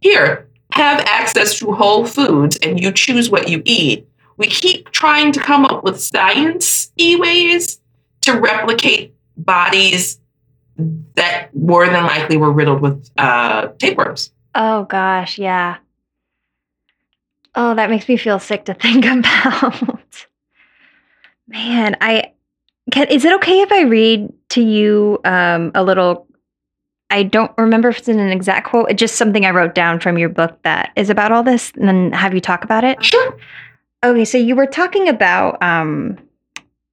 here, 0.00 0.48
have 0.72 1.00
access 1.00 1.58
to 1.58 1.72
whole 1.72 2.06
foods 2.06 2.56
and 2.62 2.80
you 2.80 2.92
choose 2.92 3.30
what 3.30 3.48
you 3.48 3.62
eat, 3.64 4.08
we 4.36 4.46
keep 4.46 4.90
trying 4.90 5.32
to 5.32 5.40
come 5.40 5.64
up 5.64 5.84
with 5.84 6.00
science 6.00 6.90
y 6.98 7.16
ways 7.18 7.80
to 8.24 8.38
replicate 8.38 9.14
bodies 9.36 10.18
that 11.14 11.54
more 11.54 11.86
than 11.86 12.04
likely 12.04 12.36
were 12.36 12.50
riddled 12.50 12.80
with 12.80 13.10
uh, 13.16 13.68
tapeworms. 13.78 14.32
Oh 14.54 14.84
gosh, 14.84 15.38
yeah. 15.38 15.78
Oh, 17.54 17.74
that 17.74 17.90
makes 17.90 18.08
me 18.08 18.16
feel 18.16 18.38
sick 18.38 18.64
to 18.64 18.74
think 18.74 19.04
about. 19.04 20.26
Man, 21.46 21.96
I 22.00 22.32
can 22.90 23.08
is 23.08 23.24
it 23.24 23.32
okay 23.34 23.60
if 23.60 23.72
I 23.72 23.82
read 23.82 24.32
to 24.50 24.62
you 24.62 25.20
um 25.24 25.70
a 25.74 25.82
little 25.82 26.26
I 27.10 27.22
don't 27.22 27.52
remember 27.56 27.90
if 27.90 27.98
it's 27.98 28.08
in 28.08 28.18
an 28.18 28.30
exact 28.30 28.68
quote, 28.68 28.90
it's 28.90 28.98
just 28.98 29.16
something 29.16 29.46
I 29.46 29.50
wrote 29.50 29.74
down 29.74 30.00
from 30.00 30.18
your 30.18 30.28
book 30.28 30.58
that 30.62 30.90
is 30.96 31.10
about 31.10 31.32
all 31.32 31.42
this 31.42 31.70
and 31.76 31.86
then 31.86 32.12
have 32.12 32.34
you 32.34 32.40
talk 32.40 32.64
about 32.64 32.82
it? 32.82 33.04
Sure. 33.04 33.38
Okay, 34.02 34.24
so 34.24 34.36
you 34.36 34.56
were 34.56 34.66
talking 34.66 35.08
about 35.08 35.62
um, 35.62 36.18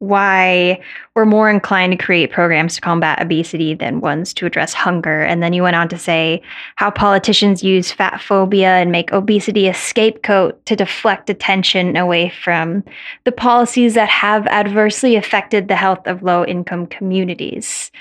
why 0.02 0.82
we're 1.16 1.26
more 1.26 1.48
inclined 1.48 1.92
to 1.92 2.04
create 2.04 2.32
programs 2.32 2.74
to 2.74 2.82
combat 2.82 3.22
obesity 3.22 3.76
than 3.76 4.02
ones 4.02 4.34
to 4.34 4.48
address 4.48 4.74
hunger. 4.74 5.22
And 5.22 5.44
then 5.44 5.54
you 5.54 5.62
went 5.62 5.76
on 5.76 5.88
to 5.90 5.98
say 5.98 6.42
how 6.78 6.90
politicians 6.90 7.62
use 7.62 7.92
fat 7.92 8.20
phobia 8.20 8.78
and 8.78 8.92
make 8.92 9.12
obesity 9.12 9.68
a 9.68 9.76
scapegoat 9.76 10.66
to 10.66 10.76
deflect 10.76 11.30
attention 11.30 11.96
away 11.98 12.30
from 12.30 12.84
the 13.26 13.32
policies 13.32 13.94
that 13.94 14.10
have 14.10 14.48
adversely 14.48 15.16
affected 15.16 15.68
the 15.68 15.76
health 15.76 16.08
of 16.08 16.24
low 16.24 16.44
income 16.46 16.88
communities. 16.88 17.92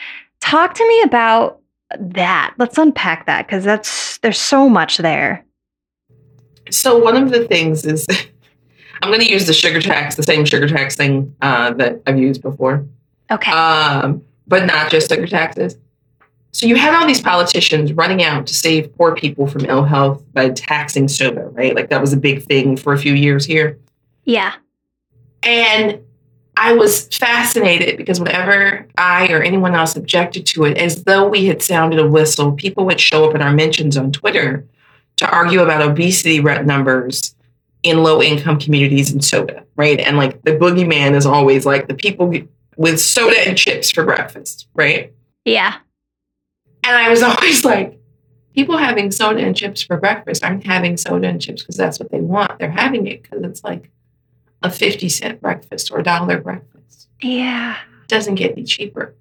Talk 0.40 0.72
to 0.72 0.88
me 0.88 1.02
about 1.02 1.60
that. 1.98 2.54
Let's 2.56 2.78
unpack 2.78 3.26
that 3.26 3.46
because 3.46 3.62
that's 3.62 4.16
there's 4.18 4.40
so 4.40 4.70
much 4.70 4.96
there. 4.96 5.44
So 6.70 6.96
one 6.96 7.18
of 7.18 7.30
the 7.30 7.46
things 7.46 7.84
is 7.84 8.06
I'm 9.02 9.08
going 9.10 9.20
to 9.20 9.30
use 9.30 9.46
the 9.46 9.52
sugar 9.54 9.80
tax, 9.80 10.14
the 10.16 10.22
same 10.22 10.44
sugar 10.44 10.68
tax 10.68 10.96
thing 10.96 11.34
uh, 11.42 11.72
that 11.74 12.02
I've 12.06 12.18
used 12.18 12.42
before, 12.42 12.84
Okay. 13.30 13.50
um, 13.52 14.22
but 14.46 14.66
not 14.66 14.90
just 14.90 15.08
sugar 15.10 15.26
taxes. 15.26 15.76
So 16.52 16.66
you 16.66 16.74
had 16.76 16.94
all 16.94 17.06
these 17.06 17.20
politicians 17.20 17.92
running 17.92 18.22
out 18.24 18.46
to 18.48 18.54
save 18.54 18.94
poor 18.96 19.14
people 19.14 19.46
from 19.46 19.64
ill 19.66 19.84
health 19.84 20.22
by 20.32 20.50
taxing 20.50 21.06
soda, 21.06 21.44
right? 21.52 21.74
Like 21.74 21.90
that 21.90 22.00
was 22.00 22.12
a 22.12 22.16
big 22.16 22.44
thing 22.44 22.76
for 22.76 22.92
a 22.92 22.98
few 22.98 23.14
years 23.14 23.44
here. 23.46 23.78
yeah. 24.24 24.54
And 25.42 26.00
I 26.56 26.74
was 26.74 27.06
fascinated 27.16 27.96
because 27.96 28.20
whenever 28.20 28.86
I 28.98 29.28
or 29.32 29.40
anyone 29.42 29.74
else 29.74 29.96
objected 29.96 30.44
to 30.46 30.64
it, 30.64 30.76
as 30.76 31.04
though 31.04 31.26
we 31.26 31.46
had 31.46 31.62
sounded 31.62 31.98
a 31.98 32.06
whistle, 32.06 32.52
people 32.52 32.84
would 32.84 33.00
show 33.00 33.26
up 33.26 33.34
in 33.34 33.40
our 33.40 33.52
mentions 33.52 33.96
on 33.96 34.12
Twitter 34.12 34.66
to 35.16 35.30
argue 35.30 35.60
about 35.62 35.80
obesity 35.80 36.40
numbers 36.40 37.34
in 37.82 38.02
low 38.02 38.22
income 38.22 38.58
communities 38.58 39.10
and 39.10 39.24
soda, 39.24 39.64
right? 39.76 39.98
And 40.00 40.16
like 40.16 40.42
the 40.42 40.52
boogeyman 40.52 41.14
is 41.14 41.26
always 41.26 41.64
like 41.64 41.88
the 41.88 41.94
people 41.94 42.32
with 42.76 43.00
soda 43.00 43.36
and 43.46 43.56
chips 43.56 43.90
for 43.90 44.04
breakfast, 44.04 44.68
right? 44.74 45.12
Yeah. 45.44 45.76
And 46.84 46.96
I 46.96 47.08
was 47.08 47.22
always 47.22 47.64
like, 47.64 48.00
people 48.54 48.76
having 48.76 49.10
soda 49.10 49.40
and 49.40 49.56
chips 49.56 49.82
for 49.82 49.96
breakfast 49.96 50.44
aren't 50.44 50.66
having 50.66 50.96
soda 50.96 51.28
and 51.28 51.40
chips 51.40 51.62
because 51.62 51.76
that's 51.76 51.98
what 51.98 52.10
they 52.10 52.20
want. 52.20 52.58
They're 52.58 52.70
having 52.70 53.06
it 53.06 53.22
because 53.22 53.42
it's 53.42 53.64
like 53.64 53.90
a 54.62 54.70
50 54.70 55.08
cent 55.08 55.40
breakfast 55.40 55.90
or 55.90 56.00
a 56.00 56.02
dollar 56.02 56.40
breakfast. 56.40 57.08
Yeah. 57.22 57.76
It 58.02 58.08
doesn't 58.08 58.34
get 58.34 58.52
any 58.52 58.64
cheaper. 58.64 59.14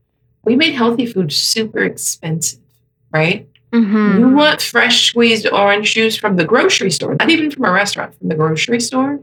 We 0.43 0.55
made 0.55 0.74
healthy 0.74 1.05
food 1.05 1.32
super 1.32 1.84
expensive, 1.84 2.60
right? 3.12 3.47
Mm-hmm. 3.72 4.20
You 4.20 4.30
want 4.30 4.61
fresh 4.61 5.09
squeezed 5.09 5.47
orange 5.49 5.93
juice 5.93 6.15
from 6.15 6.36
the 6.38 6.45
grocery 6.45 6.89
store, 6.91 7.15
not 7.20 7.30
even 7.30 7.51
from 7.51 7.65
a 7.65 7.72
restaurant, 7.72 8.17
from 8.17 8.30
the 8.30 8.36
grocery 8.36 8.80
store. 8.82 9.20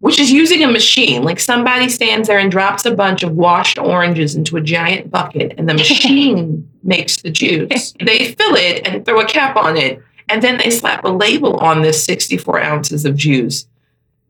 which 0.00 0.18
is 0.18 0.32
using 0.32 0.64
a 0.64 0.68
machine. 0.68 1.22
Like 1.22 1.38
somebody 1.38 1.88
stands 1.88 2.26
there 2.26 2.40
and 2.40 2.50
drops 2.50 2.84
a 2.84 2.90
bunch 2.94 3.22
of 3.22 3.32
washed 3.36 3.78
oranges 3.78 4.34
into 4.34 4.56
a 4.56 4.60
giant 4.60 5.10
bucket, 5.12 5.54
and 5.58 5.68
the 5.68 5.74
machine 5.82 6.68
makes 6.82 7.22
the 7.22 7.30
juice. 7.30 7.94
They 8.04 8.32
fill 8.32 8.56
it 8.56 8.86
and 8.86 9.04
throw 9.06 9.20
a 9.20 9.26
cap 9.26 9.56
on 9.56 9.76
it, 9.76 10.02
and 10.28 10.42
then 10.42 10.58
they 10.58 10.70
slap 10.70 11.04
a 11.04 11.08
label 11.08 11.56
on 11.58 11.82
this 11.82 12.04
64 12.04 12.60
ounces 12.60 13.04
of 13.04 13.14
juice 13.14 13.66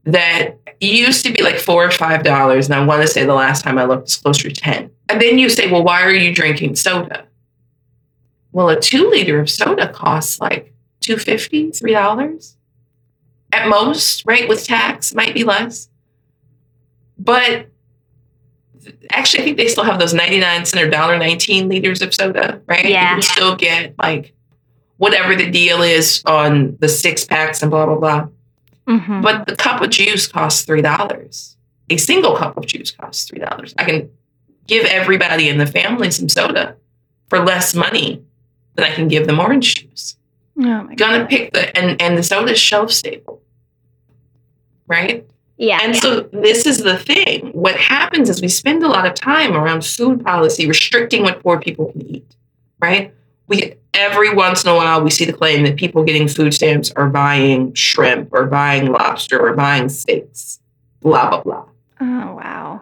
that 0.04 0.56
used 0.80 1.24
to 1.24 1.32
be 1.32 1.42
like 1.42 1.58
four 1.58 1.84
or 1.86 1.90
five 1.90 2.22
dollars. 2.22 2.66
And 2.68 2.74
I 2.74 2.84
want 2.84 3.00
to 3.02 3.08
say 3.08 3.24
the 3.24 3.32
last 3.34 3.62
time 3.64 3.78
I 3.78 3.84
looked, 3.84 4.08
it's 4.08 4.16
closer 4.16 4.50
to 4.50 4.54
10. 4.60 4.90
And 5.08 5.20
then 5.22 5.38
you 5.38 5.48
say, 5.48 5.70
well, 5.70 5.84
why 5.84 6.02
are 6.02 6.12
you 6.12 6.34
drinking 6.34 6.74
soda? 6.76 7.24
Well, 8.52 8.68
a 8.68 8.78
two 8.78 9.08
liter 9.10 9.40
of 9.40 9.50
soda 9.50 9.88
costs 9.88 10.40
like 10.40 10.72
$2.50, 11.00 11.70
$3 11.80 12.54
at 13.52 13.68
most, 13.68 14.24
right? 14.26 14.48
With 14.48 14.64
tax, 14.64 15.14
might 15.14 15.34
be 15.34 15.44
less. 15.44 15.88
But 17.18 17.68
actually, 19.10 19.42
I 19.42 19.44
think 19.44 19.56
they 19.56 19.68
still 19.68 19.84
have 19.84 19.98
those 19.98 20.14
99 20.14 20.64
cent 20.64 20.84
or 20.86 20.90
$1.19 20.90 21.68
liters 21.68 22.02
of 22.02 22.14
soda, 22.14 22.60
right? 22.66 22.84
Yeah. 22.88 23.02
You 23.02 23.14
can 23.14 23.22
still 23.22 23.56
get 23.56 23.94
like 23.98 24.34
whatever 24.98 25.34
the 25.34 25.50
deal 25.50 25.82
is 25.82 26.22
on 26.26 26.76
the 26.80 26.88
six 26.88 27.24
packs 27.24 27.62
and 27.62 27.70
blah, 27.70 27.86
blah, 27.86 27.96
blah. 27.96 28.28
Mhm. 28.86 29.22
But 29.22 29.46
the 29.46 29.56
cup 29.56 29.80
of 29.80 29.90
juice 29.90 30.26
costs 30.26 30.64
$3. 30.66 31.56
A 31.90 31.96
single 31.96 32.36
cup 32.36 32.56
of 32.56 32.66
juice 32.66 32.90
costs 32.90 33.30
$3. 33.30 33.74
I 33.78 33.84
can 33.84 34.10
give 34.66 34.84
everybody 34.86 35.48
in 35.48 35.58
the 35.58 35.66
family 35.66 36.10
some 36.10 36.28
soda 36.28 36.76
for 37.28 37.38
less 37.40 37.74
money 37.74 38.22
than 38.74 38.84
I 38.84 38.90
can 38.90 39.08
give 39.08 39.26
them 39.26 39.38
orange 39.40 39.74
juice. 39.76 40.16
oh 40.58 40.62
my 40.62 40.94
Gonna 40.94 41.20
God. 41.20 41.28
pick 41.30 41.52
the 41.52 41.76
and 41.76 42.00
and 42.00 42.16
the 42.16 42.22
soda's 42.22 42.58
shelf 42.58 42.90
stable. 42.92 43.42
Right? 44.86 45.26
Yeah. 45.58 45.78
And 45.82 45.94
so 45.94 46.20
this 46.32 46.66
is 46.66 46.78
the 46.78 46.98
thing. 46.98 47.50
What 47.52 47.76
happens 47.76 48.28
is 48.28 48.40
we 48.42 48.48
spend 48.48 48.82
a 48.82 48.88
lot 48.88 49.06
of 49.06 49.14
time 49.14 49.54
around 49.54 49.84
food 49.84 50.24
policy 50.24 50.66
restricting 50.66 51.22
what 51.22 51.42
poor 51.42 51.60
people 51.60 51.92
can 51.92 52.02
eat. 52.02 52.36
Right? 52.80 53.14
We 53.46 53.74
every 53.94 54.34
once 54.34 54.64
in 54.64 54.70
a 54.70 54.74
while 54.74 55.02
we 55.02 55.10
see 55.10 55.24
the 55.24 55.32
claim 55.32 55.62
that 55.64 55.76
people 55.76 56.02
getting 56.04 56.26
food 56.26 56.54
stamps 56.54 56.90
are 56.92 57.08
buying 57.08 57.74
shrimp 57.74 58.30
or 58.32 58.46
buying 58.46 58.90
lobster 58.90 59.38
or 59.38 59.54
buying 59.54 59.88
steaks. 59.88 60.60
Blah 61.00 61.28
blah 61.30 61.42
blah. 61.42 61.64
oh 62.00 62.34
wow. 62.34 62.80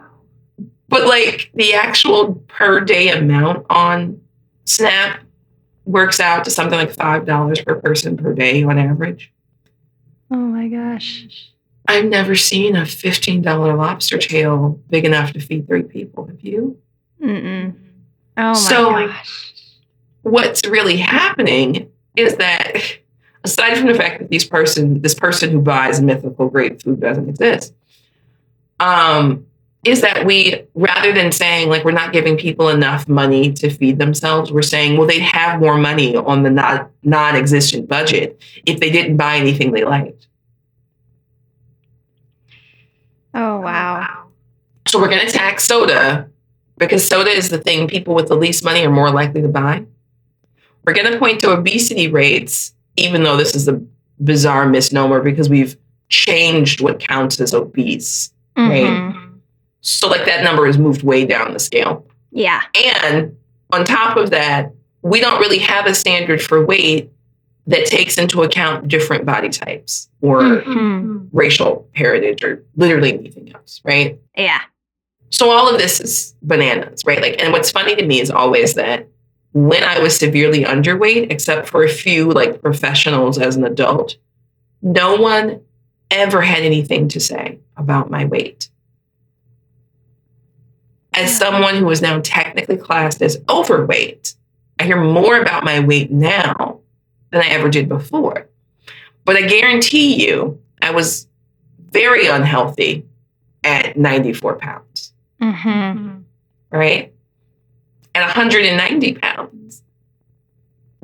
But 0.87 1.07
like 1.07 1.51
the 1.53 1.73
actual 1.73 2.35
per 2.47 2.79
day 2.81 3.09
amount 3.09 3.65
on 3.69 4.19
Snap 4.65 5.19
works 5.85 6.19
out 6.19 6.45
to 6.45 6.51
something 6.51 6.77
like 6.77 6.91
five 6.93 7.25
dollars 7.25 7.59
per 7.61 7.75
person 7.75 8.17
per 8.17 8.33
day 8.33 8.63
on 8.63 8.77
average. 8.77 9.31
Oh 10.29 10.35
my 10.37 10.67
gosh. 10.67 11.47
I've 11.87 12.05
never 12.05 12.35
seen 12.35 12.75
a 12.75 12.85
fifteen 12.85 13.41
dollar 13.41 13.75
lobster 13.75 14.17
tail 14.17 14.79
big 14.89 15.05
enough 15.05 15.33
to 15.33 15.39
feed 15.39 15.67
three 15.67 15.83
people. 15.83 16.27
Have 16.27 16.41
you? 16.41 16.77
Mm-mm. 17.21 17.73
Oh 18.37 18.41
my 18.43 18.53
So- 18.53 18.91
gosh. 18.91 19.47
What's 20.23 20.65
really 20.67 20.97
happening 20.97 21.89
is 22.15 22.35
that 22.37 22.75
aside 23.43 23.75
from 23.75 23.87
the 23.87 23.95
fact 23.95 24.19
that 24.19 24.29
these 24.29 24.45
person 24.45 25.01
this 25.01 25.15
person 25.15 25.49
who 25.49 25.59
buys 25.61 25.99
mythical 25.99 26.47
great 26.47 26.83
food 26.83 26.99
doesn't 26.99 27.27
exist, 27.27 27.73
um, 28.79 29.47
is 29.83 30.01
that 30.01 30.25
we 30.25 30.63
rather 30.75 31.11
than 31.11 31.31
saying 31.31 31.69
like 31.69 31.83
we're 31.83 31.91
not 31.91 32.13
giving 32.13 32.37
people 32.37 32.69
enough 32.69 33.07
money 33.07 33.51
to 33.53 33.69
feed 33.69 33.97
themselves, 33.97 34.51
we're 34.51 34.61
saying 34.61 34.97
well 34.97 35.07
they'd 35.07 35.19
have 35.19 35.59
more 35.59 35.77
money 35.77 36.15
on 36.15 36.43
the 36.43 36.49
not 36.49 36.91
non-existent 37.03 37.87
budget 37.87 38.41
if 38.65 38.79
they 38.79 38.91
didn't 38.91 39.17
buy 39.17 39.37
anything 39.37 39.71
they 39.71 39.83
liked. 39.83 40.27
Oh 43.33 43.59
wow. 43.61 44.27
So 44.87 44.99
we're 44.99 45.09
going 45.09 45.25
to 45.25 45.31
tax 45.31 45.63
soda 45.63 46.29
because 46.77 47.07
soda 47.07 47.29
is 47.29 47.49
the 47.49 47.57
thing 47.57 47.87
people 47.87 48.13
with 48.13 48.27
the 48.27 48.35
least 48.35 48.63
money 48.63 48.85
are 48.85 48.91
more 48.91 49.11
likely 49.11 49.41
to 49.41 49.47
buy. 49.47 49.85
We're 50.83 50.93
going 50.93 51.11
to 51.11 51.19
point 51.19 51.39
to 51.41 51.51
obesity 51.51 52.07
rates, 52.07 52.73
even 52.97 53.23
though 53.23 53.37
this 53.37 53.55
is 53.55 53.67
a 53.67 53.81
bizarre 54.23 54.67
misnomer 54.67 55.21
because 55.21 55.47
we've 55.47 55.77
changed 56.09 56.81
what 56.81 56.99
counts 56.99 57.39
as 57.39 57.53
obese. 57.53 58.33
Right. 58.57 58.83
Mm-hmm. 58.83 59.20
So, 59.81 60.07
like, 60.07 60.25
that 60.25 60.43
number 60.43 60.65
has 60.65 60.77
moved 60.77 61.03
way 61.03 61.25
down 61.25 61.53
the 61.53 61.59
scale. 61.59 62.05
Yeah. 62.31 62.61
And 62.75 63.35
on 63.73 63.83
top 63.83 64.15
of 64.17 64.29
that, 64.29 64.71
we 65.01 65.19
don't 65.19 65.39
really 65.39 65.57
have 65.59 65.85
a 65.87 65.93
standard 65.95 66.41
for 66.41 66.63
weight 66.65 67.11
that 67.67 67.85
takes 67.85 68.17
into 68.17 68.43
account 68.43 68.87
different 68.87 69.25
body 69.25 69.49
types 69.49 70.09
or 70.21 70.41
Mhm. 70.41 71.27
racial 71.31 71.87
heritage 71.93 72.43
or 72.43 72.63
literally 72.75 73.13
anything 73.13 73.51
else, 73.53 73.81
right? 73.83 74.17
Yeah. 74.35 74.61
So 75.29 75.49
all 75.49 75.69
of 75.69 75.79
this 75.79 75.99
is 76.01 76.35
bananas, 76.41 77.03
right? 77.05 77.21
Like, 77.21 77.41
and 77.41 77.53
what's 77.53 77.71
funny 77.71 77.95
to 77.95 78.05
me 78.05 78.19
is 78.19 78.29
always 78.31 78.73
that 78.75 79.07
when 79.53 79.83
I 79.83 79.99
was 79.99 80.15
severely 80.17 80.63
underweight, 80.63 81.31
except 81.31 81.67
for 81.69 81.83
a 81.83 81.89
few 81.89 82.31
like 82.31 82.61
professionals 82.61 83.37
as 83.37 83.55
an 83.55 83.63
adult, 83.63 84.15
no 84.81 85.15
one 85.15 85.61
ever 86.09 86.41
had 86.41 86.63
anything 86.63 87.07
to 87.09 87.19
say 87.19 87.59
about 87.77 88.09
my 88.11 88.25
weight. 88.25 88.69
As 91.13 91.35
someone 91.37 91.75
who 91.75 91.89
is 91.89 92.01
now 92.01 92.21
technically 92.21 92.77
classed 92.77 93.21
as 93.21 93.37
overweight, 93.49 94.35
I 94.79 94.85
hear 94.85 95.01
more 95.03 95.39
about 95.39 95.63
my 95.63 95.79
weight 95.79 96.11
now 96.11 96.79
than 97.31 97.41
I 97.41 97.47
ever 97.47 97.69
did 97.69 97.89
before. 97.89 98.47
But 99.25 99.35
I 99.35 99.41
guarantee 99.43 100.25
you, 100.25 100.59
I 100.81 100.91
was 100.91 101.27
very 101.91 102.27
unhealthy 102.27 103.05
at 103.63 103.97
94 103.97 104.57
pounds 104.57 105.13
Mm-hmm. 105.41 106.19
right? 106.71 107.13
At 108.13 108.25
190 108.25 109.13
pounds. 109.15 109.83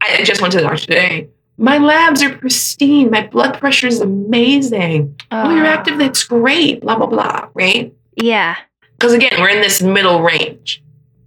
I 0.01 0.23
just 0.23 0.41
went 0.41 0.51
to 0.53 0.59
the 0.59 0.63
doctor 0.63 0.85
today. 0.85 1.29
My 1.57 1.79
labs 1.79 2.21
are 2.21 2.35
pristine. 2.37 3.09
My 3.09 3.25
blood 3.25 3.57
pressure 3.59 3.87
is 3.87 3.99
amazing. 3.99 5.19
Oh, 5.31 5.55
you're 5.55 5.65
active. 5.65 5.97
That's 5.97 6.23
great. 6.23 6.81
Blah, 6.81 6.97
blah, 6.97 7.07
blah. 7.07 7.49
Right? 7.55 7.95
Yeah. 8.15 8.57
Because 8.97 9.13
again, 9.13 9.39
we're 9.39 9.49
in 9.49 9.61
this 9.61 9.81
middle 9.81 10.21
range. 10.21 10.83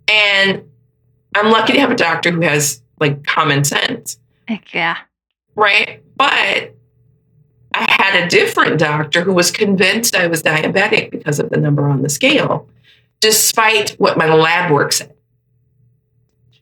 And 0.09 0.63
I'm 1.35 1.51
lucky 1.51 1.75
to 1.75 1.81
have 1.81 1.91
a 1.91 1.97
doctor 1.97 2.31
who 2.31 2.41
has 2.41 2.83
like 2.99 3.25
common 3.25 3.65
sense. 3.65 4.19
Heck 4.49 4.73
Yeah. 4.75 4.97
Right? 5.55 6.03
But 6.17 6.75
I 7.75 7.91
had 7.91 8.25
a 8.25 8.29
different 8.29 8.79
doctor 8.79 9.23
who 9.23 9.33
was 9.33 9.51
convinced 9.51 10.17
I 10.17 10.27
was 10.27 10.43
diabetic 10.43 11.11
because 11.11 11.39
of 11.39 11.51
the 11.51 11.57
number 11.57 11.89
on 11.89 12.03
the 12.03 12.09
scale, 12.09 12.69
despite 13.21 13.91
what 13.91 14.19
my 14.19 14.33
lab 14.33 14.71
work 14.71 14.93
said. 14.93 15.15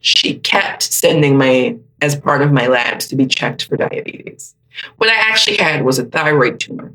She 0.01 0.39
kept 0.39 0.83
sending 0.83 1.39
me 1.39 1.79
as 2.01 2.15
part 2.15 2.43
of 2.43 2.53
my 2.53 2.67
labs 2.67 3.07
to 3.09 3.17
be 3.17 3.27
checked 3.27 3.65
for 3.65 3.77
diabetes. 3.77 4.55
What 4.97 5.11
I 5.11 5.17
actually 5.17 5.57
had 5.57 5.85
was 5.85 5.99
a 5.99 6.05
thyroid 6.05 6.61
tumor. 6.61 6.93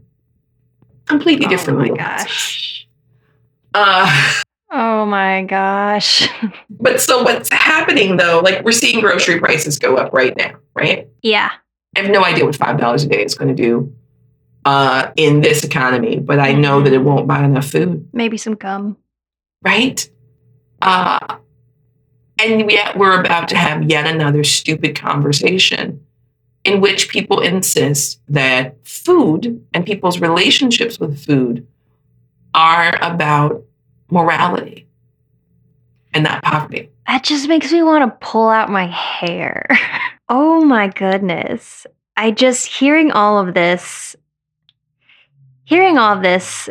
Completely 1.05 1.47
oh 1.47 1.49
different. 1.49 1.79
Oh 1.79 1.81
my 1.81 1.87
little 1.89 1.97
gosh. 1.97 2.82
Uh, 3.73 4.33
Oh 4.75 5.05
my 5.05 5.43
gosh. 5.43 6.27
but 6.71 6.99
so 6.99 7.21
what's 7.21 7.51
happening 7.51 8.17
though? 8.17 8.41
Like 8.43 8.63
we're 8.65 8.71
seeing 8.71 9.01
grocery 9.01 9.39
prices 9.39 9.77
go 9.77 9.97
up 9.97 10.11
right 10.13 10.35
now, 10.35 10.55
right? 10.75 11.07
yeah. 11.21 11.51
I 11.95 11.99
have 12.01 12.09
no 12.09 12.25
idea 12.25 12.43
what 12.43 12.55
five 12.55 12.79
dollars 12.79 13.03
a 13.03 13.07
day 13.07 13.23
is 13.23 13.35
going 13.35 13.55
to 13.55 13.61
do 13.63 13.93
uh, 14.65 15.11
in 15.15 15.41
this 15.41 15.63
economy, 15.63 16.17
but 16.19 16.39
I 16.39 16.53
know 16.53 16.81
that 16.81 16.91
it 16.91 16.97
won't 17.03 17.27
buy 17.27 17.43
enough 17.43 17.67
food, 17.67 18.09
Maybe 18.13 18.35
some 18.37 18.55
gum. 18.55 18.97
right? 19.61 20.09
Uh, 20.81 21.37
and 22.39 22.71
yet 22.71 22.97
we're 22.97 23.19
about 23.19 23.47
to 23.49 23.57
have 23.57 23.83
yet 23.83 24.07
another 24.07 24.43
stupid 24.43 24.95
conversation 24.99 26.03
in 26.65 26.81
which 26.81 27.09
people 27.09 27.41
insist 27.41 28.21
that 28.27 28.87
food 28.87 29.63
and 29.73 29.85
people's 29.85 30.19
relationships 30.19 30.99
with 30.99 31.23
food 31.23 31.67
are 32.53 32.97
about 33.01 33.63
morality 34.09 34.87
and 36.13 36.23
not 36.23 36.43
poverty. 36.43 36.89
That 37.07 37.23
just 37.23 37.47
makes 37.47 37.71
me 37.71 37.83
want 37.83 38.09
to 38.09 38.25
pull 38.25 38.49
out 38.49 38.69
my 38.69 38.87
hair. 38.87 39.67
oh 40.29 40.63
my 40.63 40.87
goodness. 40.87 41.85
I 42.15 42.31
just 42.31 42.67
hearing 42.67 43.11
all 43.11 43.39
of 43.39 43.53
this, 43.53 44.15
hearing 45.65 45.97
all 45.97 46.15
of 46.15 46.23
this 46.23 46.69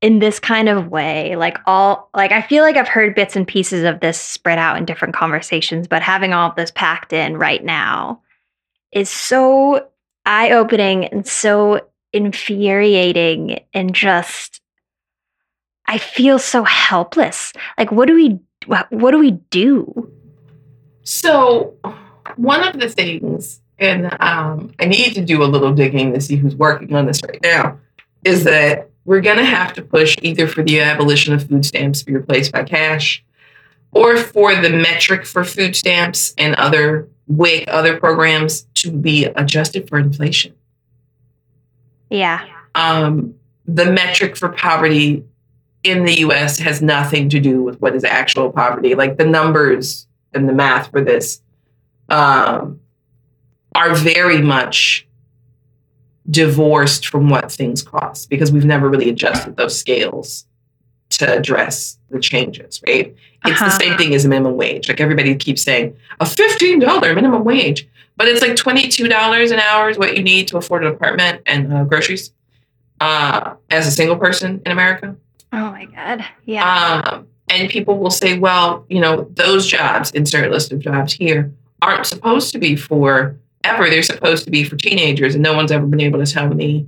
in 0.00 0.18
this 0.18 0.40
kind 0.40 0.68
of 0.68 0.88
way, 0.88 1.36
like 1.36 1.58
all, 1.66 2.10
like 2.14 2.32
I 2.32 2.42
feel 2.42 2.64
like 2.64 2.76
I've 2.76 2.88
heard 2.88 3.14
bits 3.14 3.36
and 3.36 3.46
pieces 3.46 3.84
of 3.84 4.00
this 4.00 4.20
spread 4.20 4.58
out 4.58 4.76
in 4.76 4.84
different 4.84 5.14
conversations, 5.14 5.86
but 5.86 6.02
having 6.02 6.32
all 6.32 6.50
of 6.50 6.56
this 6.56 6.72
packed 6.72 7.12
in 7.12 7.36
right 7.36 7.64
now 7.64 8.20
is 8.92 9.08
so 9.08 9.88
eye 10.26 10.50
opening 10.50 11.04
and 11.06 11.26
so 11.26 11.80
infuriating 12.12 13.60
and 13.72 13.94
just, 13.94 14.61
I 15.92 15.98
feel 15.98 16.38
so 16.38 16.64
helpless. 16.64 17.52
Like, 17.76 17.92
what 17.92 18.08
do 18.08 18.14
we 18.14 18.40
what, 18.64 18.88
do 18.90 19.18
we 19.18 19.32
do? 19.50 20.10
So, 21.02 21.74
one 22.36 22.66
of 22.66 22.80
the 22.80 22.88
things, 22.88 23.60
and 23.78 24.06
um, 24.18 24.72
I 24.78 24.86
need 24.86 25.14
to 25.16 25.20
do 25.22 25.42
a 25.42 25.44
little 25.44 25.74
digging 25.74 26.14
to 26.14 26.20
see 26.22 26.36
who's 26.36 26.56
working 26.56 26.94
on 26.94 27.04
this 27.04 27.20
right 27.28 27.40
now, 27.42 27.78
is 28.24 28.44
that 28.44 28.88
we're 29.04 29.20
going 29.20 29.36
to 29.36 29.44
have 29.44 29.74
to 29.74 29.82
push 29.82 30.16
either 30.22 30.46
for 30.46 30.62
the 30.62 30.80
abolition 30.80 31.34
of 31.34 31.46
food 31.46 31.66
stamps 31.66 31.98
to 31.98 32.06
be 32.06 32.14
replaced 32.14 32.52
by 32.52 32.62
cash 32.62 33.22
or 33.90 34.16
for 34.16 34.54
the 34.54 34.70
metric 34.70 35.26
for 35.26 35.44
food 35.44 35.76
stamps 35.76 36.32
and 36.38 36.54
other 36.54 37.06
WIC, 37.26 37.64
other 37.68 37.98
programs 37.98 38.62
to 38.74 38.90
be 38.90 39.26
adjusted 39.26 39.90
for 39.90 39.98
inflation. 39.98 40.54
Yeah. 42.08 42.46
Um, 42.74 43.34
the 43.66 43.92
metric 43.92 44.38
for 44.38 44.48
poverty 44.48 45.24
in 45.84 46.04
the 46.04 46.18
US 46.20 46.58
has 46.58 46.80
nothing 46.82 47.28
to 47.30 47.40
do 47.40 47.62
with 47.62 47.80
what 47.80 47.94
is 47.94 48.04
actual 48.04 48.50
poverty. 48.52 48.94
Like 48.94 49.16
the 49.16 49.24
numbers 49.26 50.06
and 50.32 50.48
the 50.48 50.52
math 50.52 50.90
for 50.90 51.00
this 51.02 51.42
um, 52.08 52.80
are 53.74 53.94
very 53.94 54.40
much 54.40 55.06
divorced 56.30 57.08
from 57.08 57.28
what 57.28 57.50
things 57.50 57.82
cost 57.82 58.30
because 58.30 58.52
we've 58.52 58.64
never 58.64 58.88
really 58.88 59.08
adjusted 59.08 59.56
those 59.56 59.76
scales 59.78 60.46
to 61.10 61.30
address 61.36 61.98
the 62.10 62.20
changes, 62.20 62.80
right? 62.86 63.14
It's 63.44 63.60
Uh-huh. 63.60 63.64
the 63.66 63.70
same 63.84 63.98
thing 63.98 64.14
as 64.14 64.24
a 64.24 64.28
minimum 64.28 64.56
wage. 64.56 64.88
Like 64.88 65.00
everybody 65.00 65.34
keeps 65.34 65.62
saying 65.62 65.96
a 66.20 66.24
$15 66.24 67.14
minimum 67.14 67.44
wage, 67.44 67.88
but 68.16 68.28
it's 68.28 68.40
like 68.40 68.52
$22 68.52 69.50
an 69.52 69.58
hour 69.58 69.90
is 69.90 69.98
what 69.98 70.16
you 70.16 70.22
need 70.22 70.46
to 70.48 70.56
afford 70.58 70.84
an 70.84 70.92
apartment 70.92 71.42
and 71.44 71.72
uh, 71.72 71.84
groceries 71.84 72.32
uh, 73.00 73.54
as 73.70 73.86
a 73.86 73.90
single 73.90 74.16
person 74.16 74.62
in 74.64 74.70
America. 74.72 75.16
Oh 75.52 75.70
my 75.70 75.84
god. 75.86 76.24
Yeah. 76.44 77.02
Um, 77.04 77.26
and 77.48 77.68
people 77.68 77.98
will 77.98 78.10
say, 78.10 78.38
well, 78.38 78.86
you 78.88 79.00
know, 79.00 79.28
those 79.34 79.66
jobs, 79.66 80.10
insert 80.12 80.50
list 80.50 80.72
of 80.72 80.78
jobs 80.78 81.12
here, 81.12 81.52
aren't 81.82 82.06
supposed 82.06 82.52
to 82.52 82.58
be 82.58 82.76
for 82.76 83.38
ever. 83.64 83.90
They're 83.90 84.02
supposed 84.02 84.44
to 84.44 84.50
be 84.50 84.64
for 84.64 84.76
teenagers. 84.76 85.34
And 85.34 85.42
no 85.42 85.54
one's 85.54 85.70
ever 85.70 85.86
been 85.86 86.00
able 86.00 86.24
to 86.24 86.30
tell 86.30 86.48
me 86.48 86.86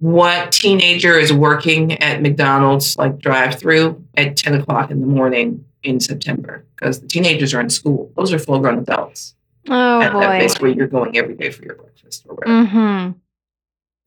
what 0.00 0.52
teenager 0.52 1.18
is 1.18 1.32
working 1.32 2.00
at 2.02 2.22
McDonald's, 2.22 2.96
like 2.96 3.18
drive 3.18 3.58
through 3.58 4.04
at 4.16 4.36
10 4.36 4.60
o'clock 4.60 4.90
in 4.90 5.00
the 5.00 5.06
morning 5.06 5.64
in 5.82 6.00
September, 6.00 6.64
because 6.74 7.00
the 7.00 7.06
teenagers 7.06 7.54
are 7.54 7.60
in 7.60 7.70
school. 7.70 8.12
Those 8.16 8.32
are 8.32 8.38
full 8.38 8.58
grown 8.58 8.78
adults 8.78 9.34
oh 9.68 10.00
at 10.00 10.12
that 10.12 10.12
boy. 10.12 10.38
place 10.38 10.60
where 10.60 10.70
you're 10.70 10.86
going 10.86 11.16
every 11.16 11.34
day 11.34 11.50
for 11.50 11.64
your 11.64 11.74
breakfast 11.76 12.26
or 12.28 12.34
whatever. 12.34 12.66
Mm-hmm. 12.66 13.18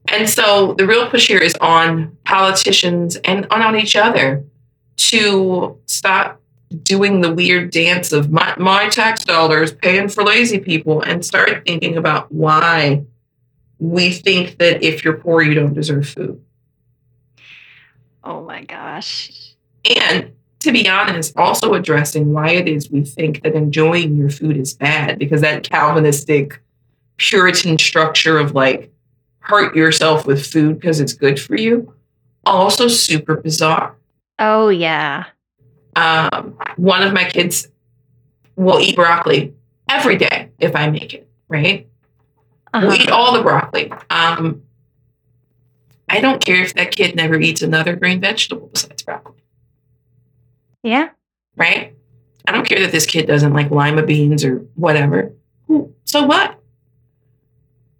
And 0.07 0.27
so 0.29 0.73
the 0.77 0.85
real 0.85 1.09
push 1.09 1.27
here 1.27 1.39
is 1.39 1.55
on 1.61 2.17
politicians 2.25 3.15
and 3.17 3.47
on, 3.51 3.61
on 3.61 3.75
each 3.75 3.95
other 3.95 4.43
to 4.97 5.79
stop 5.85 6.41
doing 6.83 7.21
the 7.21 7.33
weird 7.33 7.71
dance 7.71 8.11
of 8.11 8.31
my, 8.31 8.53
my 8.57 8.87
tax 8.89 9.23
dollars 9.23 9.73
paying 9.73 10.09
for 10.09 10.23
lazy 10.23 10.59
people 10.59 11.01
and 11.01 11.25
start 11.25 11.63
thinking 11.65 11.97
about 11.97 12.31
why 12.31 13.03
we 13.79 14.11
think 14.11 14.57
that 14.57 14.83
if 14.83 15.03
you're 15.03 15.17
poor, 15.17 15.41
you 15.41 15.53
don't 15.53 15.73
deserve 15.73 16.07
food. 16.07 16.41
Oh 18.23 18.43
my 18.43 18.63
gosh. 18.63 19.55
And 19.97 20.33
to 20.59 20.71
be 20.71 20.87
honest, 20.87 21.35
also 21.35 21.73
addressing 21.73 22.33
why 22.33 22.51
it 22.51 22.67
is 22.67 22.91
we 22.91 23.03
think 23.03 23.41
that 23.41 23.55
enjoying 23.55 24.15
your 24.15 24.29
food 24.29 24.57
is 24.57 24.73
bad 24.75 25.17
because 25.17 25.41
that 25.41 25.67
Calvinistic 25.67 26.61
Puritan 27.17 27.77
structure 27.79 28.37
of 28.37 28.53
like 28.53 28.91
hurt 29.41 29.75
yourself 29.75 30.25
with 30.25 30.45
food 30.45 30.79
because 30.79 30.99
it's 30.99 31.13
good 31.13 31.39
for 31.39 31.55
you, 31.55 31.93
also 32.45 32.87
super 32.87 33.35
bizarre. 33.35 33.95
Oh 34.39 34.69
yeah. 34.69 35.25
Um, 35.95 36.57
one 36.77 37.03
of 37.03 37.13
my 37.13 37.25
kids 37.25 37.67
will 38.55 38.79
eat 38.79 38.95
broccoli 38.95 39.53
every 39.89 40.15
day 40.15 40.49
if 40.59 40.75
I 40.75 40.89
make 40.89 41.13
it, 41.13 41.29
right? 41.49 41.87
Uh-huh. 42.73 42.87
We'll 42.87 43.01
eat 43.01 43.09
all 43.09 43.33
the 43.33 43.41
broccoli. 43.41 43.91
Um, 44.09 44.63
I 46.07 46.21
don't 46.21 46.43
care 46.43 46.63
if 46.63 46.73
that 46.75 46.95
kid 46.95 47.15
never 47.15 47.39
eats 47.39 47.61
another 47.61 47.95
green 47.95 48.21
vegetable 48.21 48.67
besides 48.71 49.01
broccoli. 49.03 49.35
Yeah. 50.83 51.09
right? 51.55 51.93
I 52.47 52.51
don't 52.53 52.65
care 52.67 52.79
that 52.79 52.91
this 52.91 53.05
kid 53.05 53.27
doesn't 53.27 53.53
like 53.53 53.69
lima 53.69 54.03
beans 54.03 54.43
or 54.43 54.65
whatever. 54.75 55.33
So 56.05 56.25
what? 56.25 56.59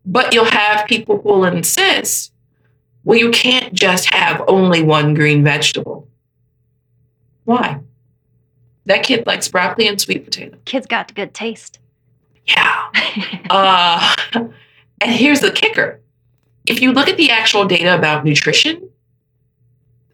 But 0.06 0.34
you'll 0.34 0.45
have 0.45 0.88
people 0.88 1.22
who 1.22 1.30
will 1.30 1.45
insist, 1.45 2.34
well, 3.04 3.20
you 3.20 3.32
can't 3.32 3.74
just 3.74 4.12
have 4.14 4.43
only 4.47 4.84
one 4.84 5.14
green 5.14 5.43
vegetable. 5.43 6.08
Why? 7.45 7.80
That 8.86 9.04
kid 9.04 9.28
likes 9.28 9.47
broccoli 9.47 9.88
and 9.88 10.02
sweet 10.02 10.26
potato. 10.26 10.58
Kid's 10.66 10.88
got 10.88 11.14
good 11.14 11.34
taste. 11.34 11.80
Yeah. 12.45 12.88
Uh, 13.49 14.16
and 14.34 15.12
here's 15.12 15.41
the 15.41 15.52
kicker 15.52 15.99
if 16.66 16.82
you 16.82 16.93
look 16.93 17.10
at 17.10 17.18
the 17.18 17.32
actual 17.32 17.66
data 17.66 17.93
about 17.93 18.24
nutrition, 18.24 18.89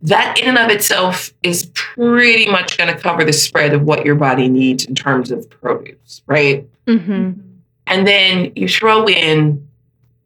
that 0.01 0.39
in 0.39 0.47
and 0.47 0.57
of 0.57 0.69
itself 0.69 1.33
is 1.43 1.69
pretty 1.73 2.49
much 2.49 2.77
going 2.77 2.93
to 2.93 2.99
cover 2.99 3.23
the 3.23 3.33
spread 3.33 3.73
of 3.73 3.83
what 3.83 4.05
your 4.05 4.15
body 4.15 4.47
needs 4.47 4.85
in 4.85 4.95
terms 4.95 5.29
of 5.29 5.47
produce, 5.49 6.21
right? 6.25 6.67
mm-hmm. 6.87 7.41
And 7.85 8.07
then 8.07 8.51
you 8.55 8.67
throw 8.67 9.07
in 9.07 9.66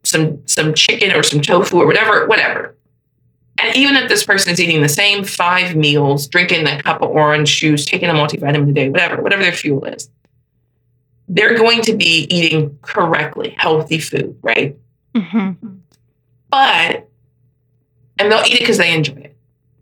some 0.03 0.45
some 0.47 0.73
chicken 0.73 1.11
or 1.11 1.23
some 1.23 1.41
tofu 1.41 1.77
or 1.77 1.85
whatever, 1.85 2.27
whatever. 2.27 2.75
And 3.59 3.75
even 3.75 3.95
if 3.95 4.09
this 4.09 4.23
person 4.23 4.51
is 4.51 4.59
eating 4.59 4.81
the 4.81 4.89
same 4.89 5.23
five 5.23 5.75
meals, 5.75 6.27
drinking 6.27 6.65
a 6.67 6.81
cup 6.81 7.01
of 7.01 7.11
orange 7.11 7.59
juice, 7.59 7.85
taking 7.85 8.09
a 8.09 8.13
multivitamin 8.13 8.69
a 8.69 8.73
day, 8.73 8.89
whatever, 8.89 9.21
whatever 9.21 9.43
their 9.43 9.51
fuel 9.51 9.85
is, 9.85 10.09
they're 11.27 11.55
going 11.55 11.81
to 11.83 11.95
be 11.95 12.27
eating 12.29 12.77
correctly, 12.81 13.55
healthy 13.57 13.99
food, 13.99 14.37
right? 14.41 14.77
Mm-hmm. 15.13 15.67
But, 16.49 17.07
and 18.17 18.31
they'll 18.31 18.43
eat 18.45 18.55
it 18.55 18.59
because 18.61 18.77
they 18.77 18.93
enjoy 18.93 19.13
it. 19.13 19.37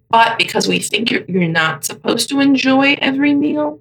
But 0.10 0.38
because 0.38 0.68
we 0.68 0.80
think 0.80 1.10
you're, 1.10 1.24
you're 1.28 1.48
not 1.48 1.86
supposed 1.86 2.30
to 2.30 2.40
enjoy 2.40 2.98
every 3.00 3.34
meal, 3.34 3.80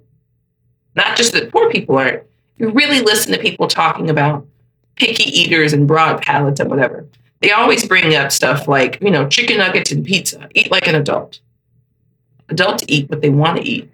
not 0.95 1.17
just 1.17 1.33
that 1.33 1.51
poor 1.51 1.69
people 1.71 1.97
aren't, 1.97 2.23
you 2.57 2.69
really 2.69 3.01
listen 3.01 3.33
to 3.33 3.39
people 3.39 3.67
talking 3.67 4.09
about 4.09 4.47
picky 4.99 5.23
eaters 5.23 5.73
and 5.73 5.87
broad 5.87 6.21
palates 6.21 6.59
and 6.59 6.69
whatever. 6.69 7.07
They 7.41 7.51
always 7.51 7.85
bring 7.87 8.15
up 8.15 8.31
stuff 8.31 8.67
like, 8.67 8.99
you 9.01 9.09
know, 9.09 9.27
chicken 9.27 9.57
nuggets 9.59 9.91
and 9.91 10.05
pizza. 10.05 10.47
Eat 10.55 10.69
like 10.71 10.87
an 10.87 10.95
adult. 10.95 11.39
Adults 12.49 12.83
eat 12.87 13.09
what 13.09 13.21
they 13.21 13.29
want 13.29 13.57
to 13.57 13.63
eat, 13.63 13.89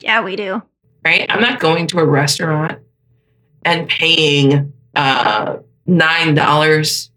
Yeah, 0.00 0.22
we 0.22 0.34
do. 0.34 0.62
right? 1.04 1.26
I'm 1.28 1.40
not 1.40 1.60
going 1.60 1.86
to 1.88 1.98
a 2.00 2.04
restaurant 2.04 2.78
and 3.64 3.88
paying 3.88 4.72
uh, 4.96 5.58
$9 5.86 7.08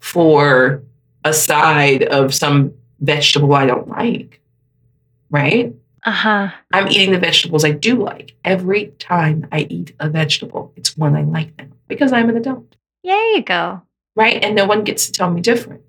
for 0.00 0.82
a 1.24 1.32
side 1.32 2.02
of 2.04 2.34
some 2.34 2.74
vegetable 3.00 3.54
I 3.54 3.66
don't 3.66 3.88
like, 3.88 4.40
right? 5.30 5.72
Uh-huh. 6.04 6.48
I'm 6.72 6.88
eating 6.88 7.12
the 7.12 7.18
vegetables 7.20 7.64
I 7.64 7.70
do 7.70 8.02
like. 8.02 8.34
Every 8.44 8.86
time 8.98 9.46
I 9.52 9.60
eat 9.70 9.94
a 10.00 10.08
vegetable, 10.10 10.72
it's 10.76 10.96
one 10.96 11.14
I 11.16 11.22
like 11.22 11.56
now 11.58 11.66
because 11.86 12.12
I'm 12.12 12.28
an 12.28 12.36
adult, 12.36 12.74
There 13.04 13.36
you 13.36 13.42
go. 13.42 13.82
right? 14.14 14.42
And 14.42 14.54
no 14.54 14.66
one 14.66 14.84
gets 14.84 15.06
to 15.06 15.12
tell 15.12 15.30
me 15.30 15.40
different. 15.40 15.82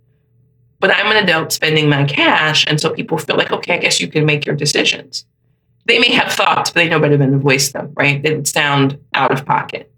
But 0.80 0.91
I'm 0.91 1.16
an 1.16 1.24
adult 1.24 1.51
spending 1.51 1.89
my 1.89 2.03
cash. 2.05 2.66
And 2.68 2.80
so 2.80 2.89
people 2.93 3.18
feel 3.18 3.38
like, 3.38 3.51
okay, 3.51 3.76
I 3.76 3.78
guess 3.78 4.01
you 4.01 4.07
can 4.07 4.26
make 4.26 4.45
your 4.45 4.55
decisions. 4.55 5.26
They 5.86 5.99
may 5.99 6.11
have 6.14 6.32
thoughts, 6.32 6.72
but 6.72 6.76
they 6.76 6.89
know 6.89 6.99
better 6.99 7.18
than 7.18 7.32
to 7.32 7.38
voice 7.38 7.72
them, 7.72 7.93
right? 7.95 8.22
They 8.22 8.34
would 8.36 8.47
sound 8.47 8.99
out 9.14 9.32
of 9.32 9.45
pocket. 9.45 9.91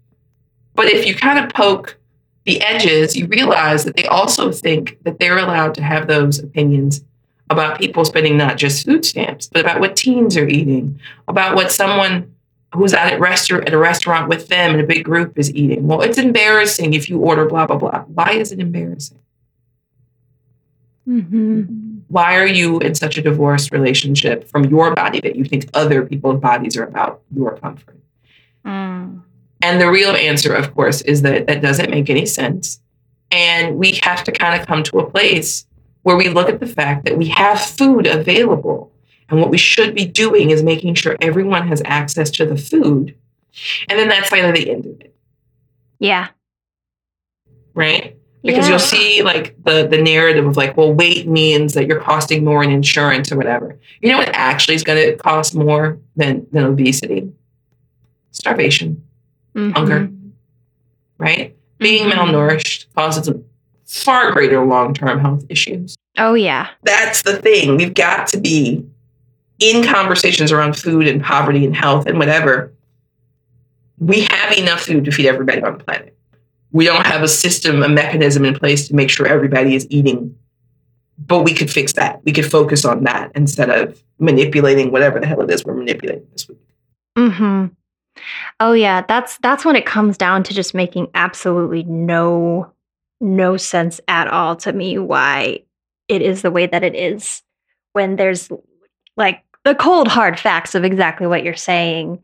But 0.74 0.86
if 0.86 1.06
you 1.06 1.14
kind 1.14 1.38
of 1.44 1.50
poke 1.52 1.96
the 2.44 2.60
edges, 2.60 3.16
you 3.16 3.26
realize 3.26 3.84
that 3.84 3.96
they 3.96 4.06
also 4.06 4.52
think 4.52 4.98
that 5.04 5.18
they're 5.18 5.38
allowed 5.38 5.74
to 5.74 5.82
have 5.82 6.06
those 6.06 6.38
opinions 6.38 7.02
about 7.50 7.78
people 7.78 8.04
spending 8.04 8.36
not 8.36 8.56
just 8.56 8.84
food 8.84 9.04
stamps, 9.04 9.48
but 9.48 9.62
about 9.62 9.80
what 9.80 9.96
teens 9.96 10.36
are 10.36 10.46
eating, 10.46 11.00
about 11.28 11.54
what 11.54 11.72
someone 11.72 12.34
who's 12.74 12.92
at 12.92 13.14
a 13.14 13.18
restaurant 13.18 13.66
at 13.66 13.74
a 13.74 13.78
restaurant 13.78 14.28
with 14.28 14.48
them 14.48 14.74
in 14.74 14.80
a 14.80 14.86
big 14.86 15.04
group 15.04 15.38
is 15.38 15.54
eating. 15.54 15.86
Well, 15.86 16.02
it's 16.02 16.18
embarrassing 16.18 16.94
if 16.94 17.08
you 17.08 17.18
order 17.18 17.46
blah 17.46 17.66
blah 17.66 17.76
blah. 17.76 18.02
Why 18.02 18.32
is 18.32 18.52
it 18.52 18.60
embarrassing? 18.60 19.18
Mm-hmm. 21.08 21.98
Why 22.08 22.36
are 22.36 22.46
you 22.46 22.78
in 22.80 22.94
such 22.94 23.16
a 23.16 23.22
divorced 23.22 23.72
relationship 23.72 24.48
from 24.48 24.64
your 24.64 24.94
body 24.94 25.20
that 25.20 25.36
you 25.36 25.44
think 25.44 25.68
other 25.74 26.04
people's 26.04 26.40
bodies 26.40 26.76
are 26.76 26.84
about 26.84 27.22
your 27.34 27.56
comfort? 27.56 27.98
Mm. 28.64 29.22
And 29.62 29.80
the 29.80 29.90
real 29.90 30.10
answer, 30.10 30.54
of 30.54 30.74
course, 30.74 31.00
is 31.02 31.22
that 31.22 31.46
that 31.46 31.62
doesn't 31.62 31.90
make 31.90 32.10
any 32.10 32.26
sense. 32.26 32.80
And 33.30 33.76
we 33.76 33.98
have 34.02 34.22
to 34.24 34.32
kind 34.32 34.60
of 34.60 34.66
come 34.66 34.82
to 34.84 34.98
a 34.98 35.10
place 35.10 35.66
where 36.02 36.16
we 36.16 36.28
look 36.28 36.48
at 36.48 36.60
the 36.60 36.66
fact 36.66 37.04
that 37.04 37.18
we 37.18 37.28
have 37.28 37.60
food 37.60 38.06
available. 38.06 38.92
And 39.28 39.40
what 39.40 39.50
we 39.50 39.58
should 39.58 39.94
be 39.94 40.04
doing 40.06 40.50
is 40.50 40.62
making 40.62 40.94
sure 40.94 41.16
everyone 41.20 41.66
has 41.68 41.82
access 41.84 42.30
to 42.32 42.46
the 42.46 42.56
food. 42.56 43.14
And 43.88 43.98
then 43.98 44.08
that's 44.08 44.30
kind 44.30 44.46
of 44.46 44.54
the 44.54 44.70
end 44.70 44.86
of 44.86 45.00
it, 45.00 45.14
Yeah. 45.98 46.28
right? 47.74 48.16
Because 48.42 48.66
yeah. 48.66 48.70
you'll 48.70 48.78
see 48.78 49.22
like 49.22 49.56
the 49.64 49.88
the 49.88 50.00
narrative 50.00 50.46
of 50.46 50.56
like, 50.56 50.76
well, 50.76 50.92
weight 50.92 51.26
means 51.26 51.74
that 51.74 51.86
you're 51.88 52.00
costing 52.00 52.44
more 52.44 52.62
in 52.62 52.70
insurance 52.70 53.32
or 53.32 53.36
whatever. 53.36 53.78
You 54.00 54.12
know 54.12 54.18
what 54.18 54.28
actually 54.34 54.74
is 54.76 54.84
going 54.84 55.04
to 55.04 55.16
cost 55.16 55.54
more 55.54 55.98
than 56.14 56.46
than 56.52 56.64
obesity? 56.64 57.32
Starvation. 58.30 59.02
Mhm. 59.56 59.72
hunger. 59.72 60.10
right? 61.18 61.56
Being 61.78 62.10
Mhm. 62.10 62.12
malnourished 62.12 62.84
causes 62.94 63.30
far 63.86 64.32
greater 64.32 64.62
long 64.64 64.92
term 64.92 65.18
health 65.18 65.44
issues. 65.48 65.96
Oh, 66.18 66.34
yeah. 66.34 66.68
That's 66.82 67.22
the 67.22 67.36
thing. 67.38 67.78
We've 67.78 67.94
got 67.94 68.26
to 68.28 68.38
be 68.38 68.84
in 69.58 69.84
conversations 69.84 70.52
around 70.52 70.76
food 70.76 71.06
and 71.06 71.22
poverty 71.22 71.64
and 71.64 71.74
health 71.74 72.06
and 72.06 72.18
whatever. 72.18 72.72
We 73.98 74.26
have 74.30 74.52
enough 74.56 74.82
food 74.82 75.04
to 75.06 75.10
feed 75.10 75.26
everybody 75.26 75.62
on 75.62 75.78
the 75.78 75.84
planet. 75.84 76.16
We 76.72 76.84
don't 76.84 77.06
have 77.06 77.22
a 77.22 77.28
system, 77.28 77.82
a 77.82 77.88
mechanism 77.88 78.44
in 78.44 78.54
place 78.54 78.88
to 78.88 78.94
make 78.94 79.08
sure 79.08 79.26
everybody 79.26 79.74
is 79.74 79.86
eating. 79.88 80.36
But 81.18 81.44
we 81.44 81.54
could 81.54 81.70
fix 81.70 81.94
that. 81.94 82.22
We 82.24 82.32
could 82.32 82.50
focus 82.50 82.84
on 82.84 83.04
that 83.04 83.32
instead 83.34 83.70
of 83.70 84.02
manipulating 84.18 84.92
whatever 84.92 85.18
the 85.18 85.26
hell 85.26 85.40
it 85.40 85.50
is 85.50 85.64
we're 85.64 85.74
manipulating 85.74 86.26
this 86.32 86.48
week. 86.48 86.58
Hmm. 87.16 87.66
Oh 88.60 88.72
yeah, 88.72 89.02
that's 89.06 89.38
that's 89.38 89.64
when 89.64 89.76
it 89.76 89.86
comes 89.86 90.18
down 90.18 90.42
to 90.44 90.54
just 90.54 90.74
making 90.74 91.08
absolutely 91.14 91.84
no 91.84 92.72
no 93.20 93.56
sense 93.56 94.00
at 94.08 94.28
all 94.28 94.56
to 94.56 94.72
me 94.72 94.98
why 94.98 95.62
it 96.08 96.22
is 96.22 96.42
the 96.42 96.50
way 96.50 96.66
that 96.66 96.84
it 96.84 96.94
is 96.94 97.42
when 97.92 98.16
there's 98.16 98.50
like 99.16 99.42
the 99.66 99.74
cold 99.74 100.06
hard 100.06 100.38
facts 100.38 100.76
of 100.76 100.84
exactly 100.84 101.26
what 101.26 101.42
you're 101.42 101.56
saying. 101.56 102.22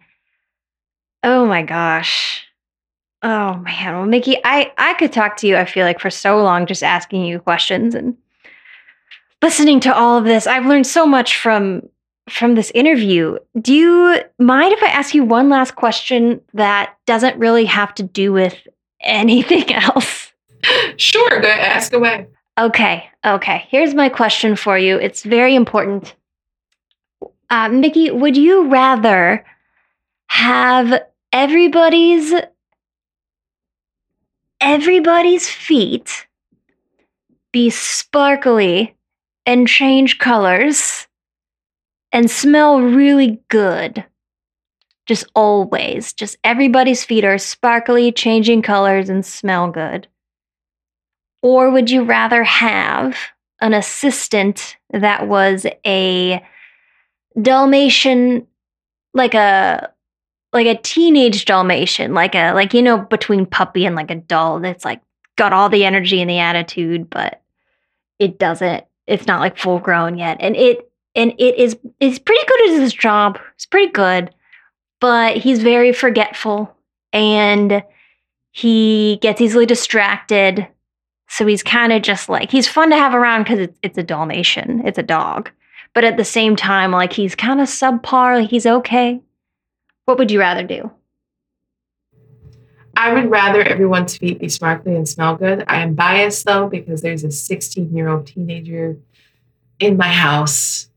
Oh 1.24 1.44
my 1.44 1.62
gosh. 1.62 2.46
Oh 3.24 3.56
man. 3.56 3.94
Well, 3.94 4.06
Mikki, 4.06 4.36
I 4.44 4.72
I 4.78 4.94
could 4.94 5.12
talk 5.12 5.36
to 5.38 5.48
you 5.48 5.56
I 5.56 5.64
feel 5.64 5.84
like 5.84 5.98
for 5.98 6.08
so 6.08 6.40
long 6.40 6.66
just 6.66 6.84
asking 6.84 7.24
you 7.24 7.40
questions 7.40 7.96
and 7.96 8.16
listening 9.42 9.80
to 9.80 9.94
all 9.94 10.16
of 10.18 10.24
this. 10.24 10.46
I've 10.46 10.66
learned 10.66 10.86
so 10.86 11.04
much 11.04 11.36
from 11.36 11.82
from 12.30 12.54
this 12.54 12.70
interview. 12.76 13.38
Do 13.60 13.74
you 13.74 14.20
mind 14.38 14.72
if 14.72 14.82
I 14.84 14.86
ask 14.86 15.12
you 15.12 15.24
one 15.24 15.48
last 15.48 15.74
question 15.74 16.40
that 16.54 16.94
doesn't 17.06 17.40
really 17.40 17.64
have 17.64 17.92
to 17.96 18.04
do 18.04 18.32
with 18.32 18.56
anything 19.00 19.72
else? 19.74 20.32
Sure, 20.96 21.40
go 21.40 21.48
ask 21.48 21.92
away. 21.92 22.28
Okay, 22.56 23.10
okay. 23.26 23.66
Here's 23.68 23.94
my 23.94 24.08
question 24.08 24.54
for 24.54 24.78
you. 24.78 24.96
It's 24.96 25.24
very 25.24 25.56
important. 25.56 26.14
Uh, 27.52 27.68
Mikki, 27.68 28.10
would 28.10 28.34
you 28.34 28.68
rather 28.68 29.44
have 30.28 31.02
everybody's 31.34 32.32
everybody's 34.58 35.50
feet 35.50 36.26
be 37.52 37.68
sparkly 37.68 38.96
and 39.44 39.68
change 39.68 40.16
colors 40.16 41.06
and 42.10 42.30
smell 42.30 42.80
really 42.80 43.42
good. 43.50 44.02
Just 45.04 45.26
always. 45.34 46.14
Just 46.14 46.38
everybody's 46.42 47.04
feet 47.04 47.26
are 47.26 47.36
sparkly, 47.36 48.12
changing 48.12 48.62
colors, 48.62 49.10
and 49.10 49.26
smell 49.26 49.70
good. 49.70 50.08
Or 51.42 51.70
would 51.70 51.90
you 51.90 52.02
rather 52.02 52.44
have 52.44 53.14
an 53.60 53.74
assistant 53.74 54.78
that 54.90 55.28
was 55.28 55.66
a 55.84 56.42
Dalmatian, 57.40 58.46
like 59.14 59.34
a 59.34 59.90
like 60.52 60.66
a 60.66 60.76
teenage 60.76 61.44
Dalmatian, 61.44 62.14
like 62.14 62.34
a 62.34 62.52
like 62.52 62.74
you 62.74 62.82
know 62.82 62.98
between 62.98 63.46
puppy 63.46 63.86
and 63.86 63.96
like 63.96 64.10
a 64.10 64.16
doll 64.16 64.60
that's 64.60 64.84
like 64.84 65.00
got 65.36 65.52
all 65.52 65.68
the 65.68 65.84
energy 65.84 66.20
and 66.20 66.30
the 66.30 66.38
attitude, 66.38 67.08
but 67.08 67.42
it 68.18 68.38
doesn't. 68.38 68.84
It's 69.06 69.26
not 69.26 69.40
like 69.40 69.58
full 69.58 69.78
grown 69.78 70.18
yet, 70.18 70.36
and 70.40 70.56
it 70.56 70.90
and 71.14 71.32
it 71.38 71.58
is 71.58 71.76
is 72.00 72.18
pretty 72.18 72.46
good 72.46 72.70
at 72.70 72.80
his 72.80 72.94
job. 72.94 73.38
It's 73.54 73.66
pretty 73.66 73.92
good, 73.92 74.34
but 75.00 75.36
he's 75.36 75.62
very 75.62 75.92
forgetful 75.92 76.74
and 77.12 77.82
he 78.50 79.18
gets 79.22 79.40
easily 79.40 79.66
distracted. 79.66 80.66
So 81.28 81.46
he's 81.46 81.62
kind 81.62 81.92
of 81.92 82.02
just 82.02 82.28
like 82.28 82.50
he's 82.50 82.68
fun 82.68 82.90
to 82.90 82.96
have 82.96 83.14
around 83.14 83.44
because 83.44 83.58
it's 83.58 83.78
it's 83.82 83.98
a 83.98 84.02
Dalmatian, 84.02 84.86
it's 84.86 84.98
a 84.98 85.02
dog, 85.02 85.50
but 85.94 86.04
at 86.04 86.16
the 86.16 86.24
same 86.24 86.56
time, 86.56 86.92
like 86.92 87.12
he's 87.12 87.34
kind 87.34 87.60
of 87.60 87.68
subpar. 87.68 88.40
Like 88.40 88.50
he's 88.50 88.66
okay. 88.66 89.20
What 90.04 90.18
would 90.18 90.30
you 90.30 90.40
rather 90.40 90.64
do? 90.64 90.90
I 92.96 93.12
would 93.14 93.30
rather 93.30 93.62
everyone's 93.62 94.16
feet 94.16 94.38
be 94.38 94.48
sparkly 94.48 94.94
and 94.94 95.08
smell 95.08 95.36
good. 95.36 95.64
I 95.66 95.80
am 95.80 95.94
biased 95.94 96.44
though 96.44 96.68
because 96.68 97.00
there's 97.00 97.24
a 97.24 97.30
16 97.30 97.96
year 97.96 98.08
old 98.08 98.26
teenager 98.26 98.98
in 99.80 99.96
my 99.96 100.12
house 100.12 100.88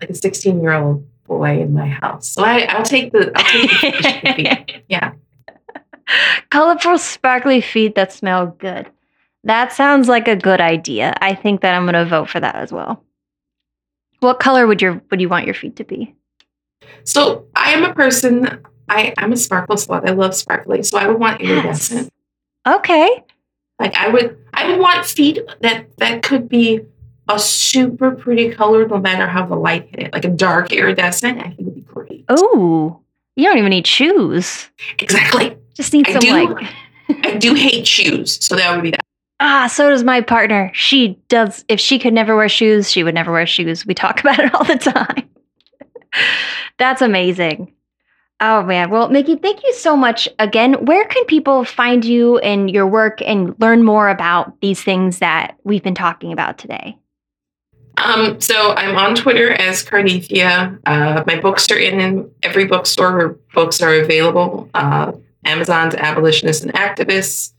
like 0.00 0.10
a 0.10 0.14
16 0.14 0.60
year 0.60 0.72
old 0.72 1.06
boy 1.24 1.60
in 1.60 1.72
my 1.72 1.88
house. 1.88 2.28
So 2.28 2.42
I, 2.42 2.60
I'll 2.62 2.82
take 2.82 3.12
the, 3.12 3.30
I'll 3.34 3.44
take 3.44 4.70
the. 4.70 4.82
Yeah. 4.88 5.12
Colorful, 6.50 6.98
sparkly 6.98 7.60
feet 7.60 7.94
that 7.94 8.12
smell 8.12 8.48
good. 8.58 8.90
That 9.44 9.72
sounds 9.72 10.08
like 10.08 10.26
a 10.26 10.36
good 10.36 10.60
idea. 10.60 11.14
I 11.20 11.34
think 11.34 11.60
that 11.60 11.74
I'm 11.74 11.84
going 11.84 11.94
to 11.94 12.04
vote 12.04 12.28
for 12.28 12.40
that 12.40 12.56
as 12.56 12.72
well. 12.72 13.04
What 14.20 14.38
color 14.38 14.66
would 14.66 14.80
your 14.80 15.02
would 15.10 15.20
you 15.20 15.28
want 15.28 15.46
your 15.46 15.54
feet 15.54 15.76
to 15.76 15.84
be? 15.84 16.14
So 17.04 17.46
I 17.54 17.72
am 17.72 17.84
a 17.84 17.94
person. 17.94 18.62
I 18.88 19.14
I'm 19.18 19.32
a 19.32 19.36
sparkle 19.36 19.76
slut. 19.76 20.08
I 20.08 20.12
love 20.12 20.34
sparkly. 20.34 20.82
So 20.82 20.98
I 20.98 21.06
would 21.06 21.18
want 21.18 21.40
iridescent. 21.40 22.10
Yes. 22.66 22.76
Okay. 22.76 23.24
Like 23.78 23.94
I 23.96 24.08
would 24.08 24.38
I 24.52 24.70
would 24.70 24.80
want 24.80 25.06
feet 25.06 25.40
that 25.60 25.96
that 25.98 26.22
could 26.22 26.48
be 26.48 26.80
a 27.28 27.38
super 27.38 28.10
pretty 28.10 28.50
color 28.50 28.86
no 28.86 28.98
matter 28.98 29.26
how 29.26 29.46
the 29.46 29.56
light 29.56 29.88
hit 29.90 30.06
it. 30.06 30.12
Like 30.12 30.24
a 30.24 30.28
dark 30.30 30.72
iridescent, 30.72 31.38
I 31.38 31.50
think 31.50 31.60
would 31.60 31.74
be 31.74 31.80
great. 31.80 32.24
Oh, 32.28 33.00
you 33.36 33.44
don't 33.44 33.58
even 33.58 33.70
need 33.70 33.86
shoes. 33.86 34.68
Exactly. 34.98 35.56
Just 35.74 35.92
need 35.92 36.08
I 36.08 36.12
some 36.12 36.20
do, 36.20 36.54
like. 36.54 36.70
I 37.24 37.36
do 37.38 37.54
hate 37.54 37.86
shoes, 37.86 38.44
so 38.44 38.56
that 38.56 38.74
would 38.74 38.82
be 38.82 38.90
that. 38.90 39.00
Ah, 39.42 39.66
so 39.66 39.88
does 39.88 40.04
my 40.04 40.20
partner. 40.20 40.70
She 40.74 41.18
does. 41.28 41.64
If 41.68 41.80
she 41.80 41.98
could 41.98 42.12
never 42.12 42.36
wear 42.36 42.48
shoes, 42.48 42.90
she 42.90 43.02
would 43.02 43.14
never 43.14 43.32
wear 43.32 43.46
shoes. 43.46 43.86
We 43.86 43.94
talk 43.94 44.20
about 44.24 44.38
it 44.38 44.54
all 44.54 44.64
the 44.64 44.76
time. 44.76 45.28
That's 46.78 47.02
amazing. 47.02 47.72
Oh 48.40 48.62
man. 48.62 48.90
Well, 48.90 49.08
Mikki, 49.10 49.36
thank 49.36 49.62
you 49.62 49.72
so 49.74 49.96
much 49.96 50.28
again. 50.38 50.84
Where 50.84 51.04
can 51.06 51.24
people 51.26 51.64
find 51.64 52.04
you 52.04 52.38
and 52.38 52.70
your 52.70 52.86
work 52.86 53.20
and 53.22 53.54
learn 53.60 53.82
more 53.84 54.08
about 54.08 54.58
these 54.60 54.82
things 54.82 55.18
that 55.18 55.58
we've 55.64 55.82
been 55.82 55.94
talking 55.94 56.32
about 56.32 56.56
today? 56.56 56.96
Um, 57.98 58.40
so 58.40 58.72
I'm 58.72 58.96
on 58.96 59.14
Twitter 59.14 59.52
as 59.52 59.84
Karnythia. 59.84 60.78
Uh, 60.86 61.22
my 61.26 61.38
books 61.38 61.70
are 61.70 61.78
in 61.78 62.30
every 62.42 62.64
bookstore 62.64 63.16
where 63.16 63.28
books 63.52 63.82
are 63.82 63.94
available. 63.94 64.70
Uh, 64.72 65.12
Amazons 65.44 65.94
Abolitionists 65.94 66.62
and 66.64 66.72
Activists, 66.72 67.52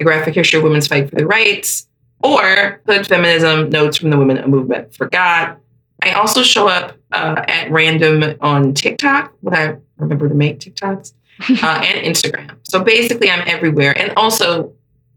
A 0.00 0.04
Graphic 0.04 0.34
History 0.34 0.58
of 0.58 0.64
Women's 0.64 0.86
Fight 0.86 1.10
for 1.10 1.16
Their 1.16 1.26
Rights, 1.26 1.88
or 2.22 2.80
Hood 2.86 3.06
Feminism, 3.06 3.70
Notes 3.70 3.96
from 3.96 4.10
the 4.10 4.18
Women 4.18 4.38
a 4.38 4.48
Movement 4.48 4.94
Forgot. 4.94 5.58
I 6.02 6.12
also 6.12 6.42
show 6.42 6.68
up 6.68 6.96
uh, 7.12 7.44
at 7.48 7.70
random 7.70 8.36
on 8.40 8.74
TikTok 8.74 9.32
when 9.40 9.54
I 9.54 9.76
remember 9.96 10.28
to 10.28 10.34
make 10.34 10.60
TikToks 10.60 11.12
uh, 11.62 11.82
and 11.84 12.06
Instagram. 12.06 12.56
So 12.62 12.82
basically, 12.82 13.30
I'm 13.30 13.46
everywhere. 13.48 13.96
And 13.96 14.12
also, 14.16 14.72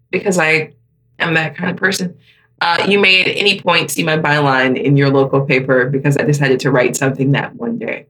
because 0.09 0.37
I 0.37 0.73
am 1.19 1.35
that 1.35 1.55
kind 1.55 1.69
of 1.69 1.77
person, 1.77 2.17
uh, 2.61 2.85
you 2.87 2.99
may 2.99 3.21
at 3.21 3.27
any 3.27 3.59
point 3.59 3.89
see 3.89 4.03
my 4.03 4.17
byline 4.17 4.79
in 4.81 4.95
your 4.95 5.09
local 5.09 5.45
paper 5.45 5.89
because 5.89 6.17
I 6.17 6.23
decided 6.23 6.59
to 6.61 6.71
write 6.71 6.95
something 6.95 7.31
that 7.31 7.55
one 7.55 7.79
day. 7.79 8.07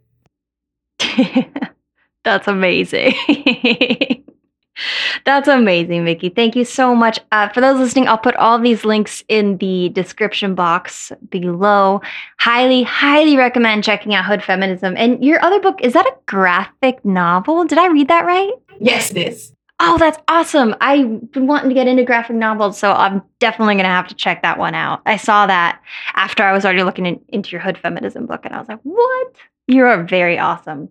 That's 2.24 2.48
amazing. 2.48 3.16
That's 5.26 5.48
amazing, 5.48 6.04
Mikki. 6.04 6.30
Thank 6.30 6.56
you 6.56 6.66
so 6.66 6.96
much. 6.96 7.20
Uh, 7.32 7.50
for 7.50 7.62
those 7.62 7.80
listening, 7.80 8.08
I'll 8.08 8.18
put 8.18 8.36
all 8.36 8.60
these 8.60 8.86
links 8.86 9.24
in 9.28 9.58
the 9.58 9.90
description 9.90 10.56
box 10.56 11.12
below. 11.30 12.02
Highly, 12.40 12.84
highly 12.84 13.38
recommend 13.38 13.84
checking 13.84 14.14
out 14.14 14.26
Hood 14.26 14.44
Feminism. 14.44 14.96
And 14.98 15.24
your 15.24 15.44
other 15.44 15.60
book, 15.60 15.80
is 15.82 15.94
that 15.94 16.06
a 16.06 16.16
graphic 16.26 17.04
novel? 17.06 17.66
Did 17.66 17.78
I 17.78 17.88
read 17.88 18.08
that 18.08 18.26
right? 18.26 18.52
Yes, 18.80 19.12
it 19.12 19.18
is. 19.18 19.54
Oh, 19.84 19.98
that's 19.98 20.20
awesome. 20.28 20.76
I've 20.80 21.32
been 21.32 21.48
wanting 21.48 21.70
to 21.70 21.76
get 21.76 21.88
into 21.88 22.04
graphic 22.04 22.36
novels, 22.36 22.78
so 22.78 22.92
I'm 22.92 23.24
definitely 23.40 23.74
going 23.74 23.86
to 23.86 23.90
have 23.90 24.08
to 24.10 24.16
check 24.16 24.44
that 24.44 24.60
one 24.60 24.76
out. 24.76 25.02
I 25.08 25.18
saw 25.18 25.48
that 25.48 25.82
after 26.14 26.44
I 26.44 26.54
was 26.54 26.66
already 26.66 26.84
looking 26.84 27.08
in, 27.08 27.20
into 27.30 27.50
your 27.50 27.62
Hood 27.62 27.80
Feminism 27.80 28.28
book, 28.28 28.46
and 28.46 28.54
I 28.54 28.60
was 28.60 28.68
like, 28.68 28.80
what? 28.84 29.34
You 29.68 29.86
are 29.86 30.04
very 30.04 30.38
awesome. 30.38 30.90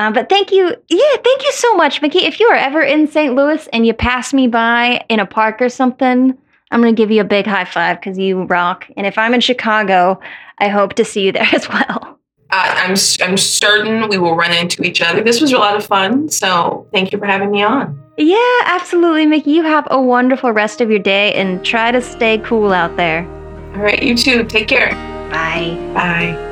Um, 0.00 0.14
but 0.14 0.30
thank 0.30 0.50
you. 0.50 0.74
Yeah, 0.88 1.16
thank 1.22 1.44
you 1.44 1.52
so 1.52 1.74
much, 1.74 2.00
Mikki. 2.00 2.20
If 2.20 2.40
you 2.40 2.46
are 2.46 2.56
ever 2.56 2.80
in 2.80 3.06
St. 3.06 3.34
Louis 3.34 3.68
and 3.70 3.86
you 3.86 3.92
pass 3.92 4.32
me 4.32 4.46
by 4.46 5.04
in 5.10 5.20
a 5.20 5.26
park 5.26 5.60
or 5.60 5.68
something, 5.68 6.38
I'm 6.70 6.80
going 6.80 6.96
to 6.96 6.98
give 6.98 7.10
you 7.10 7.20
a 7.20 7.24
big 7.24 7.46
high 7.46 7.66
five 7.66 8.00
because 8.00 8.18
you 8.18 8.44
rock. 8.44 8.88
And 8.96 9.06
if 9.06 9.18
I'm 9.18 9.34
in 9.34 9.42
Chicago, 9.42 10.18
I 10.56 10.68
hope 10.68 10.94
to 10.94 11.04
see 11.04 11.26
you 11.26 11.32
there 11.38 11.48
as 11.52 11.68
well. 11.68 12.18
Uh, 12.48 12.74
I'm, 12.78 12.96
I'm 13.20 13.36
certain 13.36 14.08
we 14.08 14.16
will 14.16 14.34
run 14.34 14.56
into 14.56 14.82
each 14.84 15.02
other. 15.02 15.22
This 15.22 15.38
was 15.38 15.52
a 15.52 15.58
lot 15.58 15.76
of 15.76 15.84
fun. 15.84 16.30
So 16.30 16.88
thank 16.94 17.12
you 17.12 17.18
for 17.18 17.26
having 17.26 17.50
me 17.50 17.62
on. 17.62 18.02
Yeah, 18.16 18.60
absolutely, 18.64 19.26
Mikki. 19.26 19.50
You 19.50 19.64
have 19.64 19.86
a 19.90 20.00
wonderful 20.00 20.50
rest 20.52 20.80
of 20.80 20.88
your 20.88 20.98
day 20.98 21.34
and 21.34 21.62
try 21.62 21.90
to 21.90 22.00
stay 22.00 22.38
cool 22.38 22.72
out 22.72 22.96
there. 22.96 23.28
All 23.74 23.82
right, 23.82 24.02
you 24.02 24.16
too. 24.16 24.44
Take 24.44 24.66
care. 24.66 24.92
Bye. 25.30 25.76
Bye. 25.92 26.49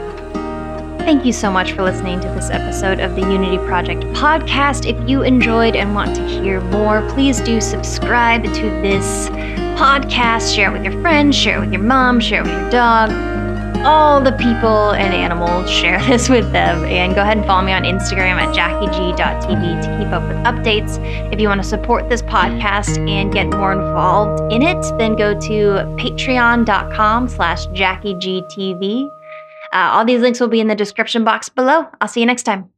Thank 1.09 1.25
you 1.25 1.33
so 1.33 1.51
much 1.51 1.73
for 1.73 1.83
listening 1.83 2.21
to 2.21 2.29
this 2.29 2.51
episode 2.51 3.01
of 3.01 3.17
the 3.17 3.23
Unity 3.23 3.57
Project 3.67 4.03
podcast. 4.13 4.85
If 4.85 5.09
you 5.09 5.23
enjoyed 5.23 5.75
and 5.75 5.95
want 5.95 6.15
to 6.17 6.29
hear 6.29 6.61
more, 6.61 7.01
please 7.13 7.41
do 7.41 7.63
subscribe 7.63 8.45
to 8.45 8.63
this 8.83 9.31
podcast. 9.81 10.55
Share 10.55 10.69
it 10.69 10.75
with 10.75 10.85
your 10.85 11.01
friends, 11.01 11.35
share 11.35 11.57
it 11.57 11.61
with 11.61 11.73
your 11.73 11.81
mom, 11.81 12.21
share 12.21 12.43
it 12.43 12.45
with 12.45 12.53
your 12.53 12.71
dog 12.71 13.11
all 13.87 14.21
the 14.21 14.33
people 14.33 14.91
and 14.91 15.15
animals, 15.15 15.71
share 15.71 15.99
this 16.07 16.29
with 16.29 16.53
them. 16.53 16.85
And 16.85 17.15
go 17.15 17.23
ahead 17.23 17.39
and 17.39 17.47
follow 17.47 17.65
me 17.65 17.73
on 17.73 17.85
Instagram 17.85 18.37
at 18.37 18.55
jackieg.tv 18.55 19.83
to 19.83 19.99
keep 19.99 20.13
up 20.13 20.23
with 20.29 20.37
updates. 20.39 20.99
If 21.33 21.41
you 21.41 21.49
want 21.49 21.63
to 21.63 21.67
support 21.67 22.11
this 22.11 22.21
podcast 22.21 22.99
and 23.09 23.33
get 23.33 23.49
more 23.49 23.73
involved 23.73 24.53
in 24.53 24.61
it, 24.61 24.83
then 24.99 25.17
go 25.17 25.33
to 25.33 25.57
patreon.com 25.97 27.29
slash 27.29 27.67
jackiegtv. 27.69 29.11
Uh, 29.73 29.91
all 29.93 30.05
these 30.05 30.21
links 30.21 30.41
will 30.41 30.49
be 30.49 30.61
in 30.61 30.69
the 30.69 30.75
description 30.75 31.25
box 31.25 31.49
below. 31.49 31.87
I'll 32.01 32.09
see 32.09 32.21
you 32.21 32.27
next 32.27 32.45
time. 32.45 32.71